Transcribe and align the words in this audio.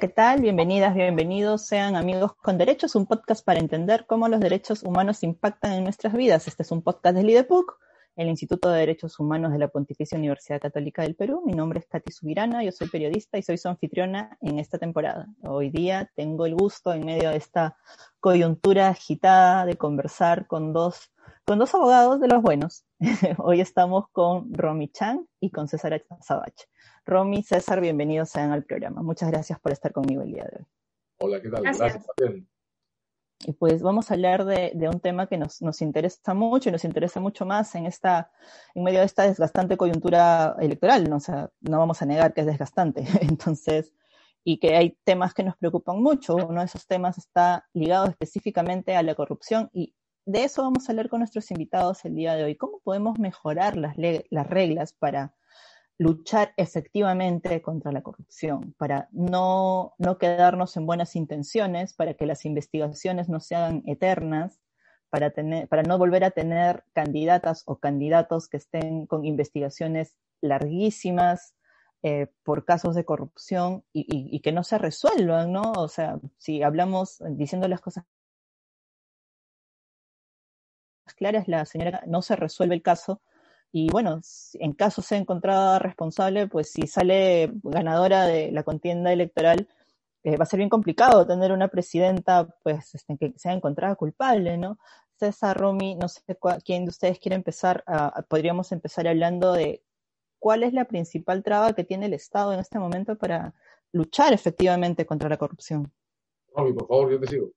¿qué 0.00 0.06
tal? 0.06 0.40
Bienvenidas, 0.40 0.94
bienvenidos, 0.94 1.66
sean 1.66 1.96
amigos 1.96 2.32
con 2.36 2.56
derechos, 2.56 2.94
un 2.94 3.06
podcast 3.06 3.44
para 3.44 3.58
entender 3.58 4.06
cómo 4.06 4.28
los 4.28 4.38
derechos 4.38 4.84
humanos 4.84 5.24
impactan 5.24 5.72
en 5.72 5.82
nuestras 5.82 6.12
vidas. 6.12 6.46
Este 6.46 6.62
es 6.62 6.70
un 6.70 6.82
podcast 6.82 7.16
del 7.16 7.28
IDEPUC, 7.28 7.76
el 8.14 8.28
Instituto 8.28 8.70
de 8.70 8.78
Derechos 8.78 9.18
Humanos 9.18 9.50
de 9.50 9.58
la 9.58 9.66
Pontificia 9.66 10.16
Universidad 10.16 10.60
Católica 10.60 11.02
del 11.02 11.16
Perú. 11.16 11.42
Mi 11.44 11.52
nombre 11.52 11.80
es 11.80 11.86
Katy 11.88 12.12
Subirana, 12.12 12.62
yo 12.62 12.70
soy 12.70 12.88
periodista 12.88 13.38
y 13.38 13.42
soy 13.42 13.58
su 13.58 13.68
anfitriona 13.68 14.38
en 14.40 14.60
esta 14.60 14.78
temporada. 14.78 15.26
Hoy 15.42 15.70
día 15.70 16.08
tengo 16.14 16.46
el 16.46 16.54
gusto, 16.54 16.92
en 16.92 17.04
medio 17.04 17.30
de 17.30 17.36
esta 17.36 17.76
coyuntura 18.20 18.90
agitada, 18.90 19.66
de 19.66 19.76
conversar 19.76 20.46
con 20.46 20.72
dos, 20.72 21.10
con 21.44 21.58
dos 21.58 21.74
abogados 21.74 22.20
de 22.20 22.28
los 22.28 22.40
buenos. 22.40 22.84
Hoy 23.38 23.60
estamos 23.60 24.04
con 24.12 24.54
Romy 24.54 24.90
Chang 24.90 25.26
y 25.40 25.50
con 25.50 25.66
César 25.66 26.00
Sabach. 26.20 26.68
Romy, 27.08 27.42
César, 27.42 27.80
bienvenidos 27.80 28.28
sean 28.28 28.52
al 28.52 28.64
programa. 28.64 29.00
Muchas 29.00 29.30
gracias 29.30 29.58
por 29.58 29.72
estar 29.72 29.92
conmigo 29.92 30.20
el 30.20 30.30
día 30.30 30.44
de 30.44 30.58
hoy. 30.58 30.66
Hola, 31.20 31.40
¿qué 31.40 31.48
tal? 31.48 31.62
Gracias, 31.62 32.04
gracias 32.18 32.44
Y 33.46 33.52
pues 33.54 33.80
vamos 33.80 34.10
a 34.10 34.14
hablar 34.14 34.44
de, 34.44 34.72
de 34.74 34.88
un 34.90 35.00
tema 35.00 35.26
que 35.26 35.38
nos, 35.38 35.62
nos, 35.62 35.80
interesa 35.80 36.34
mucho 36.34 36.68
y 36.68 36.72
nos 36.72 36.84
interesa 36.84 37.18
mucho 37.18 37.46
más 37.46 37.74
en 37.76 37.86
esta, 37.86 38.30
en 38.74 38.84
medio 38.84 38.98
de 38.98 39.06
esta 39.06 39.22
desgastante 39.22 39.78
coyuntura 39.78 40.54
electoral, 40.60 41.08
¿no? 41.08 41.16
O 41.16 41.20
sea, 41.20 41.50
no 41.62 41.78
vamos 41.78 42.02
a 42.02 42.04
negar 42.04 42.34
que 42.34 42.42
es 42.42 42.46
desgastante. 42.46 43.02
Entonces, 43.22 43.94
y 44.44 44.58
que 44.58 44.76
hay 44.76 44.98
temas 45.04 45.32
que 45.32 45.44
nos 45.44 45.56
preocupan 45.56 46.02
mucho. 46.02 46.36
Uno 46.36 46.60
de 46.60 46.66
esos 46.66 46.86
temas 46.86 47.16
está 47.16 47.66
ligado 47.72 48.06
específicamente 48.06 48.96
a 48.96 49.02
la 49.02 49.14
corrupción 49.14 49.70
y 49.72 49.94
de 50.26 50.44
eso 50.44 50.62
vamos 50.62 50.86
a 50.86 50.92
hablar 50.92 51.08
con 51.08 51.20
nuestros 51.20 51.50
invitados 51.52 52.04
el 52.04 52.14
día 52.14 52.34
de 52.34 52.44
hoy. 52.44 52.54
¿Cómo 52.54 52.80
podemos 52.84 53.18
mejorar 53.18 53.78
las, 53.78 53.96
las 53.96 54.46
reglas 54.46 54.92
para 54.92 55.32
luchar 55.98 56.54
efectivamente 56.56 57.60
contra 57.60 57.90
la 57.90 58.02
corrupción, 58.02 58.74
para 58.78 59.08
no, 59.10 59.94
no 59.98 60.16
quedarnos 60.16 60.76
en 60.76 60.86
buenas 60.86 61.16
intenciones, 61.16 61.92
para 61.92 62.14
que 62.14 62.24
las 62.24 62.44
investigaciones 62.44 63.28
no 63.28 63.40
se 63.40 63.56
hagan 63.56 63.82
eternas, 63.86 64.60
para, 65.10 65.30
tener, 65.30 65.68
para 65.68 65.82
no 65.82 65.98
volver 65.98 66.22
a 66.22 66.30
tener 66.30 66.84
candidatas 66.92 67.64
o 67.66 67.78
candidatos 67.78 68.48
que 68.48 68.58
estén 68.58 69.06
con 69.06 69.24
investigaciones 69.24 70.16
larguísimas 70.40 71.54
eh, 72.02 72.28
por 72.44 72.64
casos 72.64 72.94
de 72.94 73.04
corrupción 73.04 73.84
y, 73.92 74.02
y, 74.02 74.36
y, 74.36 74.40
que 74.40 74.52
no 74.52 74.62
se 74.62 74.78
resuelvan, 74.78 75.50
¿no? 75.50 75.72
O 75.72 75.88
sea, 75.88 76.20
si 76.36 76.62
hablamos 76.62 77.20
diciendo 77.30 77.66
las 77.66 77.80
cosas 77.80 78.04
claras, 81.14 81.48
la 81.48 81.64
señora 81.64 82.02
no 82.06 82.22
se 82.22 82.36
resuelve 82.36 82.76
el 82.76 82.82
caso, 82.82 83.20
y 83.70 83.90
bueno, 83.90 84.20
en 84.54 84.72
caso 84.72 85.02
sea 85.02 85.18
encontrada 85.18 85.78
responsable, 85.78 86.46
pues 86.46 86.72
si 86.72 86.86
sale 86.86 87.52
ganadora 87.62 88.26
de 88.26 88.50
la 88.50 88.62
contienda 88.62 89.12
electoral, 89.12 89.68
eh, 90.24 90.36
va 90.36 90.44
a 90.44 90.46
ser 90.46 90.58
bien 90.58 90.70
complicado 90.70 91.26
tener 91.26 91.52
una 91.52 91.68
presidenta 91.68 92.48
pues 92.62 92.94
este, 92.94 93.16
que 93.18 93.34
sea 93.36 93.52
encontrada 93.52 93.94
culpable, 93.94 94.56
¿no? 94.56 94.78
César 95.18 95.56
Romy, 95.56 95.96
no 95.96 96.08
sé 96.08 96.22
quién 96.64 96.84
de 96.84 96.90
ustedes 96.90 97.18
quiere 97.18 97.36
empezar, 97.36 97.82
a, 97.86 98.22
podríamos 98.22 98.72
empezar 98.72 99.06
hablando 99.06 99.52
de 99.52 99.82
cuál 100.38 100.62
es 100.62 100.72
la 100.72 100.86
principal 100.86 101.42
traba 101.42 101.72
que 101.72 101.84
tiene 101.84 102.06
el 102.06 102.14
Estado 102.14 102.52
en 102.52 102.60
este 102.60 102.78
momento 102.78 103.16
para 103.16 103.54
luchar 103.92 104.32
efectivamente 104.32 105.06
contra 105.06 105.28
la 105.28 105.36
corrupción. 105.36 105.92
Romy, 106.54 106.72
por 106.72 106.86
favor, 106.88 107.10
yo 107.10 107.20
te 107.20 107.26
sigo. 107.26 107.50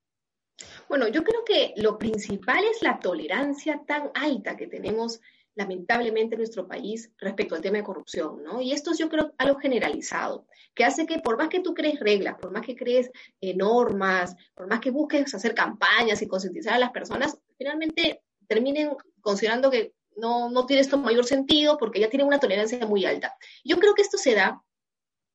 Bueno, 0.89 1.07
yo 1.07 1.23
creo 1.23 1.43
que 1.45 1.73
lo 1.77 1.97
principal 1.97 2.63
es 2.65 2.81
la 2.81 2.99
tolerancia 2.99 3.81
tan 3.85 4.11
alta 4.13 4.57
que 4.57 4.67
tenemos 4.67 5.21
lamentablemente 5.55 6.35
en 6.35 6.39
nuestro 6.39 6.67
país 6.67 7.11
respecto 7.17 7.55
al 7.55 7.61
tema 7.61 7.77
de 7.77 7.83
corrupción, 7.83 8.43
¿no? 8.43 8.61
Y 8.61 8.71
esto 8.71 8.91
es 8.91 8.97
yo 8.97 9.09
creo 9.09 9.33
algo 9.37 9.59
generalizado, 9.59 10.45
que 10.73 10.85
hace 10.85 11.05
que 11.05 11.19
por 11.19 11.37
más 11.37 11.49
que 11.49 11.59
tú 11.59 11.73
crees 11.73 11.99
reglas, 11.99 12.35
por 12.39 12.51
más 12.51 12.65
que 12.65 12.75
crees 12.75 13.11
eh, 13.41 13.55
normas, 13.55 14.35
por 14.55 14.67
más 14.67 14.79
que 14.79 14.91
busques 14.91 15.33
hacer 15.33 15.53
campañas 15.53 16.21
y 16.21 16.27
concientizar 16.27 16.73
a 16.73 16.79
las 16.79 16.91
personas, 16.91 17.37
finalmente 17.57 18.21
terminen 18.47 18.95
considerando 19.21 19.69
que 19.69 19.93
no, 20.15 20.49
no 20.49 20.65
tiene 20.65 20.81
esto 20.81 20.97
mayor 20.97 21.25
sentido 21.25 21.77
porque 21.77 21.99
ya 21.99 22.09
tienen 22.09 22.27
una 22.27 22.39
tolerancia 22.39 22.85
muy 22.85 23.05
alta. 23.05 23.35
Yo 23.63 23.77
creo 23.77 23.93
que 23.93 24.01
esto 24.01 24.17
se 24.17 24.35
da 24.35 24.61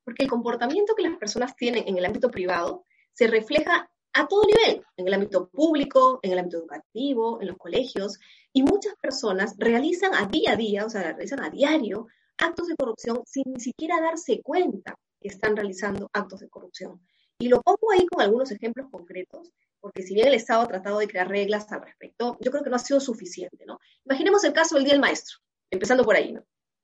porque 0.03 0.23
el 0.23 0.29
comportamiento 0.29 0.95
que 0.95 1.03
las 1.03 1.17
personas 1.17 1.55
tienen 1.55 1.83
en 1.87 1.97
el 1.97 2.05
ámbito 2.05 2.31
privado 2.31 2.85
se 3.13 3.27
refleja 3.27 3.89
a 4.13 4.27
todo 4.27 4.43
nivel, 4.45 4.83
en 4.95 5.07
el 5.07 5.13
ámbito 5.13 5.49
público, 5.49 6.19
en 6.23 6.31
el 6.31 6.39
ámbito 6.39 6.57
educativo, 6.57 7.39
en 7.41 7.47
los 7.47 7.57
colegios, 7.57 8.19
y 8.57 8.63
muchas 8.63 8.95
personas 8.95 9.53
realizan 9.59 10.15
a 10.15 10.25
día 10.25 10.53
a 10.53 10.55
día, 10.55 10.83
o 10.83 10.89
sea, 10.89 11.03
realizan 11.03 11.43
a 11.43 11.51
diario 11.51 12.07
actos 12.39 12.67
de 12.67 12.75
corrupción 12.75 13.21
sin 13.23 13.43
ni 13.53 13.59
siquiera 13.59 14.01
darse 14.01 14.41
cuenta 14.41 14.95
que 15.21 15.27
están 15.27 15.55
realizando 15.55 16.09
actos 16.11 16.39
de 16.39 16.49
corrupción. 16.49 16.99
Y 17.37 17.49
lo 17.49 17.61
pongo 17.61 17.91
ahí 17.91 18.07
con 18.07 18.19
algunos 18.19 18.49
ejemplos 18.49 18.87
concretos, 18.89 19.51
porque 19.79 20.01
si 20.01 20.15
bien 20.15 20.29
el 20.29 20.33
Estado 20.33 20.61
ha 20.63 20.67
tratado 20.67 20.97
de 20.97 21.07
crear 21.07 21.29
reglas 21.29 21.71
al 21.71 21.83
respecto, 21.83 22.35
yo 22.41 22.49
creo 22.49 22.63
que 22.63 22.71
no 22.71 22.77
ha 22.77 22.79
sido 22.79 22.99
suficiente, 22.99 23.63
¿no? 23.67 23.77
Imaginemos 24.05 24.43
el 24.43 24.53
caso 24.53 24.73
del 24.73 24.85
Día 24.85 24.93
del 24.93 25.01
Maestro, 25.01 25.37
empezando 25.69 26.03
por 26.03 26.15
ahí. 26.15 26.35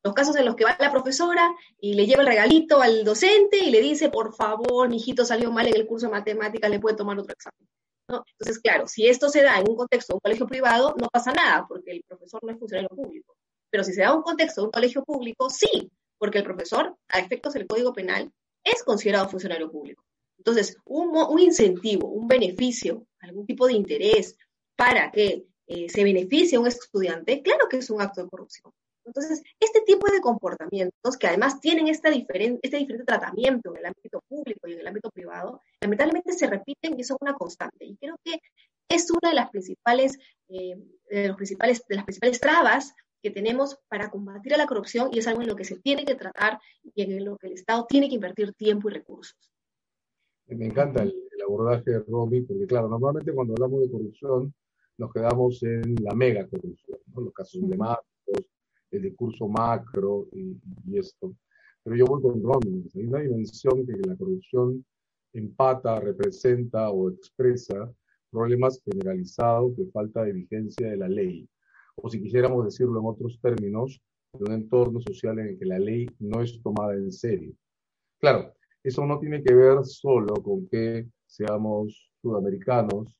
Los 0.04 0.14
casos 0.14 0.36
en 0.36 0.46
los 0.46 0.56
que 0.56 0.66
va 0.66 0.78
la 0.80 0.92
profesora 0.92 1.56
y 1.80 1.96
le 1.96 2.06
lleva 2.06 2.22
el 2.22 2.28
regalito 2.28 2.84
al 2.84 3.04
docente 3.04 3.58
y 3.58 3.72
le 3.72 3.82
dice, 3.82 4.10
por 4.10 4.36
favor, 4.36 4.90
mi 4.90 4.98
hijito 4.98 5.26
salió 5.26 5.52
mal 5.52 5.66
en 5.66 5.76
el 5.76 5.88
curso 5.88 6.06
de 6.06 6.12
matemáticas, 6.12 6.70
le 6.70 6.80
puede 6.80 6.98
tomar 6.98 7.18
otro 7.18 7.34
examen. 7.34 7.68
Entonces, 8.08 8.60
claro, 8.60 8.88
si 8.88 9.08
esto 9.08 9.30
se 9.30 9.42
da 9.42 9.60
en 9.60 9.70
un 9.70 9.76
contexto 9.76 10.14
de 10.14 10.16
un 10.16 10.22
colegio 10.22 10.48
privado, 10.48 10.96
no 11.00 11.08
pasa 11.10 11.32
nada, 11.32 11.66
porque 11.68 11.92
el 11.92 12.04
profesor 12.08 12.44
no 12.44 12.52
es 12.52 12.60
funcionario 12.60 12.90
público. 12.90 13.36
Pero 13.70 13.84
si 13.84 13.94
se 13.94 14.02
da 14.02 14.10
en 14.10 14.18
un 14.18 14.24
contexto 14.24 14.62
de 14.62 14.66
un 14.66 14.72
colegio 14.72 15.04
público, 15.04 15.50
sí, 15.50 15.92
porque 16.18 16.40
el 16.40 16.44
profesor, 16.44 16.96
a 17.08 17.20
efectos 17.20 17.54
del 17.54 17.68
Código 17.68 17.94
Penal, 17.94 18.32
es 18.64 18.84
considerado 18.84 19.30
funcionario 19.30 19.72
público. 19.72 20.04
Entonces, 20.38 20.78
un, 20.86 21.40
incentivo, 21.40 22.08
un 22.10 22.28
beneficio, 22.28 23.08
algún 23.20 23.46
tipo 23.46 23.68
de 23.68 23.74
interés 23.74 24.38
para 24.76 25.12
que 25.12 25.46
eh, 25.68 25.90
se 25.90 26.04
beneficie 26.04 26.58
a 26.58 26.62
un 26.62 26.68
estudiante, 26.68 27.42
claro 27.42 27.68
que 27.70 27.78
es 27.78 27.90
un 27.90 28.02
acto 28.02 28.22
de 28.22 28.30
corrupción. 28.30 28.74
Entonces, 29.06 29.44
este 29.60 29.82
tipo 29.82 30.10
de 30.12 30.22
comportamientos 30.22 31.18
que 31.18 31.28
además 31.28 31.60
tienen 31.60 31.88
esta 31.88 32.10
este 32.10 32.78
diferente 32.78 33.06
tratamiento 33.06 33.72
en 33.72 33.78
el 33.78 33.86
ámbito 33.86 34.22
público 34.28 34.68
y 34.68 34.74
en 34.74 34.80
el 34.80 34.88
ámbito 34.88 35.10
privado, 35.10 35.62
lamentablemente 35.82 36.34
se 36.34 36.48
repiten 36.48 37.00
y 37.00 37.04
son 37.04 37.18
una 37.22 37.34
constante. 37.34 37.86
Y 37.86 37.98
creo 37.98 38.16
que 38.24 38.40
es 38.90 39.10
una 39.12 39.30
de 39.30 39.36
las 39.36 39.50
principales, 39.50 40.18
eh, 40.50 40.76
de 41.10 41.28
los 41.28 41.36
principales, 41.36 41.84
de 41.88 41.96
las 41.96 42.06
principales 42.06 42.40
trabas 42.40 42.94
que 43.22 43.32
tenemos 43.32 43.80
para 43.88 44.10
combatir 44.10 44.54
a 44.54 44.58
la 44.58 44.68
corrupción 44.68 45.10
y 45.12 45.20
es 45.20 45.28
algo 45.28 45.42
en 45.42 45.48
lo 45.48 45.56
que 45.56 45.64
se 45.64 45.80
tiene 45.80 46.04
que 46.06 46.16
tratar 46.16 46.60
y 46.84 47.04
en 47.04 47.24
lo 47.24 47.38
que 47.38 47.48
el 47.48 47.54
Estado 47.54 47.86
tiene 47.88 48.10
que 48.10 48.16
invertir 48.16 48.54
tiempo 48.54 48.90
y 48.90 48.94
recursos. 48.94 49.54
Me 50.48 50.66
encanta 50.66 51.04
el, 51.04 51.14
abordaje 51.46 51.92
de 51.92 52.00
Romy, 52.00 52.42
porque 52.42 52.66
claro, 52.68 52.88
normalmente 52.88 53.34
cuando 53.34 53.54
hablamos 53.54 53.82
de 53.82 53.92
corrupción 53.92 54.54
nos 54.98 55.12
quedamos 55.12 55.62
en 55.64 55.96
la 56.02 56.14
mega 56.14 56.48
corrupción, 56.48 57.00
los 57.16 57.34
casos 57.34 57.68
de 57.68 57.76
Marcos, 57.76 58.46
el 58.94 59.04
discurso 59.04 59.48
macro 59.48 60.28
y, 60.32 60.58
esto. 60.98 61.34
Pero 61.84 61.96
yo 61.96 62.06
voy 62.06 62.22
con 62.22 62.42
Romy, 62.42 62.84
hay 62.96 63.06
una 63.06 63.20
dimensión 63.20 63.86
que 63.86 63.94
la 64.08 64.16
corrupción 64.16 64.86
empata, 65.34 66.00
representa 66.00 66.90
o 66.90 67.10
expresa 67.10 67.92
problemas 68.32 68.82
generalizados 68.84 69.76
de 69.78 69.86
falta 69.92 70.24
de 70.24 70.34
vigencia 70.34 70.90
de 70.90 70.98
la 70.98 71.10
ley. 71.10 71.48
O 71.96 72.10
si 72.10 72.22
quisiéramos 72.22 72.66
decirlo 72.66 73.00
en 73.00 73.06
otros 73.08 73.40
términos, 73.42 74.02
de 74.34 74.46
un 74.46 74.54
entorno 74.54 75.00
social 75.02 75.38
en 75.40 75.50
el 75.50 75.60
que 75.60 75.66
la 75.66 75.78
ley 75.78 76.08
no 76.20 76.42
es 76.42 76.60
tomada 76.62 76.94
en 76.96 77.12
serio. 77.12 77.54
Claro, 78.20 78.54
eso 78.84 79.06
no 79.06 79.20
tiene 79.20 79.44
que 79.44 79.54
ver 79.54 79.84
solo 79.84 80.34
con 80.36 80.68
que 80.68 81.08
seamos 81.26 82.12
sudamericanos 82.22 83.16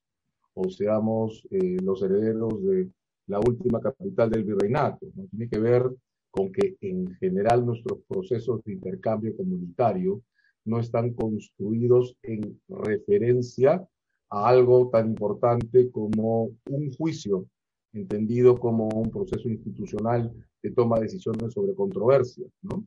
o 0.56 0.70
seamos 0.70 1.46
eh, 1.52 1.78
los 1.84 2.02
herederos 2.02 2.64
de 2.64 2.90
la 3.28 3.40
última 3.40 3.80
capital 3.80 4.30
del 4.30 4.44
virreinato. 4.44 5.08
¿no? 5.16 5.26
Tiene 5.28 5.50
que 5.50 5.60
ver 5.60 5.90
con 6.32 6.52
que 6.52 6.76
en 6.82 7.14
general 7.16 7.66
nuestros 7.66 8.00
procesos 8.08 8.64
de 8.64 8.74
intercambio 8.74 9.36
comunitario 9.38 10.22
no 10.66 10.80
están 10.80 11.14
construidos 11.14 12.18
en 12.24 12.60
referencia 12.68 13.86
a 14.30 14.48
algo 14.48 14.90
tan 14.90 15.10
importante 15.10 15.92
como 15.92 16.52
un 16.70 16.92
juicio, 16.98 17.46
entendido 17.94 18.58
como 18.60 18.88
un 18.88 19.12
proceso 19.12 19.48
institucional 19.50 20.32
de 20.64 20.72
toma 20.72 20.98
de 20.98 21.04
decisiones 21.04 21.54
sobre 21.54 21.76
controversias. 21.76 22.50
¿no? 22.62 22.86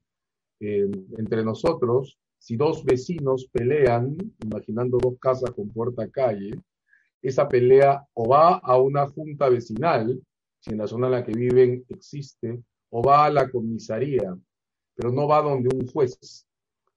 Eh, 0.59 0.91
entre 1.19 1.45
nosotros, 1.45 2.19
si 2.39 2.57
dos 2.57 2.85
vecinos 2.85 3.49
pelean, 3.53 4.17
imaginando 4.45 4.99
dos 4.99 5.19
casas 5.21 5.51
con 5.51 5.69
puerta 5.69 6.09
calle, 6.09 6.51
esa 7.23 7.49
pelea 7.49 8.05
o 8.15 8.29
va 8.29 8.57
a 8.57 8.81
una 8.81 9.07
junta 9.07 9.49
vecinal, 9.49 10.21
si 10.67 10.73
en 10.73 10.79
la 10.79 10.89
zona 10.89 11.07
en 11.07 11.13
la 11.13 11.25
que 11.25 11.33
viven 11.33 11.85
existe, 11.89 12.61
o 12.91 13.01
va 13.01 13.27
a 13.27 13.31
la 13.31 13.49
comisaría, 13.49 14.37
pero 14.95 15.13
no 15.13 15.29
va 15.29 15.41
donde 15.41 15.69
un 15.75 15.87
juez. 15.87 16.45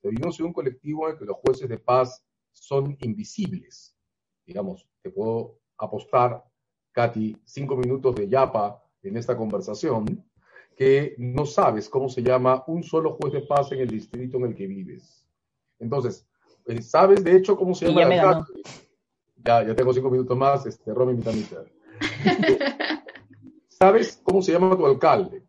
Vivimos 0.02 0.40
en 0.40 0.48
un 0.48 0.54
colectivo 0.54 1.08
en 1.08 1.14
el 1.14 1.20
que 1.20 1.26
los 1.26 1.38
jueces 1.38 1.70
de 1.70 1.78
paz 1.78 2.24
son 2.52 2.98
invisibles. 3.02 3.96
Digamos, 4.46 4.88
te 5.04 5.12
puedo 5.12 5.60
apostar, 5.78 6.44
Katy, 6.92 7.38
cinco 7.46 7.76
minutos 7.78 8.16
de 8.16 8.28
yapa 8.28 8.84
en 9.04 9.18
esta 9.18 9.38
conversación, 9.38 10.26
que 10.76 11.14
no 11.20 11.46
sabes 11.46 11.90
cómo 11.90 12.10
se 12.10 12.24
llama 12.24 12.64
un 12.68 12.82
solo 12.82 13.18
juez 13.18 13.34
de 13.34 13.42
paz 13.42 13.72
en 13.72 13.82
el 13.82 13.90
distrito 13.90 14.38
en 14.38 14.46
el 14.46 14.56
que 14.56 14.66
vives. 14.66 15.28
Entonces, 15.78 16.26
eh, 16.66 16.82
¿sabes 16.82 17.24
de 17.24 17.36
hecho 17.36 17.56
cómo 17.56 17.76
se 17.76 17.88
llama? 17.88 18.16
Ya, 18.16 18.46
ya, 19.46 19.68
ya, 19.68 19.76
tengo 19.76 19.94
cinco 19.94 20.10
minutos 20.10 20.36
más, 20.36 20.66
este, 20.66 20.94
Romy, 20.94 21.14
mi 21.14 21.24
¿Sabes 23.82 24.20
cómo 24.22 24.42
se 24.42 24.52
llama 24.52 24.76
tu 24.76 24.86
alcalde? 24.86 25.48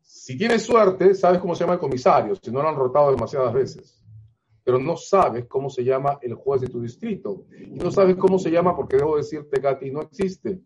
Si 0.00 0.38
tienes 0.38 0.62
suerte, 0.62 1.14
sabes 1.14 1.38
cómo 1.38 1.54
se 1.54 1.60
llama 1.60 1.74
el 1.74 1.78
comisario, 1.78 2.34
si 2.34 2.50
no 2.50 2.62
lo 2.62 2.68
han 2.70 2.76
rotado 2.76 3.10
demasiadas 3.10 3.52
veces. 3.52 4.02
Pero 4.64 4.78
no 4.78 4.96
sabes 4.96 5.44
cómo 5.44 5.68
se 5.68 5.84
llama 5.84 6.18
el 6.22 6.32
juez 6.32 6.62
de 6.62 6.68
tu 6.68 6.80
distrito. 6.80 7.44
Y 7.60 7.72
no 7.72 7.90
sabes 7.90 8.16
cómo 8.16 8.38
se 8.38 8.50
llama 8.50 8.74
porque 8.74 8.96
debo 8.96 9.18
decirte, 9.18 9.60
Katy, 9.60 9.90
no 9.90 10.00
existe. 10.00 10.62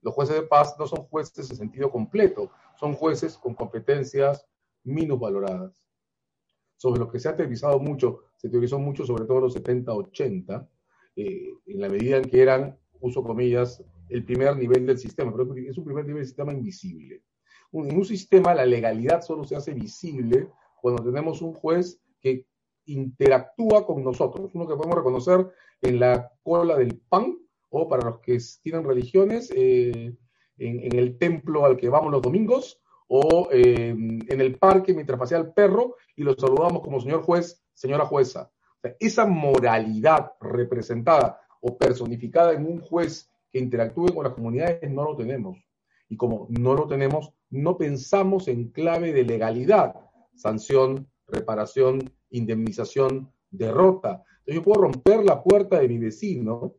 Los 0.00 0.14
jueces 0.14 0.36
de 0.36 0.42
paz 0.44 0.76
no 0.78 0.86
son 0.86 1.02
jueces 1.02 1.50
en 1.50 1.56
sentido 1.58 1.90
completo, 1.90 2.50
son 2.78 2.94
jueces 2.94 3.36
con 3.36 3.54
competencias 3.54 4.46
minusvaloradas. 4.84 5.74
Sobre 6.78 7.00
lo 7.00 7.10
que 7.10 7.20
se 7.20 7.28
ha 7.28 7.36
teorizado 7.36 7.78
mucho, 7.78 8.20
se 8.38 8.48
teorizó 8.48 8.78
mucho 8.78 9.04
sobre 9.04 9.26
todo 9.26 9.36
en 9.36 9.44
los 9.44 9.52
70, 9.52 9.92
80, 9.92 10.68
eh, 11.16 11.50
en 11.66 11.80
la 11.82 11.90
medida 11.90 12.16
en 12.16 12.24
que 12.24 12.40
eran, 12.40 12.79
uso 13.00 13.22
comillas, 13.22 13.82
el 14.08 14.24
primer 14.24 14.56
nivel 14.56 14.86
del 14.86 14.98
sistema, 14.98 15.32
pero 15.32 15.54
es 15.54 15.78
un 15.78 15.84
primer 15.84 16.04
nivel 16.04 16.22
del 16.22 16.28
sistema 16.28 16.52
invisible 16.52 17.22
en 17.72 17.96
un 17.96 18.04
sistema 18.04 18.54
la 18.54 18.66
legalidad 18.66 19.22
solo 19.22 19.44
se 19.44 19.56
hace 19.56 19.72
visible 19.72 20.48
cuando 20.80 21.04
tenemos 21.04 21.42
un 21.42 21.54
juez 21.54 22.00
que 22.20 22.46
interactúa 22.86 23.86
con 23.86 24.02
nosotros, 24.02 24.50
uno 24.54 24.66
que 24.66 24.74
podemos 24.74 24.96
reconocer 24.96 25.48
en 25.80 26.00
la 26.00 26.32
cola 26.42 26.76
del 26.76 26.98
pan 27.08 27.38
o 27.68 27.88
para 27.88 28.10
los 28.10 28.18
que 28.20 28.38
tienen 28.62 28.84
religiones, 28.84 29.52
eh, 29.54 30.16
en, 30.58 30.98
el 30.98 31.16
templo 31.16 31.64
al 31.64 31.76
que 31.76 31.88
vamos 31.88 32.10
los 32.10 32.22
domingos 32.22 32.82
o 33.06 33.48
eh, 33.52 33.90
en 33.90 34.40
el 34.40 34.58
parque 34.58 34.92
mientras 34.92 35.18
pasea 35.18 35.38
el 35.38 35.52
perro 35.52 35.96
y 36.16 36.22
lo 36.22 36.34
saludamos 36.34 36.82
como 36.82 37.00
señor 37.00 37.22
juez, 37.22 37.62
señora 37.74 38.04
jueza. 38.06 38.50
esa 38.98 39.26
moralidad 39.26 40.32
representada 40.40 41.40
o 41.60 41.76
personificada 41.76 42.52
en 42.52 42.66
un 42.66 42.80
juez 42.80 43.30
que 43.50 43.58
interactúe 43.58 44.14
con 44.14 44.24
las 44.24 44.34
comunidades 44.34 44.90
no 44.90 45.04
lo 45.04 45.16
tenemos. 45.16 45.58
Y 46.08 46.16
como 46.16 46.46
no 46.50 46.74
lo 46.74 46.86
tenemos, 46.86 47.32
no 47.50 47.76
pensamos 47.76 48.48
en 48.48 48.70
clave 48.70 49.12
de 49.12 49.24
legalidad, 49.24 49.94
sanción, 50.34 51.08
reparación, 51.26 52.12
indemnización, 52.30 53.32
derrota. 53.50 54.24
Yo 54.46 54.62
puedo 54.62 54.82
romper 54.82 55.24
la 55.24 55.42
puerta 55.42 55.78
de 55.78 55.88
mi 55.88 55.98
vecino 55.98 56.74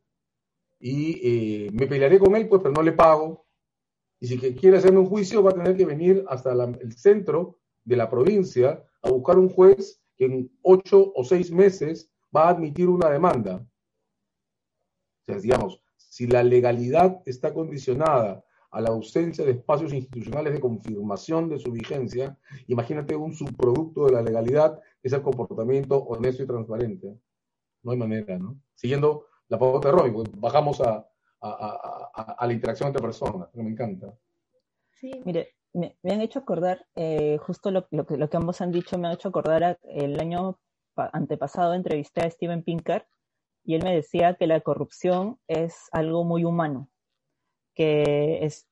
y 0.79 1.19
eh, 1.23 1.69
me 1.71 1.87
pelearé 1.87 2.19
con 2.19 2.35
él, 2.35 2.49
pues, 2.49 2.61
pero 2.61 2.73
no 2.73 2.81
le 2.81 2.91
pago. 2.91 3.45
Y 4.19 4.27
si 4.27 4.37
quiere 4.37 4.77
hacerme 4.77 4.99
un 4.99 5.05
juicio, 5.07 5.43
va 5.43 5.51
a 5.51 5.55
tener 5.55 5.77
que 5.77 5.85
venir 5.85 6.25
hasta 6.27 6.51
el 6.51 6.93
centro 6.97 7.59
de 7.83 7.95
la 7.95 8.09
provincia 8.09 8.83
a 9.01 9.09
buscar 9.09 9.37
un 9.37 9.49
juez 9.49 10.01
que 10.15 10.25
en 10.25 10.51
ocho 10.61 11.11
o 11.15 11.23
seis 11.23 11.51
meses 11.51 12.11
va 12.35 12.45
a 12.45 12.49
admitir 12.49 12.87
una 12.87 13.09
demanda. 13.09 13.65
O 15.21 15.25
sea, 15.25 15.39
digamos, 15.39 15.81
si 15.97 16.27
la 16.27 16.43
legalidad 16.43 17.21
está 17.25 17.53
condicionada 17.53 18.43
a 18.71 18.81
la 18.81 18.89
ausencia 18.89 19.45
de 19.45 19.51
espacios 19.51 19.93
institucionales 19.93 20.53
de 20.53 20.59
confirmación 20.59 21.49
de 21.49 21.59
su 21.59 21.71
vigencia, 21.71 22.37
imagínate 22.67 23.15
un 23.15 23.33
subproducto 23.33 24.05
de 24.05 24.13
la 24.13 24.21
legalidad 24.21 24.79
que 25.01 25.07
es 25.07 25.13
el 25.13 25.21
comportamiento 25.21 25.97
honesto 25.97 26.43
y 26.43 26.47
transparente. 26.47 27.17
No 27.83 27.91
hay 27.91 27.97
manera, 27.97 28.37
¿no? 28.37 28.59
Siguiendo 28.73 29.25
la 29.49 29.59
pauta 29.59 29.89
de 29.89 29.97
Roy, 29.97 30.11
pues, 30.11 30.29
bajamos 30.37 30.81
a, 30.81 31.07
la 31.41 32.53
interacción 32.53 32.87
entre 32.87 33.01
personas, 33.01 33.49
que 33.51 33.63
me 33.63 33.71
encanta. 33.71 34.13
Sí. 34.91 35.11
Mire, 35.25 35.55
me, 35.73 35.97
han 36.03 36.21
hecho 36.21 36.39
acordar, 36.39 36.85
eh, 36.95 37.37
justo 37.39 37.71
lo, 37.71 37.87
que, 37.87 38.17
lo 38.17 38.29
que 38.29 38.37
ambos 38.37 38.61
han 38.61 38.71
dicho, 38.71 38.97
me 38.97 39.07
han 39.07 39.15
hecho 39.15 39.29
acordar 39.29 39.79
el 39.83 40.19
año 40.19 40.59
antepasado 40.95 41.73
entrevisté 41.73 42.21
a 42.21 42.29
Steven 42.29 42.63
Pinker 42.63 43.07
y 43.63 43.75
él 43.75 43.83
me 43.83 43.95
decía 43.95 44.35
que 44.35 44.47
la 44.47 44.61
corrupción 44.61 45.39
es 45.47 45.87
algo 45.91 46.23
muy 46.23 46.43
humano, 46.43 46.89
que 47.75 48.43
es, 48.43 48.67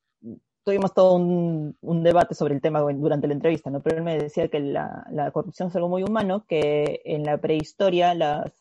tuvimos 0.64 0.94
todo 0.94 1.14
un, 1.14 2.02
debate 2.02 2.34
sobre 2.34 2.54
el 2.54 2.60
tema 2.60 2.80
durante 2.80 3.26
la 3.26 3.34
entrevista, 3.34 3.70
¿no? 3.70 3.82
pero 3.82 3.98
él 3.98 4.02
me 4.02 4.18
decía 4.18 4.48
que 4.48 4.60
la, 4.60 5.30
corrupción 5.32 5.68
es 5.68 5.76
algo 5.76 5.88
muy 5.88 6.02
humano, 6.02 6.44
que 6.46 7.02
en 7.04 7.24
la 7.24 7.38
prehistoria 7.38 8.14
las, 8.14 8.52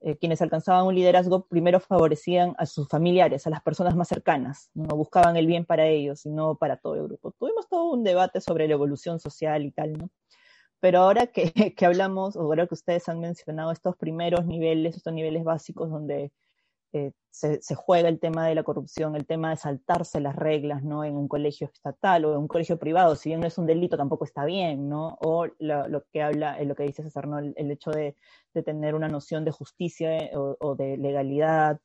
eh, 0.00 0.16
quienes 0.16 0.40
alcanzaban 0.40 0.86
un 0.86 0.94
liderazgo 0.94 1.46
primero 1.46 1.78
favorecían 1.78 2.54
a 2.58 2.66
sus 2.66 2.88
familiares, 2.88 3.46
a 3.46 3.50
las 3.50 3.62
personas 3.62 3.94
más 3.96 4.08
cercanas, 4.08 4.70
no 4.74 4.96
buscaban 4.96 5.36
el 5.36 5.46
bien 5.46 5.66
para 5.66 5.86
ellos, 5.86 6.20
sino 6.20 6.54
para 6.56 6.78
todo 6.78 6.94
el 6.94 7.04
grupo. 7.04 7.32
Tuvimos 7.32 7.68
todo 7.68 7.92
un 7.92 8.02
debate 8.02 8.40
sobre 8.40 8.66
la 8.66 8.74
evolución 8.74 9.20
social 9.20 9.64
y 9.64 9.72
tal, 9.72 9.92
¿no? 9.92 10.10
Pero 10.80 11.00
ahora 11.00 11.26
que, 11.28 11.52
que 11.76 11.86
hablamos, 11.86 12.36
o 12.36 12.40
ahora 12.42 12.66
que 12.66 12.74
ustedes 12.74 13.08
han 13.08 13.20
mencionado 13.20 13.72
estos 13.72 13.96
primeros 13.96 14.46
niveles, 14.46 14.96
estos 14.96 15.12
niveles 15.12 15.44
básicos 15.44 15.90
donde 15.90 16.32
eh, 16.92 17.12
se, 17.30 17.60
juega 17.76 18.08
el 18.08 18.18
tema 18.18 18.48
de 18.48 18.54
la 18.56 18.64
corrupción, 18.64 19.14
el 19.14 19.24
tema 19.26 19.50
de 19.50 19.56
saltarse 19.56 20.20
las 20.20 20.34
reglas, 20.34 20.82
¿no? 20.82 21.04
En 21.04 21.14
un 21.14 21.28
colegio 21.28 21.70
estatal 21.72 22.24
o 22.24 22.32
en 22.32 22.40
un 22.40 22.48
colegio 22.48 22.78
privado, 22.78 23.14
si 23.14 23.28
bien 23.28 23.40
no 23.40 23.46
es 23.46 23.58
un 23.58 23.66
delito, 23.66 23.96
tampoco 23.96 24.24
está 24.24 24.44
bien, 24.44 24.88
¿no? 24.88 25.16
O 25.20 25.46
lo, 25.60 26.04
que 26.12 26.22
habla, 26.22 26.60
lo 26.64 26.74
que 26.74 26.82
dice 26.84 27.04
César. 27.04 27.28
El, 27.56 27.70
hecho 27.70 27.92
de, 27.92 28.16
tener 28.64 28.94
una 28.96 29.08
noción 29.08 29.44
de 29.44 29.52
justicia 29.52 30.16
eh, 30.18 30.32
o, 30.34 30.74
de 30.74 30.96
legalidad 30.96 31.80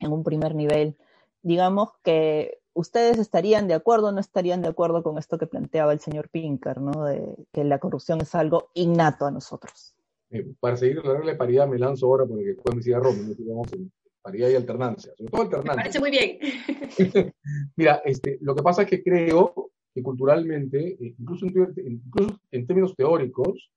en 0.00 0.12
un 0.12 0.22
primer 0.22 0.54
nivel. 0.54 0.98
Digamos 1.42 1.90
que 2.02 2.58
ustedes 2.74 3.18
estarían 3.18 3.66
de 3.68 3.74
acuerdo 3.74 4.08
o 4.08 4.12
no 4.12 4.20
estarían 4.20 4.60
de 4.60 4.68
acuerdo 4.68 5.02
con 5.02 5.16
esto 5.18 5.38
que 5.38 5.46
planteaba 5.46 5.92
el 5.92 6.00
señor 6.00 6.28
Pinker, 6.28 6.80
¿no? 6.80 7.04
De 7.04 7.46
que 7.52 7.64
la 7.64 7.78
corrupción 7.78 8.20
es 8.20 8.34
algo 8.34 8.70
innato 8.74 9.26
a 9.26 9.30
nosotros. 9.30 9.94
Eh, 10.30 10.46
para 10.60 10.76
seguir 10.76 11.04
la 11.04 11.14
regla 11.14 11.32
de 11.32 11.38
paridad 11.38 11.68
me 11.68 11.78
lanzo 11.78 12.06
ahora 12.06 12.26
porque 12.26 12.44
después 12.44 12.76
me 12.76 12.82
sigue 12.82 12.98
Romy, 12.98 13.34
vamos 13.38 13.72
en 13.72 13.90
paridad 14.20 14.48
y 14.48 14.54
alternancia, 14.56 15.12
sobre 15.16 15.30
todo 15.30 15.42
alternancia. 15.42 15.72
Me 15.72 15.82
parece 15.82 16.00
muy 16.00 16.10
bien. 16.10 16.38
Mira, 17.76 18.02
este, 18.04 18.38
lo 18.40 18.54
que 18.54 18.62
pasa 18.62 18.82
es 18.82 18.88
que 18.88 19.02
creo 19.02 19.70
que 19.94 20.02
culturalmente, 20.02 20.96
eh, 21.00 21.14
incluso 21.18 21.46
en, 21.46 21.74
incluso 21.76 22.40
en 22.50 22.66
términos 22.66 22.94
teóricos, 22.96 23.70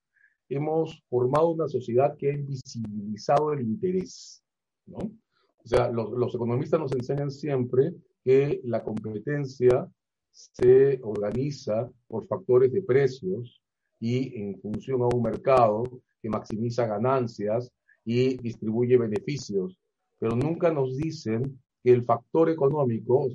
hemos 0.49 1.03
formado 1.09 1.49
una 1.49 1.67
sociedad 1.67 2.15
que 2.17 2.31
ha 2.31 2.33
invisibilizado 2.33 3.53
el 3.53 3.61
interés, 3.61 4.41
¿no? 4.85 4.97
O 4.97 5.67
sea, 5.67 5.89
los, 5.89 6.11
los 6.11 6.33
economistas 6.33 6.79
nos 6.79 6.93
enseñan 6.93 7.29
siempre 7.29 7.93
que 8.27 8.59
la 8.65 8.83
competencia 8.83 9.89
se 10.29 10.99
organiza 11.01 11.89
por 12.09 12.27
factores 12.27 12.73
de 12.73 12.81
precios 12.81 13.61
y 14.01 14.43
en 14.43 14.59
función 14.59 15.01
a 15.01 15.07
un 15.07 15.23
mercado 15.23 15.83
que 16.21 16.27
maximiza 16.27 16.85
ganancias 16.87 17.71
y 18.03 18.35
distribuye 18.35 18.97
beneficios, 18.97 19.79
pero 20.19 20.35
nunca 20.35 20.69
nos 20.73 20.97
dicen 20.97 21.57
que 21.81 21.91
el 21.93 22.03
factor 22.03 22.49
económico, 22.49 23.29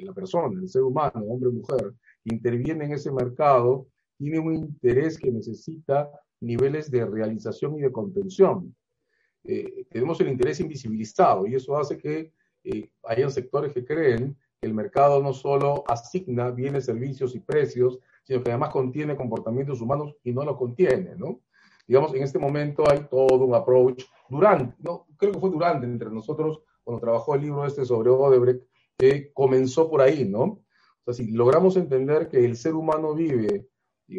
la 0.00 0.14
persona, 0.14 0.58
el 0.58 0.68
ser 0.70 0.84
humano, 0.84 1.22
hombre 1.28 1.50
o 1.50 1.52
mujer, 1.52 1.92
interviene 2.24 2.86
en 2.86 2.92
ese 2.92 3.12
mercado, 3.12 3.86
tiene 4.16 4.38
un 4.38 4.54
interés 4.54 5.18
que 5.18 5.30
necesita 5.30 6.10
niveles 6.40 6.90
de 6.90 7.04
realización 7.04 7.76
y 7.76 7.82
de 7.82 7.92
contención. 7.92 8.74
Eh, 9.44 9.84
tenemos 9.90 10.18
el 10.22 10.28
interés 10.28 10.58
invisibilizado 10.60 11.46
y 11.46 11.54
eso 11.54 11.76
hace 11.76 11.98
que 11.98 12.32
eh, 12.64 12.90
hayan 13.04 13.30
sectores 13.30 13.72
que 13.72 13.84
creen 13.84 14.36
que 14.60 14.66
el 14.66 14.74
mercado 14.74 15.22
no 15.22 15.32
solo 15.32 15.84
asigna 15.86 16.50
bienes, 16.50 16.84
servicios 16.84 17.34
y 17.34 17.40
precios, 17.40 17.98
sino 18.22 18.42
que 18.42 18.50
además 18.50 18.70
contiene 18.70 19.16
comportamientos 19.16 19.80
humanos 19.80 20.16
y 20.22 20.32
no 20.32 20.44
los 20.44 20.56
contiene, 20.56 21.16
¿no? 21.16 21.40
Digamos, 21.86 22.14
en 22.14 22.22
este 22.22 22.38
momento 22.38 22.88
hay 22.88 23.06
todo 23.10 23.44
un 23.44 23.54
approach 23.54 24.04
durante, 24.28 24.76
no, 24.80 25.06
creo 25.16 25.32
que 25.32 25.40
fue 25.40 25.50
durante 25.50 25.86
entre 25.86 26.10
nosotros 26.10 26.62
cuando 26.84 27.00
trabajó 27.00 27.34
el 27.34 27.42
libro 27.42 27.66
este 27.66 27.84
sobre 27.84 28.10
Odebrecht, 28.10 28.62
que 28.96 29.32
comenzó 29.32 29.90
por 29.90 30.00
ahí, 30.00 30.24
¿no? 30.24 30.42
O 30.42 31.04
sea, 31.04 31.14
si 31.14 31.32
logramos 31.32 31.76
entender 31.76 32.28
que 32.28 32.44
el 32.44 32.56
ser 32.56 32.74
humano 32.74 33.14
vive 33.14 33.66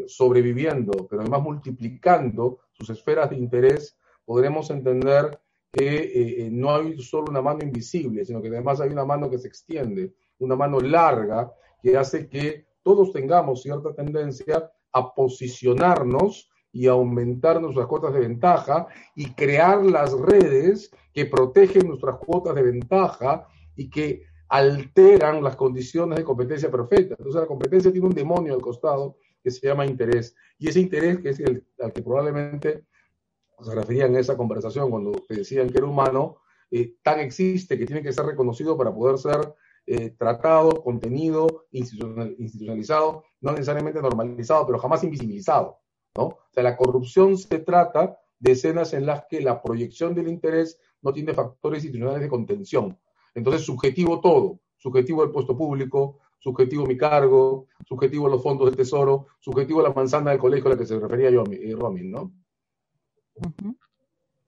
sobreviviendo, 0.07 1.07
pero 1.07 1.21
además 1.21 1.41
multiplicando 1.41 2.59
sus 2.71 2.89
esferas 2.89 3.29
de 3.29 3.38
interés, 3.38 3.97
podremos 4.25 4.69
entender 4.69 5.39
que 5.74 6.50
no 6.51 6.75
hay 6.75 7.01
solo 7.01 7.25
una 7.30 7.42
mano 7.42 7.63
invisible, 7.63 8.24
sino 8.24 8.42
que 8.42 8.48
además 8.50 8.80
hay 8.80 8.92
una 8.92 9.06
mano 9.06 9.30
que 9.30 9.39
se 9.39 9.48
extiende, 9.48 10.13
una 10.39 10.56
mano 10.56 10.80
larga 10.80 11.51
que 11.82 11.98
hace 11.98 12.30
que 12.30 12.68
todos 12.84 13.12
tengamos 13.12 13.63
cierta 13.63 13.94
tendencia 13.94 14.72
a 14.92 15.13
posicionarnos 15.15 16.51
y 16.72 16.88
aumentar 16.88 17.60
nuestras 17.60 17.88
cuotas 17.88 18.13
de 18.13 18.20
ventaja 18.20 18.88
y 19.15 19.34
crear 19.34 19.84
las 19.84 20.13
redes 20.13 20.92
que 21.12 21.25
protegen 21.25 21.88
nuestras 21.88 22.18
cuotas 22.18 22.53
de 22.56 22.63
ventaja 22.63 23.48
y 23.75 23.89
que 23.89 24.24
alteran 24.50 25.44
las 25.44 25.56
condiciones 25.56 26.20
de 26.20 26.24
competencia 26.24 26.70
perfecta. 26.70 27.15
Entonces 27.18 27.42
la 27.42 27.48
competencia 27.48 27.92
tiene 27.92 28.08
un 28.08 28.13
demonio 28.13 28.53
al 28.53 28.62
costado 28.62 29.18
que 29.44 29.50
se 29.50 29.65
llama 29.68 29.86
interés. 29.86 30.36
Y 30.60 30.70
ese 30.70 30.80
interés, 30.80 31.20
que 31.20 31.30
es 31.30 31.39
el 31.39 31.65
al 31.80 31.92
que 31.92 32.03
probablemente 32.03 32.86
se 33.62 33.75
referían 33.75 34.12
en 34.12 34.17
esa 34.17 34.38
conversación 34.38 34.89
cuando 34.89 35.12
decían 35.29 35.69
que 35.69 35.77
era 35.77 35.88
humano, 35.88 36.38
eh, 36.72 36.95
tan 37.03 37.19
existe 37.19 37.77
que 37.77 37.86
tiene 37.86 38.01
que 38.01 38.12
ser 38.12 38.25
reconocido 38.25 38.77
para 38.77 38.93
poder 38.93 39.17
ser 39.17 39.53
eh, 39.86 40.12
tratado, 40.12 40.81
contenido, 40.81 41.65
institucionalizado, 41.72 43.25
no 43.41 43.51
necesariamente 43.51 44.01
normalizado, 44.01 44.65
pero 44.65 44.79
jamás 44.79 45.03
invisibilizado. 45.03 45.79
¿no? 46.15 46.24
O 46.24 46.50
sea, 46.51 46.63
la 46.63 46.77
corrupción 46.77 47.38
se 47.38 47.60
trata 47.60 48.17
de 48.39 48.51
escenas 48.51 48.93
en 48.93 49.05
las 49.05 49.25
que 49.29 49.41
la 49.41 49.62
proyección 49.62 50.15
del 50.15 50.27
interés 50.27 50.79
no 51.01 51.13
tiene 51.13 51.33
factores 51.33 51.83
institucionales 51.83 52.22
de 52.22 52.29
contención. 52.29 52.98
Entonces, 53.36 53.63
subjetivo 53.63 54.22
todo, 54.22 54.60
subjetivo 54.77 55.24
el 55.24 55.31
puesto 55.31 55.57
público, 55.57 56.19
subjetivo 56.39 56.86
mi 56.86 56.98
cargo, 56.98 57.67
subjetivo 57.88 58.27
los 58.27 58.43
fondos 58.43 58.67
del 58.67 58.75
tesoro, 58.75 59.27
subjetivo 59.39 59.81
la 59.81 59.93
manzana 59.93 60.31
del 60.31 60.39
colegio 60.39 60.67
a 60.67 60.74
la 60.74 60.77
que 60.77 60.86
se 60.86 61.00
refería 61.00 61.29
yo, 61.29 61.43
eh, 61.51 61.75
Romin, 61.77 62.12
¿no? 62.12 62.33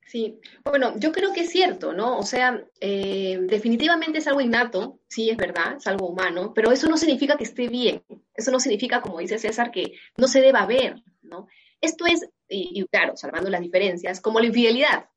Sí, 0.08 0.40
bueno, 0.64 0.94
yo 0.98 1.12
creo 1.12 1.34
que 1.34 1.42
es 1.42 1.50
cierto, 1.50 1.92
¿no? 1.92 2.20
O 2.20 2.24
sea, 2.24 2.64
eh, 2.80 3.40
definitivamente 3.42 4.20
es 4.20 4.28
algo 4.28 4.40
innato, 4.40 5.00
sí, 5.08 5.32
es 5.32 5.38
verdad, 5.38 5.78
es 5.78 5.88
algo 5.88 6.08
humano, 6.08 6.54
pero 6.54 6.72
eso 6.72 6.88
no 6.88 6.96
significa 6.96 7.38
que 7.38 7.44
esté 7.44 7.68
bien, 7.68 8.04
eso 8.36 8.52
no 8.52 8.60
significa, 8.60 9.02
como 9.02 9.20
dice 9.20 9.40
César, 9.40 9.72
que 9.72 9.94
no 10.16 10.28
se 10.28 10.42
deba 10.42 10.66
ver, 10.68 11.04
¿no? 11.24 11.48
Esto 11.82 12.06
es, 12.06 12.30
y, 12.48 12.86
claro, 12.86 13.18
salvando 13.18 13.50
las 13.50 13.62
diferencias, 13.62 14.22
como 14.22 14.40
la 14.40 14.46
infidelidad, 14.46 15.10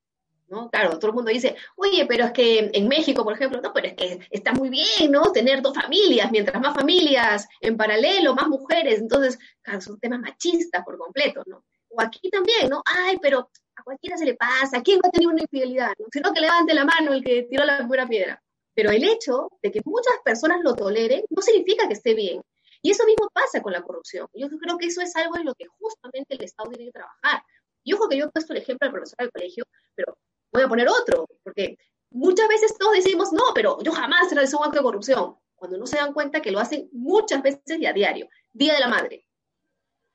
¿no? 0.48 0.70
Claro, 0.70 0.98
todo 0.98 1.10
el 1.10 1.16
mundo 1.16 1.30
dice, 1.30 1.54
oye, 1.76 2.06
pero 2.06 2.24
es 2.24 2.32
que 2.32 2.70
en 2.72 2.88
México, 2.88 3.24
por 3.24 3.34
ejemplo, 3.34 3.60
no, 3.60 3.72
pero 3.74 3.88
es 3.88 3.94
que 3.94 4.20
está 4.30 4.52
muy 4.52 4.70
bien, 4.70 5.12
¿no? 5.12 5.30
Tener 5.32 5.60
dos 5.60 5.74
familias, 5.74 6.32
mientras 6.32 6.60
más 6.62 6.74
familias 6.74 7.46
en 7.60 7.76
paralelo, 7.76 8.34
más 8.34 8.48
mujeres, 8.48 9.00
entonces, 9.00 9.38
claro, 9.60 9.82
son 9.82 10.00
temas 10.00 10.20
machistas 10.20 10.82
por 10.82 10.96
completo, 10.96 11.42
¿no? 11.46 11.64
Aquí 12.00 12.30
también, 12.30 12.68
¿no? 12.68 12.82
Ay, 12.84 13.18
pero 13.20 13.50
a 13.76 13.82
cualquiera 13.82 14.16
se 14.16 14.24
le 14.24 14.34
pasa, 14.34 14.82
¿quién 14.82 15.00
va 15.04 15.08
a 15.08 15.12
tener 15.12 15.28
una 15.28 15.42
infidelidad? 15.42 15.92
¿no? 15.98 16.06
Sino 16.12 16.32
que 16.32 16.40
levante 16.40 16.74
la 16.74 16.84
mano 16.84 17.12
el 17.12 17.22
que 17.22 17.44
tiró 17.44 17.64
la 17.64 17.78
primera 17.78 18.06
piedra. 18.08 18.42
Pero 18.74 18.90
el 18.90 19.02
hecho 19.04 19.48
de 19.62 19.72
que 19.72 19.80
muchas 19.84 20.14
personas 20.24 20.60
lo 20.62 20.74
toleren 20.74 21.24
no 21.30 21.42
significa 21.42 21.86
que 21.86 21.94
esté 21.94 22.14
bien. 22.14 22.42
Y 22.80 22.90
eso 22.92 23.04
mismo 23.06 23.28
pasa 23.32 23.60
con 23.60 23.72
la 23.72 23.82
corrupción. 23.82 24.28
Yo 24.34 24.48
creo 24.48 24.78
que 24.78 24.86
eso 24.86 25.00
es 25.00 25.14
algo 25.16 25.36
en 25.36 25.46
lo 25.46 25.54
que 25.54 25.66
justamente 25.66 26.34
el 26.34 26.44
Estado 26.44 26.70
tiene 26.70 26.86
que 26.86 26.92
trabajar. 26.92 27.42
Y 27.82 27.92
ojo 27.92 28.08
que 28.08 28.16
yo 28.16 28.26
he 28.26 28.30
puesto 28.30 28.52
el 28.52 28.60
ejemplo 28.60 28.86
del 28.86 28.92
profesor 28.92 29.18
del 29.18 29.32
colegio, 29.32 29.64
pero 29.94 30.16
voy 30.52 30.62
a 30.62 30.68
poner 30.68 30.88
otro, 30.88 31.26
porque 31.42 31.76
muchas 32.10 32.48
veces 32.48 32.76
todos 32.78 32.94
decimos, 32.94 33.32
no, 33.32 33.52
pero 33.54 33.78
yo 33.82 33.92
jamás 33.92 34.30
realicé 34.30 34.56
un 34.56 34.64
acto 34.64 34.78
de 34.78 34.84
corrupción, 34.84 35.36
cuando 35.54 35.76
no 35.76 35.86
se 35.86 35.96
dan 35.96 36.12
cuenta 36.12 36.40
que 36.40 36.52
lo 36.52 36.60
hacen 36.60 36.88
muchas 36.92 37.42
veces 37.42 37.62
y 37.78 37.86
a 37.86 37.92
diario. 37.92 38.28
Día 38.52 38.74
de 38.74 38.80
la 38.80 38.88
Madre, 38.88 39.26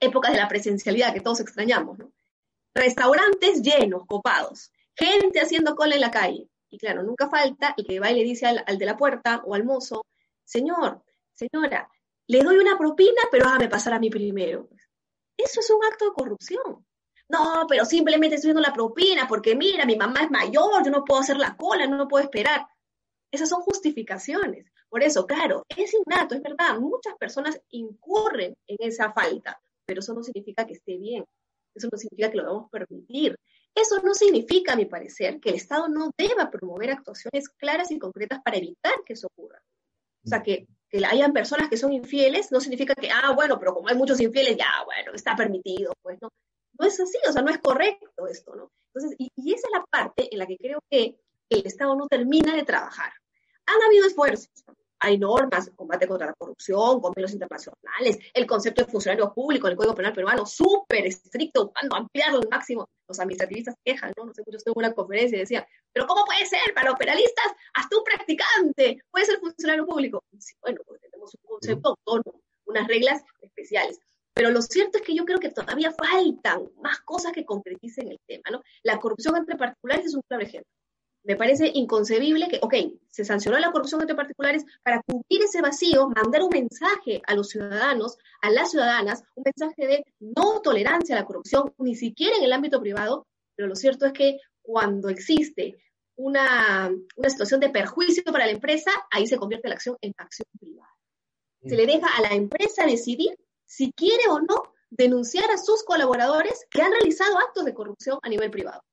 época 0.03 0.31
de 0.31 0.37
la 0.37 0.47
presencialidad 0.47 1.13
que 1.13 1.21
todos 1.21 1.39
extrañamos, 1.39 1.97
¿no? 1.97 2.11
Restaurantes 2.73 3.61
llenos, 3.61 4.05
copados, 4.07 4.71
gente 4.95 5.39
haciendo 5.39 5.75
cola 5.75 5.95
en 5.95 6.01
la 6.01 6.11
calle. 6.11 6.49
Y 6.69 6.77
claro, 6.77 7.03
nunca 7.03 7.29
falta 7.29 7.75
el 7.77 7.85
que 7.85 7.99
va 7.99 8.11
y 8.11 8.15
le 8.15 8.23
dice 8.23 8.47
al, 8.47 8.77
de 8.77 8.85
la 8.85 8.97
puerta 8.97 9.43
o 9.45 9.53
al 9.53 9.63
mozo, 9.63 10.05
señor, 10.43 11.03
señora, 11.33 11.87
le 12.27 12.41
doy 12.41 12.57
una 12.57 12.77
propina, 12.77 13.21
pero 13.29 13.47
hágame 13.47 13.69
pasar 13.69 13.93
a 13.93 13.99
mí 13.99 14.09
primero. 14.09 14.69
Eso 15.37 15.59
es 15.59 15.69
un 15.69 15.83
acto 15.85 16.05
de 16.05 16.13
corrupción. 16.13 16.85
No, 17.29 17.65
pero 17.67 17.85
simplemente 17.85 18.35
estoy 18.35 18.49
dando 18.49 18.67
la 18.67 18.73
propina 18.73 19.27
porque 19.27 19.55
mira, 19.55 19.85
mi 19.85 19.95
mamá 19.95 20.23
es 20.23 20.31
mayor, 20.31 20.83
yo 20.83 20.91
no 20.91 21.03
puedo 21.03 21.21
hacer 21.21 21.37
la 21.37 21.55
cola, 21.55 21.85
no 21.87 22.07
puedo 22.07 22.23
esperar. 22.23 22.67
Esas 23.31 23.49
son 23.49 23.61
justificaciones. 23.61 24.71
Por 24.89 25.01
eso, 25.01 25.25
claro, 25.25 25.63
es 25.75 25.91
innato, 25.93 26.35
es 26.35 26.41
verdad, 26.43 26.79
muchas 26.79 27.15
personas 27.17 27.59
incurren 27.69 28.55
en 28.67 28.77
esa 28.79 29.11
falta, 29.11 29.59
pero 29.85 29.99
eso 29.99 30.13
no 30.13 30.23
significa 30.23 30.65
que 30.65 30.73
esté 30.73 30.97
bien. 30.97 31.25
Eso 31.75 31.87
no 31.91 31.97
significa 31.97 32.29
que 32.29 32.37
lo 32.37 32.43
debamos 32.43 32.69
permitir. 32.69 33.35
Eso 33.73 33.99
no 34.03 34.13
significa, 34.13 34.73
a 34.73 34.75
mi 34.75 34.85
parecer, 34.85 35.39
que 35.39 35.49
el 35.49 35.55
Estado 35.55 35.87
no 35.87 36.11
deba 36.17 36.51
promover 36.51 36.91
actuaciones 36.91 37.49
claras 37.49 37.91
y 37.91 37.97
concretas 37.97 38.41
para 38.43 38.57
evitar 38.57 38.93
que 39.05 39.13
eso 39.13 39.27
ocurra. 39.27 39.61
O 40.25 40.29
sea, 40.29 40.41
que, 40.43 40.67
que 40.89 41.03
hayan 41.05 41.33
personas 41.33 41.69
que 41.69 41.77
son 41.77 41.91
infieles 41.91 42.51
no 42.51 42.61
significa 42.61 42.93
que, 42.95 43.09
ah, 43.09 43.33
bueno, 43.35 43.59
pero 43.59 43.73
como 43.73 43.89
hay 43.89 43.95
muchos 43.95 44.19
infieles, 44.21 44.55
ya, 44.57 44.83
bueno, 44.85 45.11
está 45.13 45.35
permitido. 45.35 45.93
Pues 46.01 46.19
no, 46.21 46.29
no 46.79 46.87
es 46.87 46.99
así, 46.99 47.17
o 47.27 47.31
sea, 47.31 47.41
no 47.41 47.49
es 47.49 47.57
correcto 47.57 48.27
esto, 48.27 48.55
¿no? 48.55 48.71
Entonces, 48.93 49.15
y, 49.17 49.29
y 49.35 49.53
esa 49.53 49.67
es 49.67 49.79
la 49.79 49.85
parte 49.89 50.29
en 50.31 50.37
la 50.37 50.45
que 50.45 50.57
creo 50.57 50.79
que 50.89 51.17
el 51.49 51.65
Estado 51.65 51.95
no 51.95 52.07
termina 52.07 52.55
de 52.55 52.63
trabajar. 52.63 53.11
Han 53.65 53.81
habido 53.81 54.05
esfuerzos, 54.05 54.49
hay 55.03 55.17
normas, 55.17 55.69
combate 55.75 56.07
contra 56.07 56.27
la 56.27 56.33
corrupción, 56.33 57.01
convenios 57.01 57.33
internacionales, 57.33 58.17
el 58.33 58.47
concepto 58.47 58.85
de 58.85 58.89
funcionario 58.89 59.33
público, 59.33 59.67
el 59.67 59.75
Código 59.75 59.93
Penal 59.93 60.13
peruano, 60.13 60.45
súper 60.45 61.05
estricto, 61.05 61.65
buscando 61.65 61.97
ampliarlo 61.97 62.39
al 62.39 62.47
máximo. 62.49 62.87
Los 63.05 63.19
administrativistas 63.19 63.75
quejan, 63.83 64.13
¿no? 64.15 64.25
No 64.25 64.33
sé, 64.33 64.43
yo 64.49 64.57
estuve 64.57 64.71
en 64.71 64.85
una 64.85 64.93
conferencia 64.93 65.35
y 65.35 65.39
decía, 65.39 65.67
pero 65.91 66.07
¿cómo 66.07 66.23
puede 66.23 66.45
ser? 66.45 66.73
Para 66.73 66.91
los 66.91 66.97
penalistas, 66.97 67.47
hasta 67.73 67.97
un 67.97 68.03
practicante 68.05 69.03
puede 69.11 69.25
ser 69.25 69.39
funcionario 69.39 69.85
público. 69.85 70.23
bueno, 70.61 70.79
porque 70.87 71.09
tenemos 71.09 71.35
un 71.35 71.49
concepto 71.49 71.89
autónomo, 71.89 72.41
unas 72.65 72.87
reglas 72.87 73.23
especiales. 73.41 73.99
Pero 74.33 74.51
lo 74.51 74.61
cierto 74.61 74.99
es 74.99 75.03
que 75.03 75.13
yo 75.13 75.25
creo 75.25 75.39
que 75.39 75.49
todavía 75.49 75.91
faltan 75.91 76.71
más 76.81 77.01
cosas 77.01 77.33
que 77.33 77.43
concreticen 77.43 78.07
el 78.07 78.19
tema, 78.25 78.43
¿no? 78.51 78.63
La 78.83 79.01
corrupción 79.01 79.35
entre 79.35 79.57
particulares 79.57 80.05
es 80.05 80.15
un 80.15 80.21
claro 80.21 80.43
ejemplo 80.43 80.71
me 81.23 81.35
parece 81.35 81.71
inconcebible 81.73 82.47
que, 82.49 82.59
ok, 82.61 82.73
se 83.09 83.23
sancionó 83.23 83.57
la 83.57 83.71
corrupción 83.71 84.01
entre 84.01 84.15
particulares 84.15 84.65
para 84.83 85.01
cubrir 85.03 85.43
ese 85.43 85.61
vacío, 85.61 86.09
mandar 86.09 86.43
un 86.43 86.49
mensaje 86.49 87.21
a 87.25 87.35
los 87.35 87.49
ciudadanos, 87.49 88.17
a 88.41 88.49
las 88.49 88.71
ciudadanas, 88.71 89.23
un 89.35 89.43
mensaje 89.45 89.87
de 89.87 90.05
no 90.19 90.61
tolerancia 90.61 91.15
a 91.15 91.19
la 91.19 91.25
corrupción, 91.25 91.73
ni 91.77 91.95
siquiera 91.95 92.35
en 92.35 92.43
el 92.43 92.53
ámbito 92.53 92.81
privado, 92.81 93.25
pero 93.55 93.69
lo 93.69 93.75
cierto 93.75 94.05
es 94.05 94.13
que 94.13 94.37
cuando 94.61 95.09
existe 95.09 95.77
una, 96.15 96.91
una 97.15 97.29
situación 97.29 97.59
de 97.59 97.69
perjuicio 97.69 98.23
para 98.25 98.45
la 98.45 98.51
empresa, 98.51 98.91
ahí 99.09 99.25
se 99.25 99.37
convierte 99.37 99.69
la 99.69 99.75
acción 99.75 99.97
en 100.01 100.13
acción 100.17 100.47
privada. 100.59 100.89
Se 101.65 101.77
le 101.77 101.85
deja 101.85 102.07
a 102.17 102.21
la 102.21 102.33
empresa 102.33 102.85
decidir 102.85 103.37
si 103.65 103.93
quiere 103.93 104.27
o 104.29 104.41
no 104.41 104.63
denunciar 104.89 105.49
a 105.49 105.57
sus 105.57 105.83
colaboradores 105.83 106.67
que 106.69 106.81
han 106.81 106.91
realizado 106.91 107.37
actos 107.39 107.63
de 107.63 107.73
corrupción 107.73 108.19
a 108.21 108.29
nivel 108.29 108.51
privado. 108.51 108.83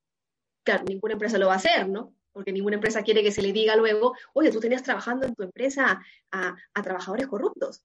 Claro, 0.62 0.84
ninguna 0.86 1.14
empresa 1.14 1.36
lo 1.36 1.48
va 1.48 1.54
a 1.54 1.56
hacer, 1.56 1.88
¿no? 1.88 2.14
Porque 2.32 2.52
ninguna 2.52 2.76
empresa 2.76 3.02
quiere 3.02 3.22
que 3.22 3.32
se 3.32 3.42
le 3.42 3.52
diga 3.52 3.76
luego, 3.76 4.14
oye, 4.32 4.50
tú 4.50 4.60
tenías 4.60 4.82
trabajando 4.82 5.26
en 5.26 5.34
tu 5.34 5.42
empresa 5.42 6.00
a, 6.30 6.56
trabajadores 6.82 7.26
corruptos. 7.26 7.82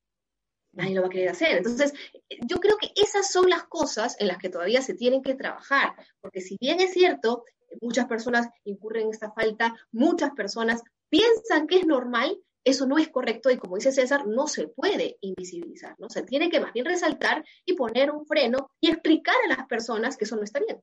Nadie 0.74 0.96
lo 0.96 1.02
va 1.02 1.08
a 1.08 1.12
querer 1.12 1.30
hacer. 1.30 1.58
Entonces, 1.58 1.94
yo 2.48 2.58
creo 2.58 2.78
que 2.78 2.92
esas 2.96 3.32
son 3.32 3.50
las 3.50 3.64
cosas 3.64 4.16
en 4.20 4.28
las 4.28 4.38
que 4.38 4.50
todavía 4.50 4.82
se 4.82 4.94
tienen 4.94 5.22
que 5.22 5.36
trabajar, 5.36 5.94
porque 6.22 6.42
si 6.42 6.58
bien 6.60 6.82
es 6.82 6.92
cierto, 6.92 7.46
muchas 7.82 8.06
personas 8.08 8.48
incurren 8.66 9.06
en 9.06 9.12
esta 9.12 9.32
falta, 9.32 9.76
muchas 9.92 10.32
personas 10.32 10.84
piensan 11.10 11.68
que 11.68 11.80
es 11.80 11.86
normal, 11.86 12.38
eso 12.66 12.88
no 12.88 12.98
es 12.98 13.10
correcto 13.10 13.52
y 13.52 13.58
como 13.58 13.76
dice 13.76 13.92
César, 13.92 14.28
no 14.28 14.48
se 14.48 14.68
puede 14.68 15.18
invisibilizar. 15.22 15.96
Se 16.10 16.24
tiene 16.24 16.50
que 16.50 16.60
más 16.60 16.74
bien 16.74 16.86
resaltar 16.86 17.46
y 17.64 17.74
poner 17.74 18.12
un 18.12 18.26
freno 18.26 18.72
y 18.82 18.90
explicar 18.90 19.36
a 19.46 19.56
las 19.56 19.68
personas 19.68 20.18
que 20.18 20.26
eso 20.26 20.36
no 20.36 20.44
está 20.44 20.60
bien 20.60 20.82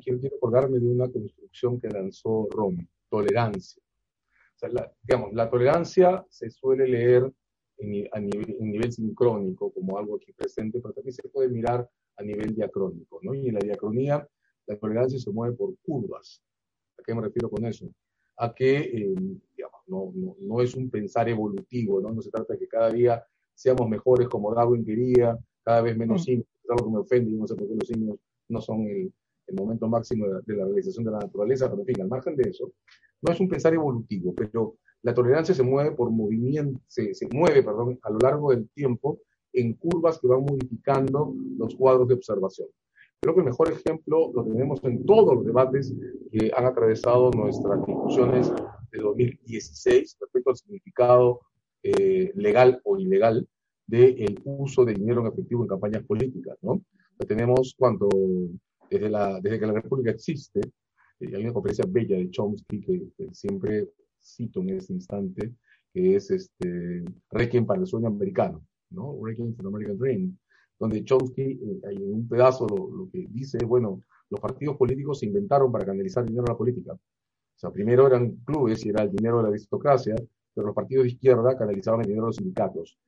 quiero, 0.00 0.20
quiero 0.20 0.36
acordarme 0.36 0.78
de 0.78 0.88
una 0.88 1.08
construcción 1.08 1.80
que 1.80 1.88
lanzó 1.88 2.48
Romy, 2.50 2.86
tolerancia. 3.08 3.82
O 3.82 4.58
sea, 4.58 4.68
la, 4.70 4.92
digamos, 5.02 5.32
la 5.32 5.48
tolerancia 5.48 6.24
se 6.28 6.50
suele 6.50 6.86
leer 6.86 7.32
en, 7.78 8.08
a 8.12 8.20
nivel, 8.20 8.56
en 8.60 8.70
nivel 8.70 8.92
sincrónico 8.92 9.72
como 9.72 9.98
algo 9.98 10.16
aquí 10.16 10.32
presente, 10.32 10.80
pero 10.80 10.94
también 10.94 11.14
se 11.14 11.28
puede 11.28 11.48
mirar 11.48 11.88
a 12.16 12.22
nivel 12.22 12.54
diacrónico, 12.54 13.20
¿no? 13.22 13.34
Y 13.34 13.48
en 13.48 13.54
la 13.54 13.60
diacronía, 13.60 14.28
la 14.66 14.76
tolerancia 14.76 15.18
se 15.18 15.30
mueve 15.30 15.56
por 15.56 15.74
curvas. 15.82 16.42
¿A 16.98 17.02
qué 17.02 17.14
me 17.14 17.22
refiero 17.22 17.48
con 17.48 17.64
eso? 17.64 17.90
A 18.36 18.54
que, 18.54 18.78
eh, 18.78 19.14
digamos, 19.56 19.80
no, 19.86 20.12
no, 20.14 20.36
no, 20.38 20.60
es 20.60 20.74
un 20.74 20.90
pensar 20.90 21.28
evolutivo, 21.28 22.00
¿no? 22.00 22.12
No 22.12 22.20
se 22.20 22.30
trata 22.30 22.52
de 22.52 22.58
que 22.58 22.68
cada 22.68 22.90
día 22.90 23.24
seamos 23.54 23.88
mejores 23.88 24.28
como 24.28 24.54
Darwin 24.54 24.84
quería, 24.84 25.38
cada 25.62 25.82
vez 25.82 25.96
menos 25.96 26.26
mm. 26.26 26.32
es 26.32 26.44
algo 26.68 26.84
que 26.84 26.92
me 26.92 26.98
ofende 26.98 27.30
y 27.30 27.34
no 27.34 27.46
sé 27.46 27.54
por 27.54 27.66
qué 27.66 27.74
los 27.74 27.88
signos 27.88 28.16
no 28.48 28.60
son 28.60 28.86
el, 28.86 29.12
el 29.50 29.56
momento 29.56 29.88
máximo 29.88 30.26
de, 30.26 30.56
la 30.56 30.64
realización 30.64 31.04
de 31.04 31.10
la 31.10 31.18
naturaleza, 31.18 31.68
pero 31.68 31.82
en 31.82 31.86
fin, 31.86 32.00
al 32.02 32.08
margen 32.08 32.36
de 32.36 32.48
eso, 32.48 32.72
no 33.22 33.32
es 33.32 33.40
un 33.40 33.48
pensar 33.48 33.74
evolutivo, 33.74 34.34
pero 34.34 34.76
la 35.02 35.14
tolerancia 35.14 35.54
se 35.54 35.62
mueve 35.62 35.92
por 35.92 36.10
movimiento, 36.10 36.80
se, 36.86 37.14
se 37.14 37.28
mueve, 37.32 37.62
perdón, 37.62 37.98
a 38.02 38.10
lo 38.10 38.18
largo 38.18 38.50
del 38.50 38.68
tiempo 38.70 39.20
en 39.52 39.74
curvas 39.74 40.18
que 40.18 40.28
van 40.28 40.42
modificando 40.42 41.34
los 41.58 41.74
cuadros 41.74 42.08
de 42.08 42.14
observación. 42.14 42.68
Creo 43.20 43.34
que 43.34 43.40
el 43.40 43.46
mejor 43.46 43.70
ejemplo 43.70 44.32
lo 44.34 44.44
tenemos 44.44 44.82
en 44.84 45.04
todos 45.04 45.34
los 45.34 45.44
debates 45.44 45.92
que 46.32 46.50
han 46.56 46.64
atravesado 46.64 47.30
nuestras 47.32 47.84
discusiones 47.84 48.50
de 48.92 48.98
2016 48.98 50.16
respecto 50.20 50.50
al 50.50 50.56
significado 50.56 51.40
eh, 51.82 52.32
legal 52.34 52.80
o 52.84 52.96
ilegal 52.98 53.46
del 53.86 54.40
uso 54.44 54.84
de 54.84 54.94
dinero 54.94 55.20
en 55.20 55.26
efectivo 55.26 55.62
en 55.62 55.68
campañas 55.68 56.04
políticas, 56.04 56.56
¿no? 56.62 56.80
tenemos 57.26 57.74
cuando, 57.76 58.08
desde, 58.90 59.08
la, 59.08 59.40
desde 59.40 59.60
que 59.60 59.66
la 59.66 59.74
República 59.74 60.10
existe, 60.10 60.60
eh, 61.20 61.32
hay 61.34 61.44
una 61.44 61.52
conferencia 61.52 61.84
bella 61.88 62.16
de 62.16 62.30
Chomsky 62.30 62.80
que, 62.80 63.12
siempre 63.32 63.90
cito 64.20 64.60
en 64.60 64.70
este 64.70 64.92
instante, 64.92 65.54
que 65.92 66.16
es 66.16 66.30
este, 66.30 67.04
Requiem 67.30 67.64
para 67.64 67.80
el 67.80 67.86
sueño 67.86 68.08
americano, 68.08 68.62
¿no? 68.90 69.18
Requiem 69.22 69.54
for 69.54 69.64
the 69.64 69.68
American 69.68 69.98
Dream, 69.98 70.38
donde 70.78 71.04
Chomsky, 71.04 71.42
eh, 71.42 71.80
en 71.82 72.14
un 72.14 72.28
pedazo, 72.28 72.66
lo, 72.66 73.08
que 73.10 73.26
dice 73.30 73.58
bueno, 73.64 74.02
los 74.28 74.40
partidos 74.40 74.76
políticos 74.76 75.20
se 75.20 75.26
inventaron 75.26 75.70
para 75.70 75.86
canalizar 75.86 76.24
dinero 76.24 76.44
a 76.48 76.52
la 76.52 76.58
política. 76.58 76.92
O 76.92 77.58
sea, 77.60 77.70
primero 77.70 78.06
eran 78.06 78.36
clubes 78.44 78.84
y 78.84 78.88
era 78.88 79.02
el 79.02 79.10
dinero 79.10 79.38
de 79.38 79.42
la 79.44 79.48
aristocracia, 79.50 80.14
pero 80.54 80.68
los 80.68 80.74
partidos 80.74 81.04
de 81.04 81.10
izquierda 81.10 81.56
canalizaban 81.56 82.00
el 82.00 82.06
dinero 82.06 82.24
de 82.24 82.28
los 82.28 82.36
sindicatos. 82.36 82.98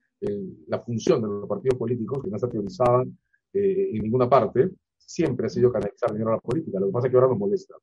la 0.67 0.79
función 0.79 1.21
de 1.21 1.27
los 1.27 1.47
partidos 1.49 1.77
políticos, 1.77 2.23
que 2.23 2.29
no 2.29 2.37
se 2.39 2.47
teorizaban 2.47 3.17
eh, 3.53 3.89
en 3.93 4.03
ninguna 4.03 4.29
parte, 4.29 4.69
siempre 5.05 5.47
ha 5.47 5.49
sido 5.49 5.71
canalizar 5.71 6.11
dinero 6.11 6.31
a 6.31 6.35
la 6.35 6.39
política. 6.39 6.79
Lo 6.79 6.87
que 6.87 6.91
pasa 6.91 7.07
es 7.07 7.11
que 7.11 7.17
ahora 7.17 7.29
nos 7.29 7.39
molesta. 7.39 7.75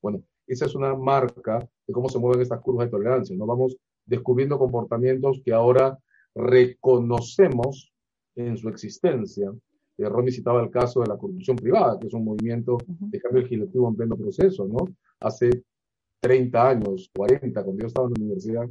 Bueno, 0.00 0.22
esa 0.46 0.66
es 0.66 0.74
una 0.74 0.94
marca 0.94 1.58
de 1.86 1.92
cómo 1.92 2.08
se 2.08 2.18
mueven 2.18 2.42
estas 2.42 2.60
curvas 2.60 2.86
de 2.86 2.90
tolerancia. 2.90 3.36
No 3.36 3.46
vamos 3.46 3.76
descubriendo 4.04 4.58
comportamientos 4.58 5.40
que 5.44 5.52
ahora 5.52 5.98
reconocemos 6.34 7.92
en 8.34 8.56
su 8.56 8.68
existencia. 8.68 9.52
Eh, 9.98 10.08
Romy 10.08 10.30
citaba 10.30 10.62
el 10.62 10.70
caso 10.70 11.00
de 11.00 11.08
la 11.08 11.18
corrupción 11.18 11.56
privada, 11.56 11.98
que 11.98 12.06
es 12.06 12.14
un 12.14 12.24
movimiento 12.24 12.78
de 12.86 13.20
cambio 13.20 13.42
legislativo 13.42 13.88
en 13.88 13.96
pleno 13.96 14.16
proceso, 14.16 14.66
¿no? 14.66 14.78
Hace 15.20 15.64
30 16.20 16.68
años, 16.68 17.10
40, 17.14 17.62
cuando 17.62 17.82
yo 17.82 17.86
estaba 17.86 18.06
en 18.06 18.14
la 18.14 18.20
universidad, 18.20 18.64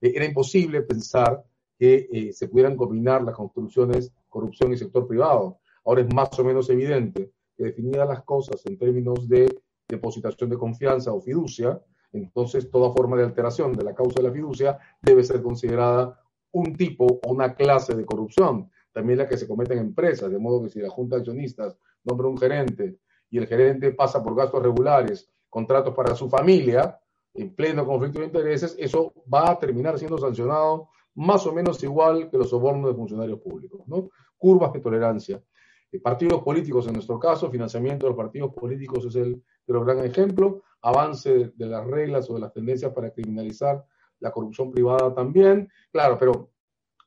eh, 0.00 0.12
era 0.14 0.24
imposible 0.24 0.82
pensar 0.82 1.44
que 1.78 2.08
eh, 2.10 2.32
se 2.32 2.48
pudieran 2.48 2.76
combinar 2.76 3.22
las 3.22 3.34
construcciones 3.34 4.12
corrupción 4.28 4.72
y 4.72 4.76
sector 4.76 5.06
privado. 5.06 5.58
Ahora 5.86 6.02
es 6.02 6.12
más 6.12 6.36
o 6.38 6.44
menos 6.44 6.68
evidente 6.68 7.32
que 7.56 7.64
definidas 7.64 8.08
las 8.08 8.22
cosas 8.24 8.64
en 8.66 8.76
términos 8.76 9.28
de 9.28 9.48
depositación 9.88 10.50
de 10.50 10.58
confianza 10.58 11.12
o 11.12 11.20
fiducia, 11.20 11.80
entonces 12.12 12.70
toda 12.70 12.92
forma 12.92 13.16
de 13.16 13.24
alteración 13.24 13.72
de 13.72 13.84
la 13.84 13.94
causa 13.94 14.20
de 14.20 14.28
la 14.28 14.34
fiducia 14.34 14.78
debe 15.00 15.22
ser 15.22 15.42
considerada 15.42 16.20
un 16.52 16.74
tipo 16.76 17.06
o 17.06 17.32
una 17.32 17.54
clase 17.54 17.94
de 17.94 18.04
corrupción, 18.04 18.70
también 18.92 19.18
la 19.18 19.28
que 19.28 19.36
se 19.36 19.46
comete 19.46 19.74
en 19.74 19.80
empresas, 19.80 20.30
de 20.30 20.38
modo 20.38 20.62
que 20.62 20.70
si 20.70 20.80
la 20.80 20.90
junta 20.90 21.16
de 21.16 21.20
accionistas 21.20 21.78
nombra 22.04 22.28
un 22.28 22.38
gerente 22.38 22.98
y 23.30 23.38
el 23.38 23.46
gerente 23.46 23.92
pasa 23.92 24.22
por 24.22 24.34
gastos 24.34 24.62
regulares, 24.62 25.30
contratos 25.48 25.94
para 25.94 26.14
su 26.14 26.28
familia, 26.28 26.98
en 27.34 27.54
pleno 27.54 27.86
conflicto 27.86 28.20
de 28.20 28.26
intereses, 28.26 28.74
eso 28.78 29.12
va 29.32 29.50
a 29.50 29.58
terminar 29.58 29.98
siendo 29.98 30.18
sancionado 30.18 30.88
más 31.14 31.46
o 31.46 31.52
menos 31.52 31.82
igual 31.82 32.30
que 32.30 32.38
los 32.38 32.50
sobornos 32.50 32.90
de 32.90 32.96
funcionarios 32.96 33.40
públicos, 33.40 33.82
¿no? 33.86 34.10
Curvas 34.36 34.72
de 34.72 34.80
tolerancia. 34.80 35.42
Eh, 35.92 36.00
partidos 36.00 36.42
políticos, 36.42 36.86
en 36.86 36.94
nuestro 36.94 37.18
caso, 37.18 37.50
financiamiento 37.50 38.06
de 38.06 38.10
los 38.10 38.16
partidos 38.16 38.52
políticos 38.54 39.04
es 39.06 39.16
el, 39.16 39.42
el 39.66 39.80
gran 39.80 40.04
ejemplo, 40.04 40.62
avance 40.82 41.52
de 41.54 41.66
las 41.66 41.86
reglas 41.86 42.28
o 42.30 42.34
de 42.34 42.40
las 42.40 42.52
tendencias 42.52 42.92
para 42.92 43.10
criminalizar 43.10 43.84
la 44.20 44.30
corrupción 44.30 44.70
privada 44.70 45.14
también. 45.14 45.68
Claro, 45.90 46.18
pero 46.18 46.50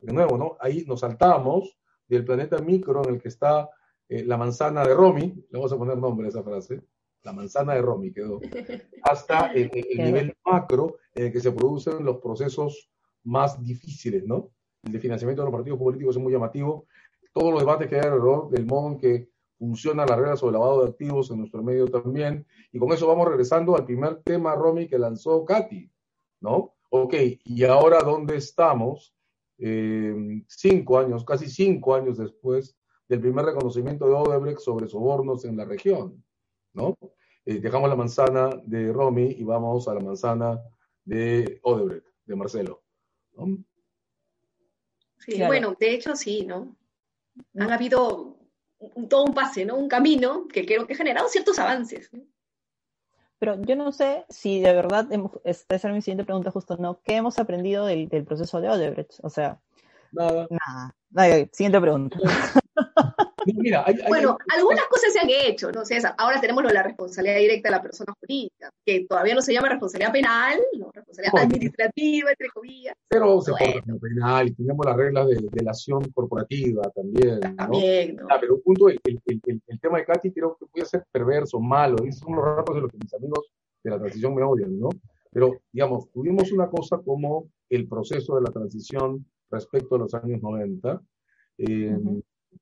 de 0.02 0.14
nuevo, 0.14 0.38
¿no? 0.38 0.58
Ahí 0.60 0.86
nos 0.88 1.02
saltamos 1.02 1.78
del 2.08 2.26
planeta 2.26 2.60
micro 2.60 3.04
en 3.04 3.16
el 3.16 3.22
que 3.22 3.28
está 3.28 3.70
eh, 4.08 4.24
la 4.26 4.38
manzana 4.38 4.84
de 4.84 4.94
Romy, 4.94 5.28
le 5.50 5.58
vamos 5.58 5.72
a 5.72 5.78
poner 5.78 5.98
nombre 5.98 6.28
a 6.28 6.30
esa 6.30 6.44
frase, 6.44 6.82
la 7.24 7.34
manzana 7.34 7.74
de 7.74 7.82
Romy 7.82 8.12
quedó, 8.12 8.40
hasta 9.04 9.52
el, 9.54 9.70
nivel 9.72 10.36
macro 10.46 10.98
en 11.14 11.28
el 11.28 11.32
que 11.32 11.40
se 11.40 11.52
producen 11.52 12.04
los 12.04 12.18
procesos 12.18 12.90
más 13.24 13.64
difíciles, 13.64 14.26
¿no? 14.26 14.52
El 14.84 14.94
de 14.94 15.00
financiamiento 15.00 15.42
de 15.42 15.48
los 15.48 15.54
partidos 15.54 15.78
políticos 15.78 16.15
es 16.15 16.22
muy 16.22 16.32
llamativo. 16.32 16.88
Todos 17.39 17.54
los 17.54 17.62
debates 17.62 17.88
que 17.88 17.95
hay 17.95 18.02
alrededor 18.02 18.49
del 18.49 18.65
modo 18.65 18.89
en 18.89 18.97
que 18.97 19.30
funciona 19.58 20.06
la 20.06 20.17
regla 20.17 20.36
sobre 20.36 20.58
lavado 20.58 20.84
de 20.84 20.89
activos 20.89 21.32
en 21.32 21.38
nuestro 21.38 21.63
medio 21.63 21.88
también. 21.88 22.45
Y 22.73 22.80
con 22.80 22.91
eso 22.91 23.08
vamos 23.08 23.30
regresando 23.30 23.78
al 23.78 23.86
primer 23.86 24.17
tema, 24.23 24.56
Romy, 24.56 24.89
que 24.89 24.99
lanzó 24.99 25.45
Katy, 25.45 25.89
¿no? 26.41 26.75
Ok, 26.89 27.13
¿y 27.45 27.63
ahora 27.63 28.02
dónde 28.02 28.36
estamos? 28.36 29.15
Eh, 29.58 30.43
cinco 30.49 30.99
años, 30.99 31.23
casi 31.23 31.49
cinco 31.49 31.95
años 31.95 32.17
después 32.17 32.78
del 33.08 33.21
primer 33.21 33.45
reconocimiento 33.45 34.06
de 34.06 34.15
Odebrecht 34.15 34.60
sobre 34.60 34.89
sobornos 34.89 35.45
en 35.45 35.56
la 35.56 35.63
región, 35.63 36.21
¿no? 36.73 36.97
Eh, 37.45 37.62
dejamos 37.62 37.89
la 37.89 37.95
manzana 37.95 38.49
de 38.65 38.91
Romy 38.91 39.36
y 39.38 39.45
vamos 39.45 39.88
a 39.88 39.93
la 39.93 40.02
manzana 40.02 40.62
de 41.06 41.62
Odebrecht, 41.63 42.06
de 42.25 42.36
Marcelo. 42.36 42.84
Sí, 45.19 45.41
bueno, 45.41 45.78
de 45.80 45.93
hecho 45.93 46.17
sí, 46.17 46.45
¿no? 46.45 46.75
Han 47.56 47.71
habido 47.71 48.38
todo 49.10 49.23
un 49.25 49.34
pase, 49.34 49.65
¿no? 49.65 49.75
Un 49.75 49.88
camino 49.88 50.47
que 50.47 50.65
creo 50.65 50.88
que 50.88 50.93
ha 50.93 50.97
generado 50.97 51.28
ciertos 51.28 51.60
avances. 51.60 52.10
Pero 53.39 53.62
yo 53.62 53.75
no 53.75 53.91
sé 53.91 54.25
si 54.30 54.60
de 54.60 54.73
verdad, 54.73 55.08
esta 55.43 55.75
es 55.75 55.86
mi 55.86 56.02
siguiente 56.02 56.25
pregunta 56.25 56.52
justo, 56.52 56.78
¿no? 56.78 57.02
¿Qué 57.04 57.15
hemos 57.15 57.39
aprendido 57.39 57.86
del, 57.86 58.10
del 58.10 58.25
proceso 58.25 58.60
de 58.60 58.69
Odebrecht? 58.69 59.19
O 59.23 59.30
sea, 59.30 59.60
nada. 60.12 60.47
Nada. 60.49 61.47
Siguiente 61.52 61.80
pregunta. 61.80 62.19
bueno, 64.08 64.38
algunas 64.54 64.86
cosas 64.86 65.13
se 65.13 65.19
han 65.19 65.30
hecho, 65.30 65.71
¿no? 65.71 65.84
ahora 66.17 66.41
tenemos 66.41 66.63
la 66.71 66.84
responsabilidad 66.84 67.38
directa 67.38 67.69
de 67.69 67.75
la 67.75 67.82
persona 67.82 68.13
jurídica, 68.19 68.71
que 68.86 69.06
todavía 69.08 69.36
no 69.36 69.41
se 69.41 69.54
llama 69.54 69.69
responsabilidad 69.69 70.12
penal, 70.12 70.60
¿no? 70.78 70.91
responsabilidad 70.93 71.43
administrativa, 71.43 72.30
entre 72.32 72.49
comillas. 72.49 72.95
Pero 73.08 73.41
se 73.41 73.52
bueno. 73.52 73.82
como 73.86 73.99
penal 73.99 74.47
y 74.47 74.52
tenemos 74.54 74.86
las 74.86 74.95
reglas 74.97 75.28
de 75.28 75.47
delación 75.52 76.10
corporativa 76.12 76.84
también. 76.95 77.39
También, 77.56 78.15
¿no? 78.15 78.28
Ah, 78.30 78.38
pero 78.39 78.56
un 78.56 78.62
punto, 78.62 78.89
el, 78.89 78.99
el, 79.04 79.21
el, 79.45 79.80
tema 79.80 79.99
de 79.99 80.06
Katy 80.06 80.32
creo 80.32 80.58
que 80.60 80.65
puede 80.65 80.86
ser 80.86 81.06
perverso, 81.12 81.60
malo, 81.60 81.97
y 82.06 82.12
son 82.12 82.36
los 82.36 82.45
ratos 82.45 82.75
de 82.75 82.82
los 82.82 82.91
que 82.91 82.97
mis 82.97 83.13
amigos 83.13 83.52
de 83.84 83.91
la 83.91 83.99
transición 83.99 84.36
me 84.36 84.43
odian, 84.43 84.80
¿no? 84.80 84.89
Pero, 85.32 85.62
digamos, 85.71 86.10
tuvimos 86.12 86.52
una 86.52 86.67
cosa 86.69 86.97
como 86.97 87.49
el 87.69 87.88
proceso 87.88 88.36
de 88.36 88.41
la 88.41 88.52
transición 88.52 89.25
respecto 89.52 89.95
a 89.95 89.99
los 89.99 90.13
años 90.13 90.41
90, 90.41 91.02
eh, 91.60 91.97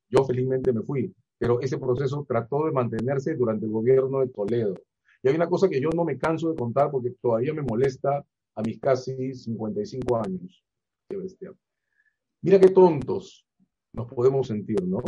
yo 0.09 0.23
felizmente 0.25 0.73
me 0.73 0.81
fui, 0.81 1.13
pero 1.37 1.61
ese 1.61 1.77
proceso 1.77 2.25
trató 2.27 2.65
de 2.65 2.71
mantenerse 2.71 3.35
durante 3.35 3.65
el 3.65 3.71
gobierno 3.71 4.21
de 4.21 4.29
Toledo. 4.29 4.75
Y 5.23 5.29
hay 5.29 5.35
una 5.35 5.49
cosa 5.49 5.69
que 5.69 5.81
yo 5.81 5.89
no 5.95 6.05
me 6.05 6.17
canso 6.17 6.49
de 6.49 6.55
contar 6.55 6.91
porque 6.91 7.11
todavía 7.21 7.53
me 7.53 7.61
molesta 7.61 8.23
a 8.55 8.61
mis 8.61 8.79
casi 8.79 9.33
55 9.33 10.17
años. 10.17 10.63
Qué 11.09 11.17
bestia. 11.17 11.53
Mira 12.41 12.59
qué 12.59 12.69
tontos 12.69 13.45
nos 13.93 14.07
podemos 14.13 14.47
sentir, 14.47 14.83
¿no? 14.83 15.03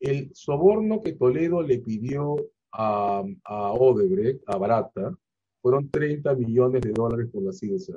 El 0.00 0.30
soborno 0.34 1.00
que 1.00 1.12
Toledo 1.12 1.62
le 1.62 1.78
pidió 1.78 2.36
a, 2.72 3.22
a 3.44 3.72
Odebrecht, 3.72 4.42
a 4.46 4.56
Barata, 4.56 5.16
fueron 5.60 5.90
30 5.90 6.34
millones 6.34 6.82
de 6.82 6.92
dólares 6.92 7.28
por 7.32 7.42
la 7.42 7.52
CIDESA. 7.52 7.94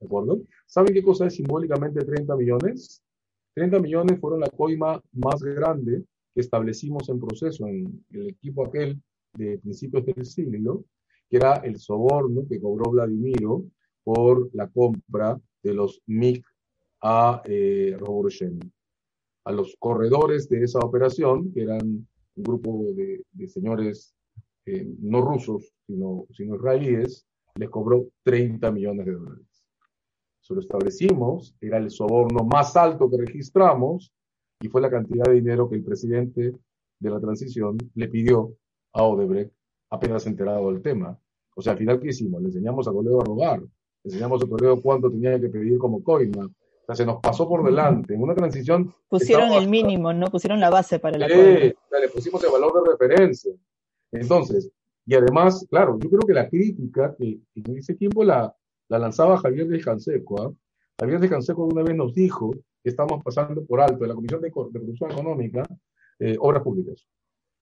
¿De 0.00 0.06
acuerdo? 0.06 0.42
¿Saben 0.66 0.94
qué 0.94 1.02
cosa 1.02 1.26
es 1.26 1.34
simbólicamente 1.34 2.04
30 2.04 2.36
millones? 2.36 3.03
30 3.54 3.78
millones 3.78 4.20
fueron 4.20 4.40
la 4.40 4.50
coima 4.50 5.00
más 5.12 5.42
grande 5.42 6.04
que 6.34 6.40
establecimos 6.40 7.08
en 7.08 7.20
proceso 7.20 7.66
en 7.68 8.04
el 8.10 8.28
equipo 8.30 8.66
aquel 8.66 9.00
de 9.34 9.58
principios 9.58 10.04
del 10.06 10.24
siglo, 10.26 10.84
que 11.30 11.36
era 11.36 11.56
el 11.56 11.78
soborno 11.78 12.42
que 12.48 12.60
cobró 12.60 12.90
Vladimiro 12.90 13.64
por 14.02 14.50
la 14.54 14.68
compra 14.68 15.40
de 15.62 15.74
los 15.74 16.00
MiG 16.06 16.44
a 17.00 17.42
eh, 17.44 17.96
A 19.44 19.52
los 19.52 19.76
corredores 19.78 20.48
de 20.48 20.64
esa 20.64 20.80
operación, 20.80 21.52
que 21.52 21.62
eran 21.62 22.06
un 22.36 22.42
grupo 22.42 22.86
de, 22.94 23.48
señores 23.48 24.14
eh, 24.66 24.86
no 25.00 25.20
rusos, 25.20 25.72
sino, 25.86 26.26
sino 26.32 26.56
israelíes, 26.56 27.26
les 27.54 27.70
cobró 27.70 28.08
30 28.24 28.72
millones 28.72 29.06
de 29.06 29.12
dólares 29.12 29.53
se 30.44 30.54
lo 30.54 30.60
establecimos, 30.60 31.56
era 31.58 31.78
el 31.78 31.90
soborno 31.90 32.44
más 32.44 32.76
alto 32.76 33.10
que 33.10 33.16
registramos 33.16 34.12
y 34.60 34.68
fue 34.68 34.82
la 34.82 34.90
cantidad 34.90 35.24
de 35.24 35.32
dinero 35.32 35.70
que 35.70 35.76
el 35.76 35.82
presidente 35.82 36.52
de 36.98 37.10
la 37.10 37.18
transición 37.18 37.78
le 37.94 38.08
pidió 38.08 38.54
a 38.92 39.04
Odebrecht 39.04 39.52
apenas 39.88 40.26
enterado 40.26 40.70
del 40.70 40.82
tema. 40.82 41.18
O 41.56 41.62
sea, 41.62 41.72
al 41.72 41.78
final, 41.78 41.98
¿qué 41.98 42.08
hicimos? 42.08 42.42
Le 42.42 42.48
enseñamos 42.48 42.86
a 42.86 42.92
Toledo 42.92 43.22
a 43.22 43.24
robar, 43.24 43.60
le 43.60 43.68
enseñamos 44.04 44.42
a 44.42 44.46
Toledo 44.46 44.82
cuánto 44.82 45.10
tenía 45.10 45.40
que 45.40 45.48
pedir 45.48 45.78
como 45.78 46.04
coima. 46.04 46.44
O 46.44 46.86
sea, 46.86 46.94
se 46.94 47.06
nos 47.06 47.20
pasó 47.20 47.48
por 47.48 47.64
delante. 47.64 48.12
En 48.12 48.22
una 48.22 48.34
transición. 48.34 48.94
Pusieron 49.08 49.50
el 49.52 49.70
mínimo, 49.70 50.12
¿no? 50.12 50.26
Pusieron 50.26 50.60
la 50.60 50.68
base 50.68 50.98
para 50.98 51.16
la 51.16 51.26
sí, 51.26 51.34
le 51.34 52.08
pusimos 52.12 52.44
el 52.44 52.50
valor 52.50 52.82
de 52.82 52.90
referencia. 52.90 53.54
Entonces, 54.12 54.70
y 55.06 55.14
además, 55.14 55.66
claro, 55.70 55.98
yo 55.98 56.10
creo 56.10 56.20
que 56.20 56.34
la 56.34 56.50
crítica 56.50 57.14
que 57.16 57.40
en 57.54 57.78
ese 57.78 57.94
tiempo 57.94 58.22
la, 58.24 58.54
la 58.88 58.98
lanzaba 58.98 59.38
Javier 59.38 59.66
de 59.68 59.80
Canseco. 59.80 60.42
¿ah? 60.42 60.52
Javier 60.98 61.20
de 61.20 61.28
Canseco 61.28 61.64
una 61.64 61.82
vez 61.82 61.96
nos 61.96 62.14
dijo 62.14 62.52
que 62.52 62.90
estamos 62.90 63.22
pasando 63.22 63.64
por 63.64 63.80
alto 63.80 64.04
en 64.04 64.08
la 64.08 64.14
Comisión 64.14 64.40
de, 64.40 64.50
Corrupción 64.50 65.10
Económica 65.10 65.66
eh, 66.18 66.36
Obras 66.38 66.62
Públicas. 66.62 67.06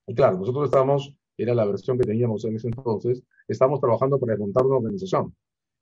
Y 0.06 0.14
claro, 0.14 0.38
nosotros 0.38 0.64
estamos, 0.64 1.14
era 1.36 1.54
la 1.54 1.64
versión 1.64 1.98
que 1.98 2.04
teníamos 2.04 2.44
en 2.44 2.56
ese 2.56 2.68
entonces, 2.68 3.22
estamos 3.46 3.80
trabajando 3.80 4.18
para 4.18 4.32
desmontar 4.32 4.66
una 4.66 4.76
organización. 4.76 5.34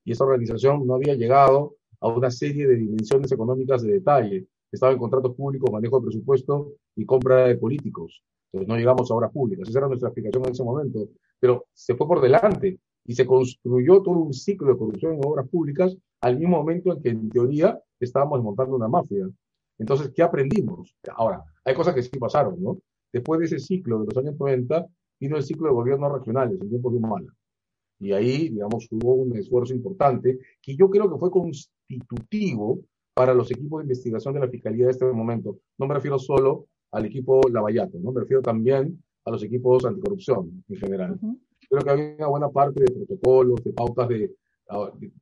Y 0.05 0.13
esa 0.13 0.25
organización 0.25 0.87
no 0.87 0.95
había 0.95 1.15
llegado 1.15 1.77
a 2.01 2.09
una 2.09 2.31
serie 2.31 2.67
de 2.67 2.77
dimensiones 2.77 3.33
económicas 3.33 3.83
de 3.83 3.93
detalle. 3.93 4.47
Estaba 4.71 4.93
en 4.93 4.99
contratos 4.99 5.35
públicos, 5.35 5.71
manejo 5.71 6.01
de 6.01 6.07
presupuesto 6.07 6.73
y 6.97 7.05
compra 7.05 7.47
de 7.47 7.57
políticos. 7.57 8.23
Entonces 8.53 8.69
no 8.69 8.77
llegamos 8.77 9.11
a 9.11 9.15
obras 9.15 9.33
públicas. 9.33 9.69
Esa 9.69 9.81
era 9.81 9.89
nuestra 9.89 10.09
explicación 10.09 10.45
en 10.45 10.53
ese 10.53 10.65
momento. 10.65 11.09
Pero 11.39 11.67
se 11.73 11.95
fue 11.95 12.07
por 12.07 12.21
delante 12.21 12.79
y 13.07 13.15
se 13.15 13.27
construyó 13.27 14.03
todo 14.03 14.19
un 14.19 14.33
ciclo 14.33 14.73
de 14.73 14.79
corrupción 14.79 15.15
en 15.15 15.21
obras 15.25 15.49
públicas 15.49 15.97
al 16.21 16.39
mismo 16.39 16.59
momento 16.59 16.93
en 16.93 17.03
que 17.03 17.09
en 17.11 17.31
teoría 17.31 17.81
estábamos 17.99 18.39
desmontando 18.39 18.77
una 18.77 18.89
mafia. 18.89 19.29
Entonces, 19.79 20.11
¿qué 20.15 20.23
aprendimos? 20.23 20.95
Ahora, 21.15 21.43
hay 21.65 21.75
cosas 21.75 21.95
que 21.95 22.03
sí 22.03 22.19
pasaron, 22.19 22.63
¿no? 22.63 22.79
Después 23.13 23.41
de 23.41 23.47
ese 23.47 23.59
ciclo 23.59 24.01
de 24.01 24.07
los 24.07 24.17
años 24.17 24.39
90, 24.39 24.87
vino 25.19 25.37
el 25.37 25.43
ciclo 25.43 25.69
de 25.69 25.75
gobiernos 25.75 26.13
regionales 26.13 26.61
en 26.61 26.69
tiempos 26.69 26.93
de 26.93 26.99
Humala. 26.99 27.35
Y 27.99 28.13
ahí, 28.13 28.49
digamos, 28.49 28.87
hubo 28.91 29.15
un 29.15 29.37
esfuerzo 29.37 29.75
importante 29.75 30.39
que 30.63 30.77
yo 30.77 30.89
creo 30.89 31.11
que 31.11 31.19
fue 31.19 31.31
constitutivo 31.31 32.81
para 33.15 33.35
los 33.35 33.51
equipos 33.51 33.81
de 33.81 33.85
investigación 33.85 34.35
de 34.35 34.41
la 34.41 34.49
Fiscalía 34.49 34.87
de 34.87 34.93
este 34.93 35.05
momento. 35.05 35.59
No 35.79 35.87
me 35.87 35.95
refiero 35.95 36.19
solo 36.19 36.67
al 36.93 37.05
equipo 37.05 37.43
Lavallato, 37.51 37.99
¿no? 37.99 38.13
Me 38.13 38.21
refiero 38.21 38.43
también 38.43 39.03
a 39.25 39.31
los 39.31 39.43
equipos 39.43 39.85
anticorrupción 39.85 40.65
en 40.69 40.77
general. 40.77 41.19
Creo 41.71 41.83
que 41.83 41.91
había 41.91 42.15
una 42.17 42.27
buena 42.27 42.49
parte 42.49 42.83
de 42.83 42.91
protocolos, 42.91 43.63
de 43.63 43.73
pautas 43.73 44.09
de, 44.09 44.35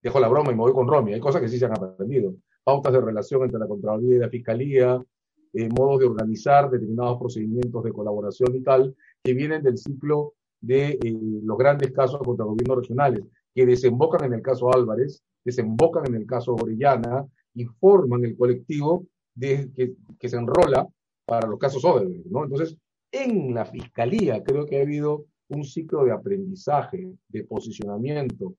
dejo 0.03 0.19
la 0.19 0.29
broma 0.29 0.51
y 0.51 0.55
me 0.55 0.63
voy 0.63 0.73
con 0.73 0.89
Romy, 0.89 1.13
hay 1.13 1.21
cosas 1.21 1.43
que 1.43 1.49
sí 1.49 1.59
se 1.59 1.67
han 1.67 1.73
aprendido. 1.73 2.35
Pautas 2.65 2.93
de 2.93 3.01
relación 3.03 3.43
entre 3.43 3.59
la 3.59 3.69
Contraloría 3.69 4.17
y 4.17 4.19
la 4.19 4.31
Fiscalía, 4.31 5.05
eh, 5.53 5.69
modos 5.69 6.01
de 6.01 6.07
organizar 6.07 6.71
determinados 6.71 7.19
procedimientos 7.19 7.85
de 7.85 7.93
colaboración 7.93 8.55
y 8.55 8.63
tal, 8.63 8.97
que 9.23 9.35
vienen 9.35 9.63
del 9.63 9.77
ciclo 9.77 10.35
de 10.61 10.99
eh, 11.03 11.19
los 11.43 11.59
grandes 11.59 11.93
casos 11.93 12.21
contra 12.23 12.47
gobiernos 12.47 12.79
regionales, 12.79 13.21
que 13.55 13.67
desembocan 13.67 14.25
en 14.25 14.35
el 14.35 14.43
caso 14.43 14.73
Álvarez, 14.73 15.23
desembocan 15.45 16.07
en 16.07 16.15
el 16.15 16.27
caso 16.27 16.55
Orellana 16.55 17.27
y 17.55 17.65
forman 17.65 18.25
el 18.25 18.37
colectivo 18.37 19.07
de, 19.35 19.71
que, 19.75 19.95
que 20.19 20.29
se 20.29 20.37
enrola 20.37 20.87
para 21.27 21.47
los 21.47 21.59
casos 21.59 21.85
Odebrecht, 21.85 22.27
¿no? 22.27 22.45
Entonces, 22.45 22.77
en 23.13 23.55
la 23.55 23.65
fiscalía 23.65 24.43
creo 24.43 24.67
que 24.67 24.79
ha 24.79 24.83
habido 24.83 25.27
un 25.49 25.65
ciclo 25.65 26.05
de 26.05 26.13
aprendizaje, 26.13 27.13
de 27.29 27.45
posicionamiento 27.45 28.55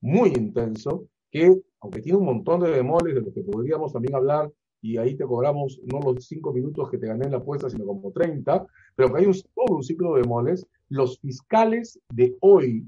muy 0.00 0.30
intenso, 0.30 1.08
que 1.30 1.60
aunque 1.80 2.02
tiene 2.02 2.18
un 2.18 2.26
montón 2.26 2.60
de 2.60 2.70
demoles 2.70 3.14
de 3.14 3.22
los 3.22 3.34
que 3.34 3.42
podríamos 3.42 3.92
también 3.92 4.14
hablar, 4.14 4.52
y 4.82 4.98
ahí 4.98 5.16
te 5.16 5.24
cobramos 5.24 5.80
no 5.84 6.00
los 6.00 6.26
cinco 6.26 6.52
minutos 6.52 6.90
que 6.90 6.98
te 6.98 7.06
gané 7.06 7.24
en 7.24 7.32
la 7.32 7.38
apuesta, 7.38 7.68
sino 7.68 7.86
como 7.86 8.12
30, 8.12 8.66
pero 8.94 9.12
que 9.12 9.20
hay 9.20 9.26
un, 9.26 9.34
todo 9.54 9.76
un 9.76 9.82
ciclo 9.82 10.14
de 10.14 10.22
demoles, 10.22 10.66
los 10.88 11.18
fiscales 11.18 11.98
de 12.12 12.36
hoy 12.40 12.86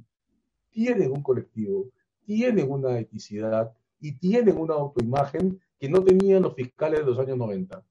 tienen 0.71 1.11
un 1.11 1.23
colectivo, 1.23 1.89
tienen 2.25 2.71
una 2.71 2.99
eticidad 2.99 3.73
y 4.01 4.13
tienen 4.13 4.59
una 4.59 4.75
autoimagen 4.75 5.59
que 5.79 5.89
no 5.89 6.05
tenían 6.05 6.43
los 6.43 6.55
fiscales 6.55 7.01
de 7.01 7.07
los 7.07 7.19
años 7.19 7.39
90 7.39 7.83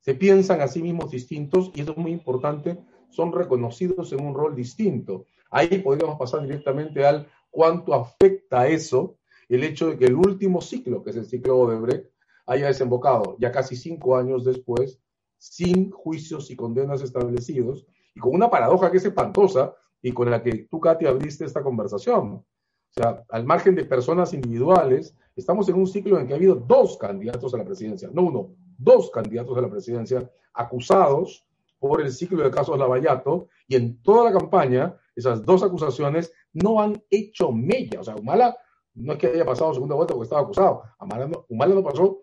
se 0.00 0.14
piensan 0.14 0.60
a 0.60 0.68
sí 0.68 0.82
mismos 0.82 1.10
distintos 1.10 1.70
y 1.74 1.82
eso 1.82 1.92
es 1.92 1.98
muy 1.98 2.12
importante, 2.12 2.78
son 3.10 3.32
reconocidos 3.32 4.12
en 4.12 4.24
un 4.24 4.34
rol 4.34 4.54
distinto. 4.54 5.26
Ahí 5.50 5.78
podríamos 5.78 6.18
pasar 6.18 6.42
directamente 6.42 7.04
al 7.04 7.26
cuánto 7.50 7.94
afecta 7.94 8.66
eso 8.68 9.16
el 9.48 9.64
hecho 9.64 9.88
de 9.88 9.98
que 9.98 10.06
el 10.06 10.14
último 10.14 10.60
ciclo, 10.60 11.02
que 11.02 11.10
es 11.10 11.16
el 11.16 11.26
ciclo 11.26 11.58
Odebrecht, 11.58 12.10
haya 12.46 12.68
desembocado 12.68 13.36
ya 13.38 13.50
casi 13.50 13.76
cinco 13.76 14.16
años 14.16 14.44
después, 14.44 15.00
sin 15.38 15.90
juicios 15.90 16.50
y 16.50 16.56
condenas 16.56 17.02
establecidos, 17.02 17.86
y 18.14 18.20
con 18.20 18.34
una 18.34 18.50
paradoja 18.50 18.90
que 18.90 18.98
es 18.98 19.04
espantosa 19.04 19.74
y 20.02 20.12
con 20.12 20.30
la 20.30 20.42
que 20.42 20.68
tú, 20.70 20.80
Katy, 20.80 21.06
abriste 21.06 21.44
esta 21.44 21.62
conversación. 21.62 22.44
O 22.90 22.92
sea, 22.92 23.24
al 23.28 23.44
margen 23.44 23.74
de 23.74 23.84
personas 23.84 24.32
individuales, 24.34 25.16
estamos 25.36 25.68
en 25.68 25.76
un 25.76 25.86
ciclo 25.86 26.18
en 26.18 26.26
que 26.26 26.32
ha 26.32 26.36
habido 26.36 26.56
dos 26.56 26.96
candidatos 26.96 27.54
a 27.54 27.58
la 27.58 27.64
presidencia, 27.64 28.10
no 28.12 28.22
uno, 28.22 28.54
dos 28.78 29.10
candidatos 29.10 29.56
a 29.56 29.60
la 29.60 29.70
presidencia 29.70 30.30
acusados 30.54 31.46
por 31.80 32.00
el 32.00 32.12
ciclo 32.12 32.44
de 32.44 32.50
casos 32.50 32.78
Lavallato 32.78 33.48
y 33.66 33.74
en 33.74 34.00
toda 34.02 34.30
la 34.30 34.38
campaña 34.38 34.96
esas 35.16 35.44
dos 35.44 35.62
acusaciones 35.62 36.32
no 36.52 36.80
han 36.80 37.02
hecho 37.10 37.50
mella. 37.50 38.00
O 38.00 38.04
sea, 38.04 38.14
Humala 38.14 38.56
no 38.94 39.14
es 39.14 39.18
que 39.18 39.28
haya 39.28 39.44
pasado 39.44 39.74
segunda 39.74 39.96
vuelta 39.96 40.14
porque 40.14 40.26
estaba 40.26 40.42
acusado. 40.42 40.82
Humala 41.00 41.26
no, 41.26 41.46
Humala 41.48 41.74
no 41.74 41.82
pasó, 41.82 42.22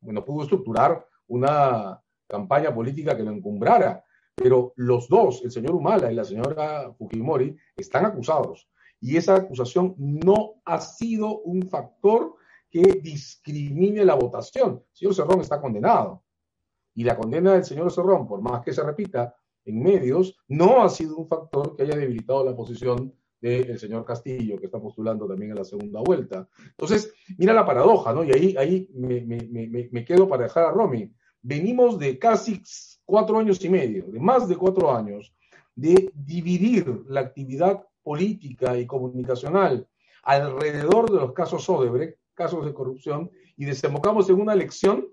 bueno, 0.00 0.24
pudo 0.24 0.42
estructurar 0.42 1.06
una 1.28 2.02
campaña 2.28 2.74
política 2.74 3.16
que 3.16 3.22
lo 3.22 3.30
encumbrara, 3.30 4.04
pero 4.34 4.72
los 4.76 5.08
dos, 5.08 5.42
el 5.44 5.50
señor 5.50 5.74
Humala 5.74 6.10
y 6.10 6.14
la 6.14 6.24
señora 6.24 6.92
Fujimori, 6.98 7.56
están 7.76 8.04
acusados. 8.04 8.68
Y 9.00 9.16
esa 9.16 9.36
acusación 9.36 9.94
no 9.98 10.54
ha 10.64 10.80
sido 10.80 11.38
un 11.40 11.68
factor 11.68 12.34
que 12.70 12.82
discrimine 13.02 14.04
la 14.04 14.14
votación. 14.14 14.82
El 14.90 14.96
señor 14.96 15.14
Cerrón 15.14 15.40
está 15.40 15.60
condenado. 15.60 16.24
Y 16.96 17.04
la 17.04 17.16
condena 17.16 17.52
del 17.52 17.64
señor 17.64 17.92
Cerrón, 17.92 18.26
por 18.26 18.40
más 18.40 18.62
que 18.62 18.72
se 18.72 18.82
repita 18.82 19.34
en 19.64 19.82
medios, 19.82 20.36
no 20.48 20.82
ha 20.82 20.88
sido 20.88 21.16
un 21.16 21.28
factor 21.28 21.76
que 21.76 21.84
haya 21.84 21.96
debilitado 21.96 22.44
la 22.44 22.56
posición 22.56 23.14
del 23.40 23.78
señor 23.78 24.04
Castillo, 24.04 24.58
que 24.58 24.66
está 24.66 24.80
postulando 24.80 25.26
también 25.28 25.52
en 25.52 25.58
la 25.58 25.64
segunda 25.64 26.00
vuelta. 26.00 26.48
Entonces, 26.70 27.12
mira 27.38 27.52
la 27.52 27.66
paradoja, 27.66 28.12
¿no? 28.12 28.24
Y 28.24 28.32
ahí, 28.32 28.56
ahí 28.56 28.88
me, 28.94 29.20
me, 29.20 29.88
me 29.92 30.04
quedo 30.04 30.28
para 30.28 30.44
dejar 30.44 30.64
a 30.64 30.70
Romy. 30.72 31.12
Venimos 31.42 31.98
de 31.98 32.18
casi 32.18 32.60
cuatro 33.04 33.38
años 33.38 33.62
y 33.64 33.68
medio, 33.68 34.06
de 34.06 34.18
más 34.18 34.48
de 34.48 34.56
cuatro 34.56 34.92
años, 34.92 35.32
de 35.74 36.10
dividir 36.14 37.02
la 37.06 37.20
actividad 37.20 37.84
política 38.02 38.76
y 38.78 38.86
comunicacional 38.86 39.86
alrededor 40.22 41.10
de 41.10 41.20
los 41.20 41.32
casos 41.32 41.68
Odebrecht 41.68 42.18
casos 42.36 42.64
de 42.64 42.74
corrupción 42.74 43.30
y 43.56 43.64
desembocamos 43.64 44.28
en 44.28 44.40
una 44.40 44.52
elección 44.52 45.08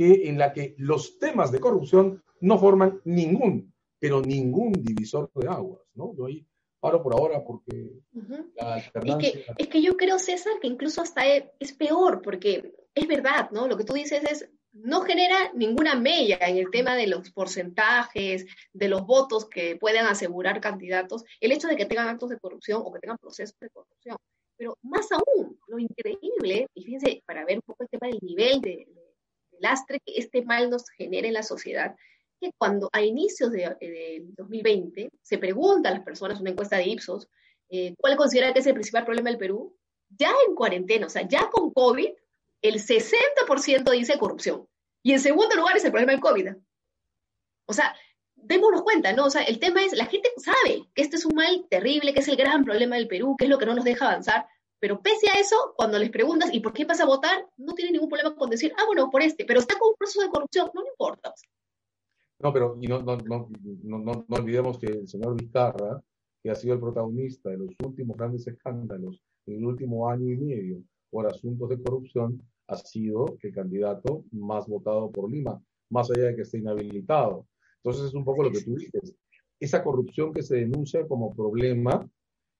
que, 0.00 0.30
en 0.30 0.38
la 0.38 0.54
que 0.54 0.74
los 0.78 1.18
temas 1.18 1.52
de 1.52 1.60
corrupción 1.60 2.24
no 2.40 2.58
forman 2.58 3.02
ningún, 3.04 3.70
pero 3.98 4.22
ningún 4.22 4.72
divisor 4.72 5.30
de 5.34 5.46
aguas, 5.46 5.82
¿no? 5.92 6.16
Yo 6.16 6.24
ahí 6.24 6.46
paro 6.80 7.02
por 7.02 7.12
ahora 7.12 7.44
porque 7.44 8.00
es, 8.14 9.16
que, 9.16 9.44
es 9.58 9.68
que 9.68 9.82
yo 9.82 9.98
creo, 9.98 10.18
César, 10.18 10.54
que 10.58 10.68
incluso 10.68 11.02
hasta 11.02 11.26
es 11.26 11.74
peor, 11.74 12.22
porque 12.22 12.72
es 12.94 13.06
verdad, 13.06 13.50
¿no? 13.50 13.68
Lo 13.68 13.76
que 13.76 13.84
tú 13.84 13.92
dices 13.92 14.24
es, 14.24 14.48
no 14.72 15.02
genera 15.02 15.52
ninguna 15.52 15.94
mella 15.96 16.38
en 16.40 16.56
el 16.56 16.70
tema 16.70 16.96
de 16.96 17.06
los 17.06 17.30
porcentajes, 17.32 18.46
de 18.72 18.88
los 18.88 19.04
votos 19.04 19.50
que 19.50 19.76
puedan 19.76 20.06
asegurar 20.06 20.62
candidatos, 20.62 21.24
el 21.40 21.52
hecho 21.52 21.68
de 21.68 21.76
que 21.76 21.84
tengan 21.84 22.08
actos 22.08 22.30
de 22.30 22.38
corrupción 22.38 22.80
o 22.82 22.90
que 22.90 23.00
tengan 23.00 23.18
procesos 23.18 23.58
de 23.60 23.68
corrupción. 23.68 24.16
Pero 24.56 24.78
más 24.80 25.08
aún, 25.12 25.58
lo 25.66 25.78
increíble, 25.78 26.68
y 26.72 26.84
fíjense, 26.84 27.22
para 27.26 27.44
ver 27.44 27.56
un 27.56 27.62
poco 27.66 27.82
el 27.82 27.90
tema 27.90 28.08
del 28.08 28.18
nivel 28.22 28.62
de, 28.62 28.86
lastre 29.60 30.00
que 30.04 30.14
este 30.16 30.42
mal 30.42 30.70
nos 30.70 30.88
genera 30.90 31.28
en 31.28 31.34
la 31.34 31.42
sociedad, 31.42 31.94
que 32.40 32.50
cuando 32.58 32.88
a 32.92 33.02
inicios 33.02 33.52
del 33.52 33.76
de 33.78 34.24
2020 34.36 35.10
se 35.22 35.38
pregunta 35.38 35.90
a 35.90 35.92
las 35.92 36.02
personas, 36.02 36.40
una 36.40 36.50
encuesta 36.50 36.76
de 36.76 36.88
Ipsos, 36.88 37.28
eh, 37.68 37.94
¿cuál 37.98 38.16
considera 38.16 38.52
que 38.52 38.60
es 38.60 38.66
el 38.66 38.74
principal 38.74 39.04
problema 39.04 39.30
del 39.30 39.38
Perú? 39.38 39.76
Ya 40.08 40.32
en 40.48 40.54
cuarentena, 40.54 41.06
o 41.06 41.10
sea, 41.10 41.26
ya 41.28 41.48
con 41.50 41.72
COVID, 41.72 42.10
el 42.62 42.74
60% 42.74 43.90
dice 43.92 44.18
corrupción. 44.18 44.66
Y 45.02 45.12
en 45.12 45.20
segundo 45.20 45.54
lugar 45.54 45.76
es 45.76 45.84
el 45.84 45.92
problema 45.92 46.12
del 46.12 46.20
COVID. 46.20 46.48
O 47.66 47.72
sea, 47.72 47.94
démonos 48.34 48.82
cuenta, 48.82 49.12
¿no? 49.12 49.26
O 49.26 49.30
sea, 49.30 49.42
el 49.42 49.58
tema 49.58 49.84
es, 49.84 49.92
la 49.92 50.06
gente 50.06 50.30
sabe 50.36 50.88
que 50.94 51.02
este 51.02 51.16
es 51.16 51.24
un 51.24 51.34
mal 51.34 51.66
terrible, 51.70 52.12
que 52.12 52.20
es 52.20 52.28
el 52.28 52.36
gran 52.36 52.64
problema 52.64 52.96
del 52.96 53.08
Perú, 53.08 53.36
que 53.38 53.44
es 53.44 53.50
lo 53.50 53.58
que 53.58 53.66
no 53.66 53.74
nos 53.74 53.84
deja 53.84 54.06
avanzar, 54.06 54.46
pero 54.80 55.02
pese 55.02 55.28
a 55.28 55.38
eso, 55.38 55.74
cuando 55.76 55.98
les 55.98 56.10
preguntas, 56.10 56.50
¿y 56.52 56.60
por 56.60 56.72
qué 56.72 56.86
vas 56.86 57.00
a 57.00 57.06
votar? 57.06 57.46
No 57.58 57.74
tiene 57.74 57.92
ningún 57.92 58.08
problema 58.08 58.34
con 58.34 58.48
decir, 58.48 58.72
ah, 58.78 58.84
bueno, 58.86 59.10
por 59.10 59.22
este, 59.22 59.44
pero 59.44 59.60
está 59.60 59.78
con 59.78 59.90
un 59.90 59.96
proceso 59.96 60.22
de 60.22 60.30
corrupción, 60.30 60.70
no 60.74 60.82
importa. 60.84 61.34
No, 62.38 62.52
pero 62.52 62.78
y 62.80 62.86
no, 62.86 63.02
no, 63.02 63.18
no, 63.18 63.98
no, 63.98 64.24
olvidemos 64.30 64.78
que 64.78 64.86
el 64.86 65.06
señor 65.06 65.36
Vizcarra, 65.38 66.02
que 66.42 66.50
ha 66.50 66.54
sido 66.54 66.74
el 66.74 66.80
protagonista 66.80 67.50
de 67.50 67.58
los 67.58 67.68
últimos 67.84 68.16
grandes 68.16 68.46
escándalos 68.46 69.22
en 69.44 69.58
el 69.58 69.66
último 69.66 70.08
año 70.08 70.32
y 70.32 70.38
medio 70.38 70.82
por 71.10 71.26
asuntos 71.26 71.68
de 71.68 71.82
corrupción, 71.82 72.42
ha 72.68 72.76
sido 72.76 73.36
el 73.42 73.52
candidato 73.52 74.24
más 74.30 74.66
votado 74.66 75.10
por 75.10 75.30
Lima, 75.30 75.62
más 75.90 76.10
allá 76.10 76.28
de 76.28 76.36
que 76.36 76.42
esté 76.42 76.58
inhabilitado. 76.58 77.46
Entonces 77.82 78.06
es 78.06 78.14
un 78.14 78.24
poco 78.24 78.44
lo 78.44 78.52
que 78.52 78.62
tú 78.62 78.76
dices. 78.76 79.14
Esa 79.58 79.84
corrupción 79.84 80.32
que 80.32 80.42
se 80.42 80.56
denuncia 80.56 81.06
como 81.06 81.34
problema 81.34 82.08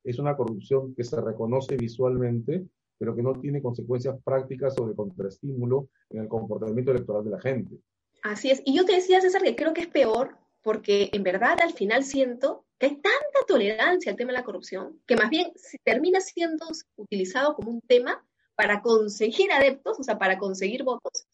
es 0.05 0.19
una 0.19 0.37
corrupción 0.37 0.95
que 0.95 1.05
se 1.05 1.21
reconoce 1.21 1.77
visualmente, 1.77 2.67
pero 2.99 3.15
que 3.15 3.23
no 3.23 3.41
tiene 3.41 3.63
consecuencias 3.63 4.17
prácticas 4.23 4.75
de 4.77 4.95
contraestímulo 4.95 5.89
en 6.11 6.23
el 6.23 6.29
comportamiento 6.29 6.93
electoral 6.93 7.25
de 7.25 7.31
la 7.31 7.41
gente. 7.41 7.77
Así 8.23 8.51
es. 8.51 8.63
Y 8.65 8.77
yo 8.77 8.85
te 8.85 8.95
decía, 8.95 9.21
César, 9.21 9.43
que 9.43 9.57
creo 9.57 9.73
que 9.73 9.83
es 9.83 9.89
peor 9.89 10.37
porque 10.63 11.09
en 11.13 11.23
verdad 11.23 11.59
al 11.63 11.73
final 11.73 12.05
siento 12.05 12.67
que 12.79 12.87
hay 12.87 12.97
tanta 12.97 13.47
tolerancia 13.47 14.13
al 14.13 14.19
tema 14.19 14.33
de 14.33 14.39
la 14.39 14.45
corrupción 14.45 15.01
que 15.07 15.17
más 15.17 15.31
bien 15.31 15.53
termina 15.85 16.21
siendo 16.21 16.67
utilizado 16.97 17.55
como 17.55 17.71
un 17.71 17.81
tema 17.81 18.25
para 18.55 18.83
conseguir 18.83 19.51
adeptos, 19.53 19.99
o 19.99 20.03
sea, 20.03 20.19
para 20.19 20.39
conseguir 20.39 20.83
votos, 20.83 21.27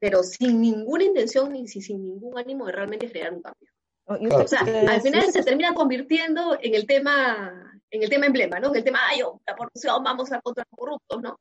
pero 0.00 0.22
sin 0.24 0.60
ninguna 0.60 1.04
intención 1.04 1.52
ni 1.52 1.68
sin 1.68 2.02
ningún 2.02 2.36
ánimo 2.36 2.66
de 2.66 2.72
realmente 2.72 3.10
crear 3.10 3.32
un 3.32 3.42
cambio. 3.42 3.70
O 4.10 4.48
sea, 4.48 4.60
al 4.60 5.00
final 5.00 5.30
se 5.30 5.44
termina 5.44 5.72
convirtiendo 5.72 6.58
en 6.60 6.74
el 6.74 6.86
tema, 6.86 7.80
en 7.90 8.02
el 8.02 8.10
tema 8.10 8.26
emblema, 8.26 8.58
¿no? 8.58 8.68
En 8.68 8.76
el 8.76 8.84
tema, 8.84 8.98
ay, 9.08 9.22
oh, 9.22 9.40
la 9.46 9.54
corrupción, 9.54 10.02
vamos 10.02 10.32
a 10.32 10.40
contra 10.40 10.64
los 10.68 10.78
corruptos, 10.78 11.22
¿no? 11.22 11.38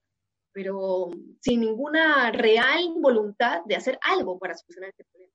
Pero 0.51 1.10
sin 1.41 1.62
ninguna 1.62 2.32
real 2.32 2.93
voluntad 2.97 3.62
de 3.65 3.75
hacer 3.75 3.97
algo 4.01 4.38
para 4.38 4.55
solucionar 4.55 4.91
este 4.91 5.03
problema. 5.05 5.34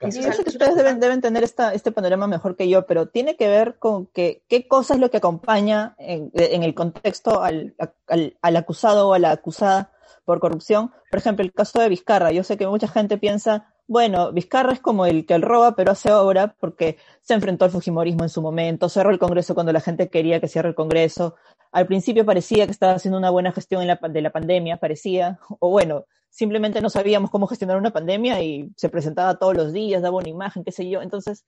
yo 0.00 0.32
sé 0.32 0.44
que 0.44 0.50
ustedes 0.50 0.76
deben, 0.76 1.00
deben 1.00 1.20
tener 1.20 1.42
esta, 1.42 1.74
este 1.74 1.90
panorama 1.90 2.28
mejor 2.28 2.56
que 2.56 2.68
yo, 2.68 2.86
pero 2.86 3.08
tiene 3.08 3.36
que 3.36 3.48
ver 3.48 3.78
con 3.78 4.06
que, 4.06 4.44
qué 4.48 4.68
cosa 4.68 4.94
es 4.94 5.00
lo 5.00 5.10
que 5.10 5.16
acompaña 5.16 5.96
en, 5.98 6.30
en 6.34 6.62
el 6.62 6.74
contexto 6.74 7.42
al, 7.42 7.74
al, 8.06 8.36
al, 8.40 8.56
acusado 8.56 9.08
o 9.08 9.14
a 9.14 9.18
la 9.18 9.32
acusada 9.32 9.92
por 10.24 10.38
corrupción. 10.38 10.92
Por 11.10 11.18
ejemplo, 11.18 11.44
el 11.44 11.52
caso 11.52 11.80
de 11.80 11.88
Vizcarra. 11.88 12.30
Yo 12.30 12.44
sé 12.44 12.56
que 12.56 12.66
mucha 12.66 12.86
gente 12.86 13.18
piensa, 13.18 13.74
bueno, 13.88 14.32
Vizcarra 14.32 14.72
es 14.74 14.80
como 14.80 15.06
el 15.06 15.24
que 15.24 15.34
él 15.34 15.42
roba, 15.42 15.74
pero 15.74 15.92
hace 15.92 16.12
obra 16.12 16.54
porque 16.60 16.98
se 17.22 17.32
enfrentó 17.34 17.64
al 17.64 17.70
Fujimorismo 17.70 18.22
en 18.22 18.28
su 18.28 18.42
momento, 18.42 18.88
cerró 18.90 19.10
el 19.10 19.18
Congreso 19.18 19.54
cuando 19.54 19.72
la 19.72 19.80
gente 19.80 20.10
quería 20.10 20.40
que 20.40 20.48
cierre 20.48 20.68
el 20.68 20.74
Congreso. 20.74 21.36
Al 21.72 21.86
principio 21.86 22.26
parecía 22.26 22.66
que 22.66 22.72
estaba 22.72 22.92
haciendo 22.92 23.18
una 23.18 23.30
buena 23.30 23.50
gestión 23.50 23.80
de 23.80 24.22
la 24.22 24.30
pandemia, 24.30 24.76
parecía, 24.76 25.40
o 25.58 25.70
bueno, 25.70 26.04
simplemente 26.28 26.82
no 26.82 26.90
sabíamos 26.90 27.30
cómo 27.30 27.46
gestionar 27.46 27.78
una 27.78 27.90
pandemia 27.90 28.42
y 28.42 28.70
se 28.76 28.90
presentaba 28.90 29.38
todos 29.38 29.56
los 29.56 29.72
días, 29.72 30.02
daba 30.02 30.18
una 30.18 30.28
imagen, 30.28 30.64
qué 30.64 30.72
sé 30.72 30.88
yo. 30.88 31.00
Entonces, 31.00 31.46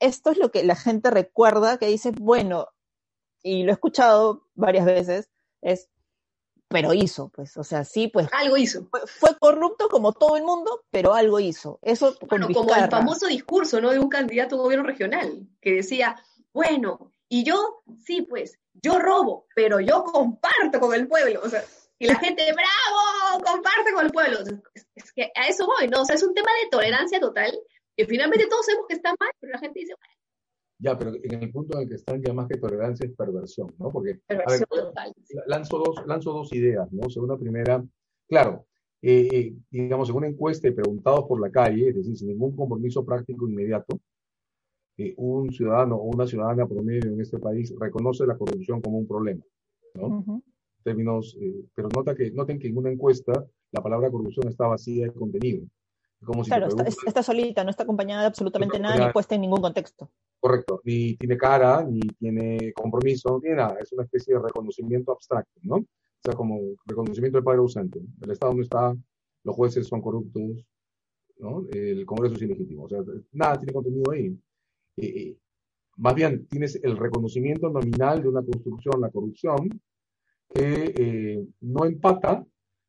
esto 0.00 0.30
es 0.30 0.38
lo 0.38 0.50
que 0.50 0.64
la 0.64 0.74
gente 0.74 1.10
recuerda, 1.10 1.78
que 1.78 1.86
dice, 1.86 2.10
bueno, 2.10 2.66
y 3.42 3.62
lo 3.62 3.70
he 3.70 3.74
escuchado 3.74 4.42
varias 4.54 4.84
veces, 4.84 5.30
es, 5.62 5.88
pero 6.68 6.92
hizo, 6.92 7.30
pues, 7.30 7.56
o 7.56 7.64
sea, 7.64 7.84
sí, 7.84 8.08
pues. 8.08 8.28
Algo 8.32 8.56
hizo. 8.56 8.88
Fue, 9.06 9.36
corrupto 9.38 9.88
como 9.88 10.12
todo 10.12 10.36
el 10.36 10.44
mundo, 10.44 10.84
pero 10.90 11.14
algo 11.14 11.40
hizo. 11.40 11.78
Eso 11.82 12.16
bueno, 12.28 12.48
como 12.52 12.74
el 12.74 12.90
famoso 12.90 13.26
discurso, 13.26 13.80
¿no? 13.80 13.90
De 13.90 13.98
un 13.98 14.08
candidato 14.08 14.56
a 14.56 14.58
gobierno 14.58 14.86
regional, 14.86 15.48
que 15.60 15.74
decía, 15.74 16.22
bueno, 16.52 17.12
y 17.28 17.44
yo, 17.44 17.82
sí, 18.04 18.22
pues, 18.22 18.58
yo 18.74 18.98
robo, 18.98 19.46
pero 19.54 19.80
yo 19.80 20.04
comparto 20.04 20.78
con 20.78 20.94
el 20.94 21.08
pueblo, 21.08 21.40
o 21.42 21.48
sea, 21.48 21.64
y 21.98 22.06
la 22.06 22.16
gente, 22.16 22.44
bravo, 22.52 23.44
comparte 23.44 23.92
con 23.92 24.06
el 24.06 24.12
pueblo. 24.12 24.38
Es, 24.94 25.12
que 25.12 25.32
a 25.34 25.48
eso 25.48 25.66
voy, 25.66 25.88
¿no? 25.88 26.02
O 26.02 26.04
sea, 26.04 26.14
es 26.14 26.22
un 26.22 26.34
tema 26.34 26.50
de 26.62 26.70
tolerancia 26.70 27.18
total, 27.18 27.58
que 27.96 28.06
finalmente 28.06 28.46
todos 28.46 28.66
sabemos 28.66 28.86
que 28.88 28.94
está 28.94 29.10
mal, 29.18 29.30
pero 29.40 29.52
la 29.52 29.58
gente 29.58 29.80
dice, 29.80 29.94
bueno, 29.98 30.14
ya, 30.78 30.96
pero 30.96 31.12
en 31.14 31.42
el 31.42 31.50
punto 31.50 31.76
en 31.76 31.82
el 31.82 31.88
que 31.88 31.96
están 31.96 32.22
ya 32.22 32.32
más 32.32 32.46
que 32.46 32.56
tolerancia 32.56 33.06
es 33.06 33.12
perversión, 33.12 33.74
¿no? 33.78 33.90
Porque 33.90 34.20
lanzo, 35.46 35.78
dos, 35.78 36.06
lanzo 36.06 36.32
dos 36.32 36.52
ideas, 36.52 36.90
¿no? 36.92 37.10
Según 37.10 37.30
la 37.30 37.36
primera, 37.36 37.84
claro, 38.28 38.66
eh, 39.02 39.28
eh, 39.32 39.54
digamos, 39.70 40.08
en 40.08 40.16
una 40.16 40.28
encuesta 40.28 40.68
y 40.68 40.72
preguntados 40.72 41.24
por 41.26 41.40
la 41.40 41.50
calle, 41.50 41.88
es 41.88 41.96
decir, 41.96 42.16
sin 42.16 42.28
ningún 42.28 42.54
compromiso 42.54 43.04
práctico 43.04 43.48
inmediato, 43.48 43.98
eh, 44.96 45.14
un 45.16 45.50
ciudadano 45.52 45.96
o 45.96 46.04
una 46.04 46.26
ciudadana 46.26 46.66
promedio 46.66 47.12
en 47.12 47.20
este 47.20 47.38
país 47.38 47.74
reconoce 47.78 48.26
la 48.26 48.36
corrupción 48.36 48.80
como 48.80 48.98
un 48.98 49.06
problema, 49.06 49.42
¿no? 49.94 50.42
Términos, 50.84 51.36
pero 51.74 51.88
nota 51.94 52.14
que, 52.14 52.30
noten 52.30 52.58
que 52.58 52.68
en 52.68 52.78
una 52.78 52.90
encuesta 52.90 53.44
la 53.72 53.82
palabra 53.82 54.10
corrupción 54.10 54.48
está 54.48 54.68
vacía 54.68 55.06
de 55.06 55.12
contenido. 55.12 55.66
Como 56.24 56.42
claro, 56.42 56.68
está, 57.06 57.22
solita, 57.22 57.62
no 57.62 57.70
está 57.70 57.84
acompañada 57.84 58.22
de 58.22 58.26
absolutamente 58.26 58.78
nada, 58.78 59.06
ni 59.06 59.12
puesta 59.12 59.34
en 59.36 59.42
ningún 59.42 59.60
contexto. 59.60 60.10
Correcto, 60.40 60.80
ni 60.84 61.16
tiene 61.16 61.36
cara, 61.36 61.84
ni 61.84 62.00
tiene 62.00 62.72
compromiso, 62.72 63.30
no 63.30 63.40
tiene 63.40 63.56
nada, 63.56 63.76
es 63.80 63.92
una 63.92 64.04
especie 64.04 64.34
de 64.34 64.40
reconocimiento 64.40 65.12
abstracto, 65.12 65.60
¿no? 65.62 65.76
O 65.76 66.20
sea, 66.22 66.34
como 66.34 66.60
reconocimiento 66.86 67.38
del 67.38 67.44
padre 67.44 67.60
ausente. 67.60 68.00
El 68.20 68.30
Estado 68.30 68.54
no 68.54 68.62
está, 68.62 68.94
los 69.44 69.56
jueces 69.56 69.86
son 69.86 70.00
corruptos, 70.00 70.66
¿no? 71.38 71.64
El 71.72 72.04
Congreso 72.04 72.34
es 72.34 72.42
ilegítimo, 72.42 72.84
o 72.84 72.88
sea, 72.88 73.00
nada 73.32 73.56
tiene 73.56 73.72
contenido 73.72 74.10
ahí. 74.10 74.36
Eh, 74.96 75.36
más 75.96 76.14
bien, 76.14 76.46
tienes 76.46 76.80
el 76.82 76.96
reconocimiento 76.96 77.68
nominal 77.70 78.22
de 78.22 78.28
una 78.28 78.42
construcción, 78.42 79.00
la 79.00 79.10
corrupción, 79.10 79.68
que 80.52 80.94
eh, 80.96 81.46
no 81.60 81.84
empata 81.84 82.44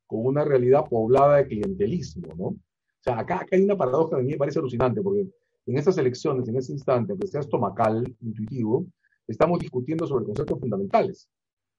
con 0.08 0.26
una 0.26 0.44
realidad 0.44 0.86
poblada 0.90 1.38
de 1.38 1.48
clientelismo, 1.48 2.28
¿no? 2.36 2.56
O 3.00 3.04
sea, 3.04 3.20
acá, 3.20 3.36
acá 3.36 3.56
hay 3.56 3.64
una 3.64 3.78
paradoja 3.78 4.18
que 4.18 4.22
a 4.22 4.26
mí 4.26 4.32
me 4.32 4.38
parece 4.38 4.60
alucinante, 4.60 5.02
porque 5.02 5.28
en 5.66 5.78
estas 5.78 5.98
elecciones, 5.98 6.48
en 6.48 6.58
ese 6.58 6.74
instante, 6.74 7.14
aunque 7.14 7.28
sea 7.28 7.42
estomacal, 7.42 8.04
intuitivo, 8.22 8.86
estamos 9.28 9.60
discutiendo 9.60 10.06
sobre 10.06 10.26
conceptos 10.26 10.60
fundamentales. 10.60 11.30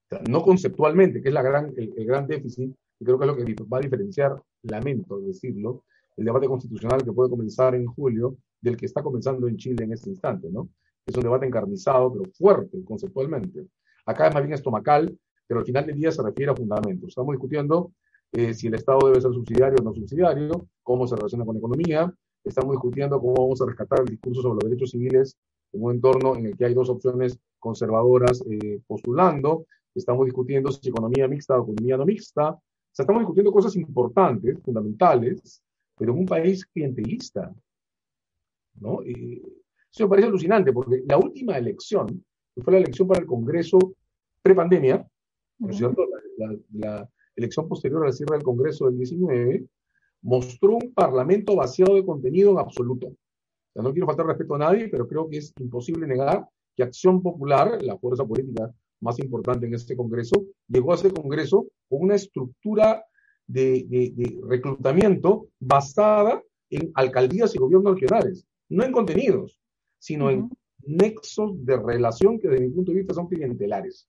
O 0.07 0.09
sea, 0.09 0.23
no 0.29 0.43
conceptualmente, 0.43 1.21
que 1.21 1.29
es 1.29 1.35
la 1.35 1.43
gran, 1.43 1.73
el, 1.77 2.07
gran 2.07 2.27
déficit, 2.27 2.75
y 2.99 3.05
creo 3.05 3.19
que 3.19 3.25
es 3.25 3.31
lo 3.31 3.37
que 3.37 3.55
va 3.65 3.79
a 3.79 3.81
diferenciar, 3.81 4.41
lamento 4.63 5.21
decirlo, 5.21 5.85
el 6.17 6.25
debate 6.25 6.47
constitucional 6.47 7.05
que 7.05 7.13
puede 7.13 7.31
comenzar 7.31 7.75
en 7.75 7.87
julio 7.87 8.37
del 8.61 8.77
que 8.77 8.87
está 8.87 9.03
comenzando 9.03 9.49
en 9.49 9.57
Chile 9.57 9.85
en 9.85 9.93
este 9.93 10.11
instante, 10.11 10.49
¿no? 10.51 10.69
Es 11.07 11.17
un 11.17 11.23
debate 11.23 11.47
encarnizado, 11.47 12.13
pero 12.13 12.31
fuerte 12.33 12.85
conceptualmente. 12.85 13.67
Acá 14.07 14.29
es 14.29 14.35
más 14.35 14.43
bien 14.43 14.55
estomacal, 14.55 15.19
pero 15.47 15.61
al 15.61 15.67
final 15.67 15.87
del 15.87 15.97
día 15.97 16.13
se 16.13 16.23
refiere 16.23 16.53
a 16.53 16.55
fundamentos. 16.55 17.09
Estamos 17.09 17.33
discutiendo 17.33 17.93
eh, 18.33 18.55
si 18.55 18.69
el 18.69 18.75
Estado 18.75 19.09
debe 19.09 19.21
ser 19.21 19.33
subsidiario 19.33 19.79
o 19.81 19.85
no 19.85 19.93
subsidiario, 19.93 20.69
cómo 20.83 21.07
se 21.07 21.17
relaciona 21.17 21.45
con 21.45 21.55
la 21.55 21.59
economía, 21.59 22.15
estamos 22.45 22.73
discutiendo 22.73 23.21
cómo 23.21 23.35
vamos 23.35 23.61
a 23.61 23.67
rescatar 23.67 24.01
el 24.01 24.07
discurso 24.07 24.43
sobre 24.43 24.55
los 24.55 24.71
derechos 24.71 24.91
civiles 24.91 25.37
en 25.73 25.83
un 25.83 25.93
entorno 25.93 26.37
en 26.37 26.47
el 26.47 26.57
que 26.57 26.65
hay 26.65 26.75
dos 26.75 26.89
opciones 26.89 27.39
conservadoras 27.59 28.43
eh, 28.51 28.81
postulando, 28.87 29.67
estamos 29.95 30.25
discutiendo 30.25 30.71
si 30.71 30.89
economía 30.89 31.29
mixta 31.29 31.59
o 31.59 31.65
economía 31.65 31.97
no 31.97 32.07
mixta, 32.07 32.51
o 32.51 32.61
sea, 32.93 33.03
estamos 33.03 33.23
discutiendo 33.23 33.53
cosas 33.53 33.77
importantes, 33.77 34.59
fundamentales, 34.63 35.63
pero 35.97 36.13
en 36.13 36.21
un 36.21 36.27
país 36.27 36.65
clientelista, 36.67 37.55
¿no? 38.81 39.01
eso 39.03 40.05
me 40.05 40.09
parece 40.09 40.29
alucinante, 40.29 40.73
porque 40.73 41.03
la 41.07 41.19
última 41.19 41.59
elección, 41.59 42.25
que 42.55 42.63
fue 42.63 42.73
la 42.73 42.79
elección 42.79 43.07
para 43.09 43.21
el 43.21 43.27
Congreso 43.27 43.79
prepandemia, 44.43 45.07
¿no 45.59 45.71
es 45.71 45.77
cierto? 45.77 46.07
La, 46.39 46.57
la, 46.73 47.11
elección 47.41 47.69
posterior 47.69 48.07
al 48.07 48.13
cierre 48.13 48.37
del 48.37 48.45
Congreso 48.45 48.87
del 48.87 48.97
19, 48.97 49.67
mostró 50.23 50.77
un 50.77 50.93
parlamento 50.93 51.57
vaciado 51.57 51.95
de 51.95 52.05
contenido 52.05 52.53
en 52.53 52.59
absoluto. 52.59 53.13
no 53.75 53.93
quiero 53.93 54.07
faltar 54.07 54.27
respeto 54.27 54.55
a 54.55 54.59
nadie, 54.59 54.89
pero 54.89 55.09
creo 55.09 55.29
que 55.29 55.39
es 55.39 55.53
imposible 55.59 56.07
negar 56.07 56.47
que 56.77 56.83
Acción 56.83 57.23
Popular, 57.23 57.83
la 57.83 57.99
fuerza 57.99 58.25
política 58.25 58.73
más 59.01 59.19
importante 59.19 59.67
en 59.67 59.75
este 59.75 59.97
Congreso, 59.97 60.45
llegó 60.69 60.93
a 60.93 60.97
ese 60.97 61.11
Congreso 61.11 61.67
con 61.89 62.03
una 62.03 62.15
estructura 62.15 63.05
de, 63.47 63.85
de 63.89 64.41
reclutamiento 64.47 65.49
basada 65.59 66.43
en 66.69 66.93
alcaldías 66.95 67.55
y 67.55 67.59
gobiernos 67.59 67.95
regionales, 67.95 68.47
no 68.69 68.85
en 68.85 68.93
contenidos, 68.93 69.59
sino 69.99 70.31
en 70.31 70.51
nexos 70.83 71.65
de 71.65 71.77
relación 71.77 72.39
que 72.39 72.49
desde 72.49 72.67
mi 72.67 72.73
punto 72.73 72.93
de 72.93 72.99
vista 72.99 73.15
son 73.15 73.29
clientelares. 73.29 74.09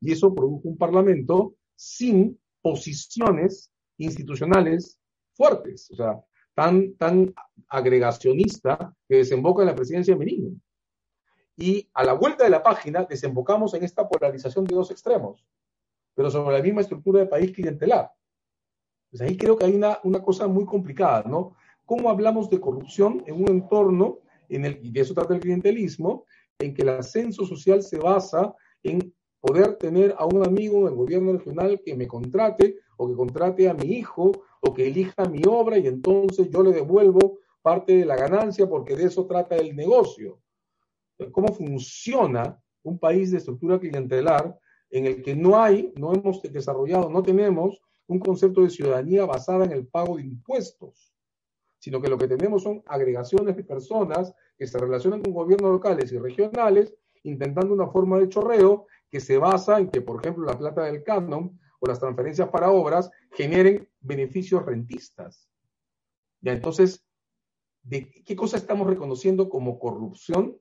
Y 0.00 0.12
eso 0.12 0.34
produjo 0.34 0.68
un 0.68 0.76
parlamento 0.76 1.54
sin 1.76 2.38
posiciones 2.62 3.72
institucionales 3.98 5.00
fuertes, 5.34 5.90
o 5.90 5.96
sea, 5.96 6.20
tan, 6.54 6.94
tan 6.94 7.34
agregacionista 7.68 8.94
que 9.08 9.16
desemboca 9.16 9.62
en 9.62 9.68
la 9.68 9.74
presidencia 9.74 10.14
de 10.14 10.18
Merino. 10.18 10.56
Y 11.56 11.88
a 11.94 12.04
la 12.04 12.14
vuelta 12.14 12.44
de 12.44 12.50
la 12.50 12.62
página 12.62 13.04
desembocamos 13.04 13.74
en 13.74 13.84
esta 13.84 14.08
polarización 14.08 14.64
de 14.64 14.74
dos 14.74 14.90
extremos, 14.90 15.44
pero 16.14 16.30
sobre 16.30 16.56
la 16.56 16.62
misma 16.62 16.80
estructura 16.80 17.20
de 17.20 17.26
país 17.26 17.52
clientelar. 17.52 18.10
Pues 19.10 19.22
ahí 19.22 19.36
creo 19.36 19.56
que 19.56 19.66
hay 19.66 19.74
una, 19.74 19.98
una 20.04 20.22
cosa 20.22 20.46
muy 20.46 20.64
complicada, 20.64 21.24
¿no? 21.26 21.56
¿Cómo 21.84 22.08
hablamos 22.08 22.48
de 22.48 22.60
corrupción 22.60 23.22
en 23.26 23.42
un 23.42 23.48
entorno 23.48 24.20
en 24.48 24.64
el, 24.64 24.78
y 24.82 24.90
de 24.90 25.00
eso 25.00 25.14
trata 25.14 25.34
el 25.34 25.40
clientelismo, 25.40 26.26
en 26.58 26.74
que 26.74 26.82
el 26.82 26.90
ascenso 26.90 27.44
social 27.46 27.82
se 27.82 27.98
basa 27.98 28.54
en 28.82 29.14
poder 29.50 29.74
tener 29.74 30.14
a 30.16 30.26
un 30.26 30.46
amigo 30.46 30.82
en 30.82 30.92
el 30.92 30.94
gobierno 30.94 31.32
regional 31.32 31.82
que 31.84 31.96
me 31.96 32.06
contrate 32.06 32.76
o 32.96 33.08
que 33.08 33.16
contrate 33.16 33.68
a 33.68 33.74
mi 33.74 33.94
hijo 33.94 34.30
o 34.60 34.72
que 34.72 34.86
elija 34.86 35.24
mi 35.24 35.42
obra 35.44 35.76
y 35.76 35.88
entonces 35.88 36.48
yo 36.50 36.62
le 36.62 36.70
devuelvo 36.70 37.40
parte 37.60 37.96
de 37.96 38.04
la 38.04 38.14
ganancia 38.14 38.68
porque 38.68 38.94
de 38.94 39.06
eso 39.06 39.26
trata 39.26 39.56
el 39.56 39.74
negocio. 39.74 40.38
¿Cómo 41.32 41.52
funciona 41.52 42.62
un 42.84 43.00
país 43.00 43.32
de 43.32 43.38
estructura 43.38 43.80
clientelar 43.80 44.56
en 44.88 45.06
el 45.06 45.20
que 45.20 45.34
no 45.34 45.60
hay, 45.60 45.92
no 45.96 46.14
hemos 46.14 46.40
desarrollado, 46.42 47.10
no 47.10 47.20
tenemos 47.20 47.82
un 48.06 48.20
concepto 48.20 48.62
de 48.62 48.70
ciudadanía 48.70 49.24
basada 49.26 49.64
en 49.64 49.72
el 49.72 49.84
pago 49.88 50.16
de 50.16 50.22
impuestos, 50.22 51.12
sino 51.80 52.00
que 52.00 52.08
lo 52.08 52.16
que 52.16 52.28
tenemos 52.28 52.62
son 52.62 52.84
agregaciones 52.86 53.56
de 53.56 53.64
personas 53.64 54.32
que 54.56 54.68
se 54.68 54.78
relacionan 54.78 55.22
con 55.22 55.32
gobiernos 55.32 55.72
locales 55.72 56.12
y 56.12 56.18
regionales 56.18 56.94
intentando 57.22 57.74
una 57.74 57.88
forma 57.88 58.18
de 58.18 58.28
chorreo 58.28 58.86
que 59.10 59.20
se 59.20 59.38
basa 59.38 59.78
en 59.78 59.90
que, 59.90 60.00
por 60.00 60.20
ejemplo, 60.20 60.46
la 60.46 60.58
plata 60.58 60.84
del 60.84 61.02
canon 61.02 61.58
o 61.80 61.86
las 61.86 61.98
transferencias 61.98 62.48
para 62.48 62.70
obras 62.70 63.10
generen 63.32 63.88
beneficios 64.00 64.64
rentistas. 64.64 65.48
Ya, 66.40 66.52
entonces, 66.52 67.04
¿de 67.82 68.10
qué 68.24 68.36
cosa 68.36 68.56
estamos 68.56 68.86
reconociendo 68.86 69.48
como 69.48 69.78
corrupción 69.78 70.56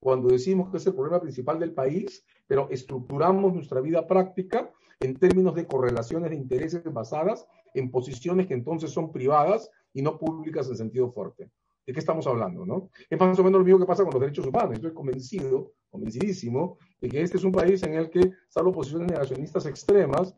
cuando 0.00 0.28
decimos 0.28 0.70
que 0.70 0.78
es 0.78 0.86
el 0.86 0.94
problema 0.94 1.20
principal 1.20 1.60
del 1.60 1.74
país, 1.74 2.24
pero 2.48 2.68
estructuramos 2.70 3.54
nuestra 3.54 3.80
vida 3.80 4.06
práctica 4.06 4.72
en 4.98 5.16
términos 5.16 5.54
de 5.54 5.66
correlaciones 5.66 6.30
de 6.30 6.36
intereses 6.36 6.82
basadas 6.92 7.46
en 7.74 7.90
posiciones 7.90 8.48
que 8.48 8.54
entonces 8.54 8.90
son 8.90 9.12
privadas 9.12 9.70
y 9.92 10.02
no 10.02 10.18
públicas 10.18 10.68
en 10.68 10.76
sentido 10.76 11.12
fuerte? 11.12 11.50
¿De 11.86 11.92
qué 11.92 11.98
estamos 11.98 12.26
hablando? 12.26 12.64
¿no? 12.64 12.90
Es 13.10 13.18
más 13.18 13.38
o 13.38 13.44
menos 13.44 13.58
lo 13.58 13.64
mismo 13.64 13.80
que 13.80 13.86
pasa 13.86 14.04
con 14.04 14.12
los 14.12 14.20
derechos 14.20 14.46
humanos. 14.46 14.74
Estoy 14.74 14.92
convencido, 14.92 15.74
convencidísimo, 15.90 16.78
de 17.00 17.08
que 17.08 17.22
este 17.22 17.38
es 17.38 17.44
un 17.44 17.52
país 17.52 17.82
en 17.82 17.94
el 17.94 18.10
que, 18.10 18.30
salvo 18.48 18.72
posiciones 18.72 19.10
negacionistas 19.10 19.66
extremas, 19.66 20.34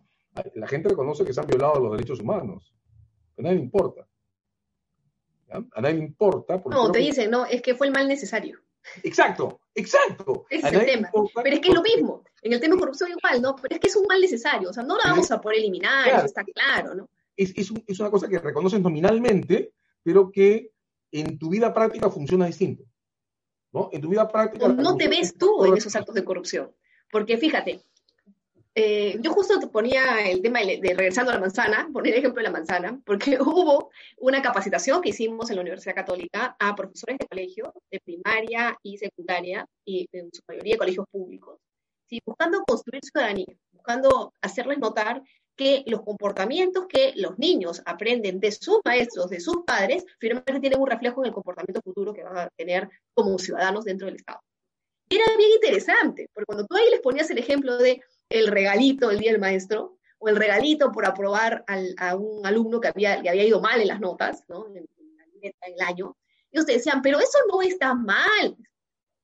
la 0.54 0.66
gente 0.66 0.88
reconoce 0.88 1.24
que 1.24 1.32
se 1.32 1.40
han 1.40 1.46
violado 1.46 1.80
los 1.80 1.92
derechos 1.92 2.20
humanos. 2.20 2.74
A 3.38 3.42
nadie 3.42 3.56
le 3.56 3.62
importa. 3.62 4.08
A 5.50 5.80
nadie 5.80 5.96
le 5.96 6.04
importa. 6.04 6.60
No, 6.66 6.90
te 6.90 6.98
dicen, 6.98 7.30
no, 7.30 7.46
es 7.46 7.62
que 7.62 7.74
fue 7.74 7.86
el 7.86 7.92
mal 7.92 8.08
necesario. 8.08 8.58
Exacto, 9.02 9.60
exacto. 9.74 10.46
Ese 10.50 10.66
es 10.68 10.72
el 10.72 10.84
tema. 10.84 11.10
Pero 11.12 11.56
es 11.56 11.60
que 11.60 11.68
es 11.68 11.74
lo 11.74 11.82
mismo. 11.82 12.24
En 12.42 12.52
el 12.52 12.60
tema 12.60 12.74
de 12.74 12.80
corrupción 12.80 13.10
igual, 13.10 13.40
¿no? 13.40 13.56
Pero 13.56 13.74
es 13.74 13.80
que 13.80 13.88
es 13.88 13.96
un 13.96 14.06
mal 14.06 14.20
necesario. 14.20 14.70
O 14.70 14.72
sea, 14.72 14.82
no 14.82 14.96
lo 14.96 15.02
vamos 15.04 15.30
a 15.30 15.40
poder 15.40 15.58
eliminar, 15.58 16.08
eso 16.08 16.26
está 16.26 16.44
claro, 16.44 16.94
¿no? 16.94 17.08
Es, 17.36 17.52
es, 17.56 17.72
es 17.86 18.00
una 18.00 18.10
cosa 18.10 18.28
que 18.28 18.38
reconocen 18.38 18.82
nominalmente, 18.82 19.72
pero 20.02 20.30
que 20.30 20.73
en 21.20 21.38
tu 21.38 21.50
vida 21.50 21.72
práctica 21.72 22.10
funciona 22.10 22.46
distinto. 22.46 22.84
¿no? 23.72 23.88
En 23.92 24.00
tu 24.00 24.08
vida 24.08 24.28
práctica... 24.28 24.68
no 24.68 24.96
te 24.96 25.08
ves 25.08 25.36
tú 25.36 25.64
en 25.64 25.76
esos 25.76 25.94
actos 25.94 26.14
de 26.14 26.24
corrupción. 26.24 26.74
Porque 27.10 27.36
fíjate, 27.36 27.80
eh, 28.76 29.18
yo 29.20 29.32
justo 29.32 29.60
te 29.60 29.68
ponía 29.68 30.28
el 30.28 30.42
tema 30.42 30.58
de, 30.60 30.80
regresando 30.96 31.30
a 31.30 31.34
la 31.34 31.40
manzana, 31.40 31.88
poner 31.92 32.12
el 32.12 32.18
ejemplo 32.18 32.40
de 32.40 32.48
la 32.48 32.50
manzana, 32.50 33.00
porque 33.06 33.38
hubo 33.40 33.90
una 34.18 34.42
capacitación 34.42 35.00
que 35.00 35.10
hicimos 35.10 35.48
en 35.50 35.56
la 35.56 35.62
Universidad 35.62 35.94
Católica 35.94 36.56
a 36.58 36.74
profesores 36.74 37.18
de 37.18 37.26
colegio, 37.28 37.72
de 37.90 38.00
primaria 38.00 38.76
y 38.82 38.98
secundaria, 38.98 39.64
y 39.84 40.08
en 40.10 40.30
su 40.32 40.42
mayoría 40.48 40.74
de 40.74 40.78
colegios 40.78 41.06
públicos, 41.08 41.60
¿sí? 42.08 42.20
buscando 42.26 42.64
construir 42.64 43.02
ciudadanía, 43.04 43.54
buscando 43.72 44.32
hacerles 44.40 44.78
notar 44.78 45.22
que 45.56 45.84
los 45.86 46.02
comportamientos 46.02 46.86
que 46.88 47.12
los 47.16 47.38
niños 47.38 47.82
aprenden 47.86 48.40
de 48.40 48.52
sus 48.52 48.80
maestros, 48.84 49.30
de 49.30 49.40
sus 49.40 49.64
padres, 49.64 50.04
finalmente 50.18 50.60
tienen 50.60 50.80
un 50.80 50.88
reflejo 50.88 51.22
en 51.22 51.28
el 51.28 51.34
comportamiento 51.34 51.80
futuro 51.82 52.12
que 52.12 52.24
van 52.24 52.38
a 52.38 52.48
tener 52.56 52.88
como 53.12 53.38
ciudadanos 53.38 53.84
dentro 53.84 54.06
del 54.06 54.16
Estado. 54.16 54.40
Era 55.08 55.24
bien 55.36 55.50
interesante, 55.52 56.28
porque 56.32 56.46
cuando 56.46 56.66
tú 56.66 56.76
ahí 56.76 56.90
les 56.90 57.00
ponías 57.00 57.30
el 57.30 57.38
ejemplo 57.38 57.76
de 57.78 58.00
el 58.28 58.48
regalito 58.48 59.10
el 59.10 59.18
día 59.18 59.32
del 59.32 59.40
maestro, 59.40 59.98
o 60.18 60.28
el 60.28 60.36
regalito 60.36 60.90
por 60.90 61.04
aprobar 61.04 61.64
a 61.98 62.16
un 62.16 62.46
alumno 62.46 62.80
que 62.80 62.88
había, 62.88 63.20
que 63.20 63.28
había 63.28 63.44
ido 63.44 63.60
mal 63.60 63.80
en 63.80 63.88
las 63.88 64.00
notas, 64.00 64.44
¿no? 64.48 64.66
en, 64.68 64.86
en 65.42 65.52
el 65.60 65.80
año, 65.82 66.16
ellos 66.50 66.66
te 66.66 66.72
decían, 66.72 67.02
pero 67.02 67.18
eso 67.18 67.38
no 67.52 67.60
está 67.60 67.94
mal, 67.94 68.56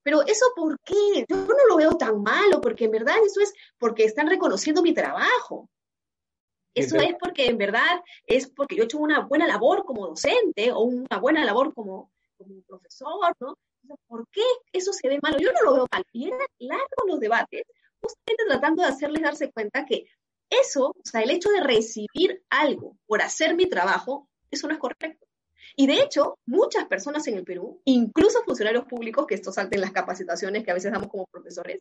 pero 0.03 0.21
eso 0.23 0.45
¿por 0.55 0.79
qué? 0.81 1.25
Yo 1.27 1.37
no 1.37 1.65
lo 1.69 1.77
veo 1.77 1.97
tan 1.97 2.21
malo, 2.21 2.59
porque 2.61 2.85
en 2.85 2.91
verdad 2.91 3.15
eso 3.25 3.39
es 3.41 3.53
porque 3.77 4.03
están 4.03 4.27
reconociendo 4.27 4.81
mi 4.81 4.93
trabajo. 4.93 5.69
Eso 6.73 6.97
es 6.97 7.15
porque 7.19 7.47
en 7.47 7.57
verdad 7.57 8.01
es 8.25 8.49
porque 8.49 8.75
yo 8.75 8.83
he 8.83 8.85
hecho 8.85 8.97
una 8.97 9.21
buena 9.21 9.47
labor 9.47 9.83
como 9.83 10.07
docente 10.07 10.71
o 10.71 10.81
una 10.81 11.19
buena 11.19 11.43
labor 11.43 11.73
como, 11.73 12.11
como 12.37 12.61
profesor, 12.61 13.35
¿no? 13.39 13.57
¿Por 14.07 14.27
qué 14.29 14.43
eso 14.71 14.93
se 14.93 15.09
ve 15.09 15.19
malo? 15.21 15.37
Yo 15.39 15.51
no 15.51 15.61
lo 15.63 15.73
veo 15.73 15.87
mal. 15.91 16.03
Y 16.13 16.27
eran 16.27 16.39
largos 16.59 17.05
los 17.07 17.19
debates, 17.19 17.63
justamente 17.99 18.45
tratando 18.47 18.83
de 18.83 18.89
hacerles 18.89 19.23
darse 19.23 19.51
cuenta 19.51 19.85
que 19.85 20.05
eso, 20.49 20.89
o 20.89 21.01
sea, 21.03 21.21
el 21.21 21.31
hecho 21.31 21.49
de 21.49 21.61
recibir 21.61 22.43
algo 22.49 22.97
por 23.05 23.21
hacer 23.21 23.55
mi 23.55 23.67
trabajo, 23.67 24.29
eso 24.49 24.67
no 24.67 24.73
es 24.73 24.79
correcto. 24.79 25.27
Y 25.75 25.87
de 25.87 26.01
hecho, 26.01 26.37
muchas 26.45 26.85
personas 26.85 27.25
en 27.27 27.37
el 27.37 27.45
Perú, 27.45 27.81
incluso 27.85 28.43
funcionarios 28.43 28.85
públicos, 28.85 29.25
que 29.25 29.35
esto 29.35 29.51
salten 29.51 29.79
las 29.79 29.91
capacitaciones 29.91 30.63
que 30.63 30.71
a 30.71 30.73
veces 30.73 30.91
damos 30.91 31.09
como 31.09 31.25
profesores, 31.27 31.79